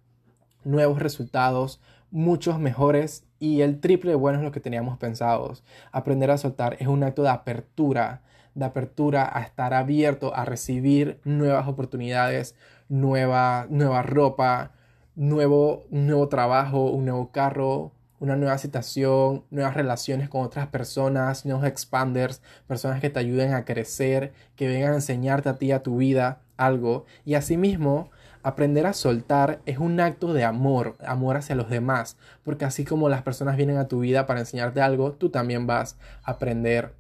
nuevos 0.65 0.99
resultados, 1.01 1.81
muchos 2.11 2.59
mejores 2.59 3.25
y 3.39 3.61
el 3.61 3.81
triple 3.81 4.11
de 4.13 4.17
buenos 4.17 4.43
lo 4.43 4.53
que 4.53 4.61
teníamos 4.61 4.99
pensados. 4.99 5.65
Aprender 5.93 6.31
a 6.31 6.39
soltar 6.39 6.77
es 6.81 6.89
un 6.89 7.03
acto 7.03 7.23
de 7.23 7.31
apertura, 7.31 8.23
de 8.55 8.65
apertura 8.65 9.31
a 9.33 9.43
estar 9.43 9.75
abierto 9.75 10.35
a 10.35 10.45
recibir 10.45 11.21
nuevas 11.25 11.69
oportunidades, 11.69 12.55
nueva, 12.89 13.67
nueva 13.71 14.03
ropa, 14.03 14.73
nuevo, 15.15 15.87
nuevo 15.91 16.29
trabajo, 16.29 16.91
un 16.91 17.05
nuevo 17.05 17.31
carro, 17.31 17.93
una 18.21 18.37
nueva 18.37 18.59
situación, 18.59 19.45
nuevas 19.51 19.75
relaciones 19.75 20.29
con 20.29 20.43
otras 20.43 20.67
personas, 20.69 21.47
nuevos 21.47 21.65
expanders, 21.65 22.43
personas 22.67 23.01
que 23.01 23.11
te 23.11 23.21
ayuden 23.21 23.55
a 23.55 23.65
crecer, 23.65 24.33
que 24.57 24.69
vengan 24.69 24.93
a 24.93 24.97
enseñarte 24.97 25.49
a 25.49 25.57
ti, 25.57 25.71
a 25.73 25.83
tu 25.83 25.99
vida, 25.99 26.41
algo. 26.57 27.07
Y 27.25 27.35
asimismo, 27.35 28.11
Aprender 28.49 28.87
a 28.87 28.95
soltar 28.95 29.61
es 29.67 29.77
un 29.77 30.01
acto 30.01 30.33
de 30.33 30.43
amor, 30.43 30.97
amor 31.05 31.37
hacia 31.37 31.55
los 31.55 31.69
demás, 31.69 32.17
porque 32.45 32.65
así 32.65 32.83
como 32.83 33.11
las 33.11 33.21
personas 33.21 33.59
vienen 33.59 33.77
a 33.77 33.89
tu 33.89 34.01
vida 34.01 34.25
para 34.25 34.41
enseñarte 34.41 34.81
algo, 34.81 35.13
tú 35.13 35.29
también 35.29 35.67
vas 35.67 35.99
a 36.23 36.31
aprender 36.31 36.95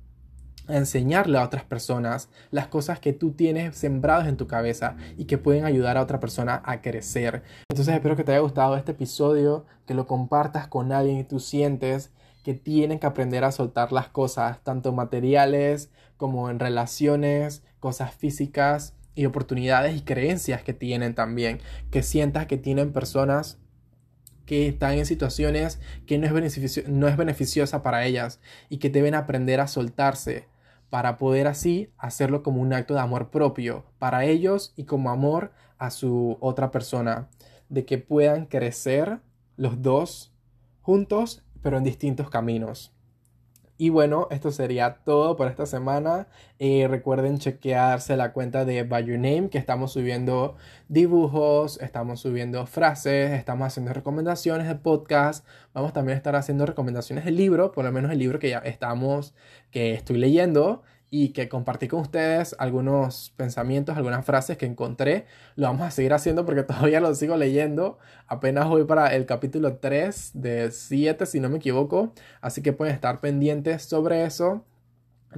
a 0.66 0.76
enseñarle 0.76 1.38
a 1.38 1.44
otras 1.44 1.64
personas 1.64 2.28
las 2.50 2.66
cosas 2.66 3.00
que 3.00 3.14
tú 3.14 3.30
tienes 3.30 3.78
sembradas 3.78 4.28
en 4.28 4.36
tu 4.36 4.46
cabeza 4.46 4.96
y 5.16 5.24
que 5.24 5.38
pueden 5.38 5.64
ayudar 5.64 5.96
a 5.96 6.02
otra 6.02 6.20
persona 6.20 6.60
a 6.66 6.82
crecer. 6.82 7.42
Entonces 7.70 7.94
espero 7.94 8.14
que 8.14 8.24
te 8.24 8.32
haya 8.32 8.42
gustado 8.42 8.76
este 8.76 8.92
episodio, 8.92 9.64
que 9.86 9.94
lo 9.94 10.06
compartas 10.06 10.68
con 10.68 10.92
alguien 10.92 11.16
y 11.16 11.24
tú 11.24 11.40
sientes 11.40 12.12
que 12.44 12.52
tienen 12.52 12.98
que 12.98 13.06
aprender 13.06 13.44
a 13.44 13.52
soltar 13.52 13.90
las 13.90 14.08
cosas, 14.08 14.62
tanto 14.62 14.92
materiales 14.92 15.90
como 16.18 16.50
en 16.50 16.58
relaciones, 16.58 17.62
cosas 17.80 18.14
físicas 18.14 18.97
y 19.18 19.26
oportunidades 19.26 19.96
y 19.96 20.02
creencias 20.02 20.62
que 20.62 20.72
tienen 20.72 21.12
también, 21.16 21.58
que 21.90 22.04
sientas 22.04 22.46
que 22.46 22.56
tienen 22.56 22.92
personas 22.92 23.58
que 24.46 24.68
están 24.68 24.92
en 24.92 25.06
situaciones 25.06 25.80
que 26.06 26.18
no 26.18 26.26
es, 26.26 26.32
beneficio, 26.32 26.84
no 26.86 27.08
es 27.08 27.16
beneficiosa 27.16 27.82
para 27.82 28.06
ellas 28.06 28.40
y 28.68 28.78
que 28.78 28.90
deben 28.90 29.16
aprender 29.16 29.58
a 29.58 29.66
soltarse 29.66 30.46
para 30.88 31.18
poder 31.18 31.48
así 31.48 31.90
hacerlo 31.98 32.44
como 32.44 32.62
un 32.62 32.72
acto 32.72 32.94
de 32.94 33.00
amor 33.00 33.30
propio 33.30 33.84
para 33.98 34.24
ellos 34.24 34.72
y 34.76 34.84
como 34.84 35.10
amor 35.10 35.50
a 35.78 35.90
su 35.90 36.38
otra 36.38 36.70
persona, 36.70 37.28
de 37.68 37.84
que 37.84 37.98
puedan 37.98 38.46
crecer 38.46 39.18
los 39.56 39.82
dos 39.82 40.32
juntos, 40.80 41.42
pero 41.60 41.76
en 41.76 41.82
distintos 41.82 42.30
caminos. 42.30 42.94
Y 43.80 43.90
bueno, 43.90 44.26
esto 44.32 44.50
sería 44.50 44.96
todo 45.04 45.36
por 45.36 45.46
esta 45.46 45.64
semana. 45.64 46.26
Eh, 46.58 46.88
recuerden 46.90 47.38
chequearse 47.38 48.16
la 48.16 48.32
cuenta 48.32 48.64
de 48.64 48.82
By 48.82 49.04
Your 49.04 49.18
Name, 49.18 49.50
que 49.50 49.58
estamos 49.58 49.92
subiendo 49.92 50.56
dibujos, 50.88 51.80
estamos 51.80 52.18
subiendo 52.18 52.66
frases, 52.66 53.30
estamos 53.30 53.68
haciendo 53.68 53.92
recomendaciones 53.92 54.66
de 54.66 54.74
podcast. 54.74 55.46
Vamos 55.74 55.92
también 55.92 56.14
a 56.14 56.18
estar 56.18 56.34
haciendo 56.34 56.66
recomendaciones 56.66 57.24
de 57.24 57.30
libro, 57.30 57.70
por 57.70 57.84
lo 57.84 57.92
menos 57.92 58.10
el 58.10 58.18
libro 58.18 58.40
que 58.40 58.50
ya 58.50 58.58
estamos, 58.58 59.32
que 59.70 59.94
estoy 59.94 60.18
leyendo 60.18 60.82
y 61.10 61.30
que 61.30 61.48
compartí 61.48 61.88
con 61.88 62.00
ustedes 62.00 62.54
algunos 62.58 63.32
pensamientos, 63.36 63.96
algunas 63.96 64.24
frases 64.24 64.58
que 64.58 64.66
encontré. 64.66 65.26
Lo 65.56 65.66
vamos 65.66 65.86
a 65.86 65.90
seguir 65.90 66.12
haciendo 66.12 66.44
porque 66.44 66.62
todavía 66.64 67.00
lo 67.00 67.14
sigo 67.14 67.36
leyendo. 67.36 67.98
Apenas 68.26 68.68
voy 68.68 68.84
para 68.84 69.14
el 69.14 69.26
capítulo 69.26 69.76
3 69.76 70.32
de 70.34 70.70
7, 70.70 71.26
si 71.26 71.40
no 71.40 71.48
me 71.48 71.56
equivoco. 71.58 72.12
Así 72.40 72.62
que 72.62 72.72
pueden 72.72 72.94
estar 72.94 73.20
pendientes 73.20 73.82
sobre 73.82 74.24
eso. 74.24 74.64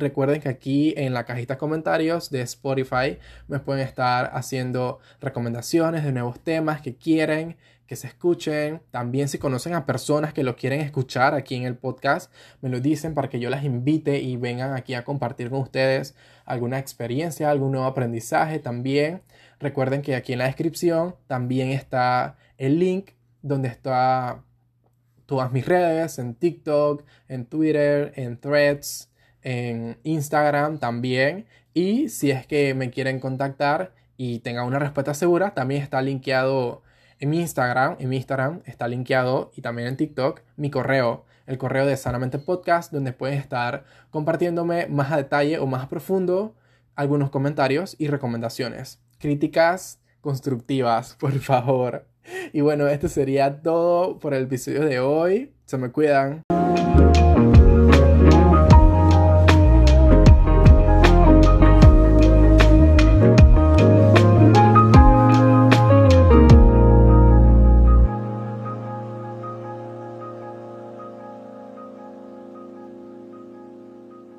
Recuerden 0.00 0.40
que 0.40 0.48
aquí 0.48 0.94
en 0.96 1.12
la 1.12 1.24
cajita 1.24 1.54
de 1.54 1.58
comentarios 1.58 2.30
de 2.30 2.40
Spotify 2.40 3.18
me 3.48 3.60
pueden 3.60 3.86
estar 3.86 4.30
haciendo 4.32 4.98
recomendaciones 5.20 6.04
de 6.04 6.12
nuevos 6.12 6.40
temas 6.40 6.80
que 6.80 6.96
quieren 6.96 7.56
que 7.86 7.96
se 7.96 8.06
escuchen. 8.06 8.80
También 8.90 9.28
si 9.28 9.38
conocen 9.38 9.74
a 9.74 9.84
personas 9.84 10.32
que 10.32 10.42
lo 10.42 10.56
quieren 10.56 10.80
escuchar 10.80 11.34
aquí 11.34 11.56
en 11.56 11.64
el 11.64 11.76
podcast, 11.76 12.32
me 12.62 12.70
lo 12.70 12.80
dicen 12.80 13.14
para 13.14 13.28
que 13.28 13.40
yo 13.40 13.50
las 13.50 13.64
invite 13.64 14.20
y 14.20 14.36
vengan 14.36 14.74
aquí 14.74 14.94
a 14.94 15.04
compartir 15.04 15.50
con 15.50 15.60
ustedes 15.60 16.14
alguna 16.46 16.78
experiencia, 16.78 17.50
algún 17.50 17.72
nuevo 17.72 17.86
aprendizaje 17.86 18.58
también. 18.58 19.22
Recuerden 19.58 20.02
que 20.02 20.14
aquí 20.14 20.32
en 20.32 20.38
la 20.38 20.46
descripción 20.46 21.16
también 21.26 21.70
está 21.70 22.38
el 22.56 22.78
link 22.78 23.10
donde 23.42 23.68
está 23.68 24.44
todas 25.26 25.52
mis 25.52 25.66
redes, 25.66 26.18
en 26.18 26.34
TikTok, 26.34 27.04
en 27.28 27.44
Twitter, 27.44 28.12
en 28.16 28.38
Threads, 28.40 29.09
en 29.42 29.98
Instagram 30.02 30.78
también. 30.78 31.46
Y 31.74 32.08
si 32.08 32.30
es 32.30 32.46
que 32.46 32.74
me 32.74 32.90
quieren 32.90 33.20
contactar 33.20 33.92
y 34.16 34.40
tengan 34.40 34.66
una 34.66 34.78
respuesta 34.78 35.14
segura, 35.14 35.54
también 35.54 35.82
está 35.82 36.02
linkeado 36.02 36.82
en 37.20 37.30
mi 37.30 37.40
Instagram, 37.40 37.96
en 37.98 38.08
mi 38.08 38.16
Instagram 38.16 38.62
está 38.64 38.88
linkeado 38.88 39.52
y 39.54 39.60
también 39.60 39.88
en 39.88 39.96
TikTok 39.96 40.40
mi 40.56 40.70
correo, 40.70 41.26
el 41.46 41.58
correo 41.58 41.84
de 41.84 41.96
Sanamente 41.96 42.38
Podcast, 42.38 42.92
donde 42.92 43.12
pueden 43.12 43.38
estar 43.38 43.84
compartiéndome 44.10 44.86
más 44.86 45.12
a 45.12 45.18
detalle 45.18 45.58
o 45.58 45.66
más 45.66 45.84
a 45.84 45.88
profundo 45.88 46.54
algunos 46.96 47.30
comentarios 47.30 47.94
y 47.98 48.08
recomendaciones. 48.08 49.00
Críticas 49.18 50.00
constructivas, 50.20 51.14
por 51.20 51.38
favor. 51.38 52.06
Y 52.52 52.60
bueno, 52.60 52.86
esto 52.88 53.08
sería 53.08 53.62
todo 53.62 54.18
por 54.18 54.34
el 54.34 54.44
episodio 54.44 54.84
de 54.84 55.00
hoy. 55.00 55.52
Se 55.64 55.78
me 55.78 55.90
cuidan. 55.90 56.42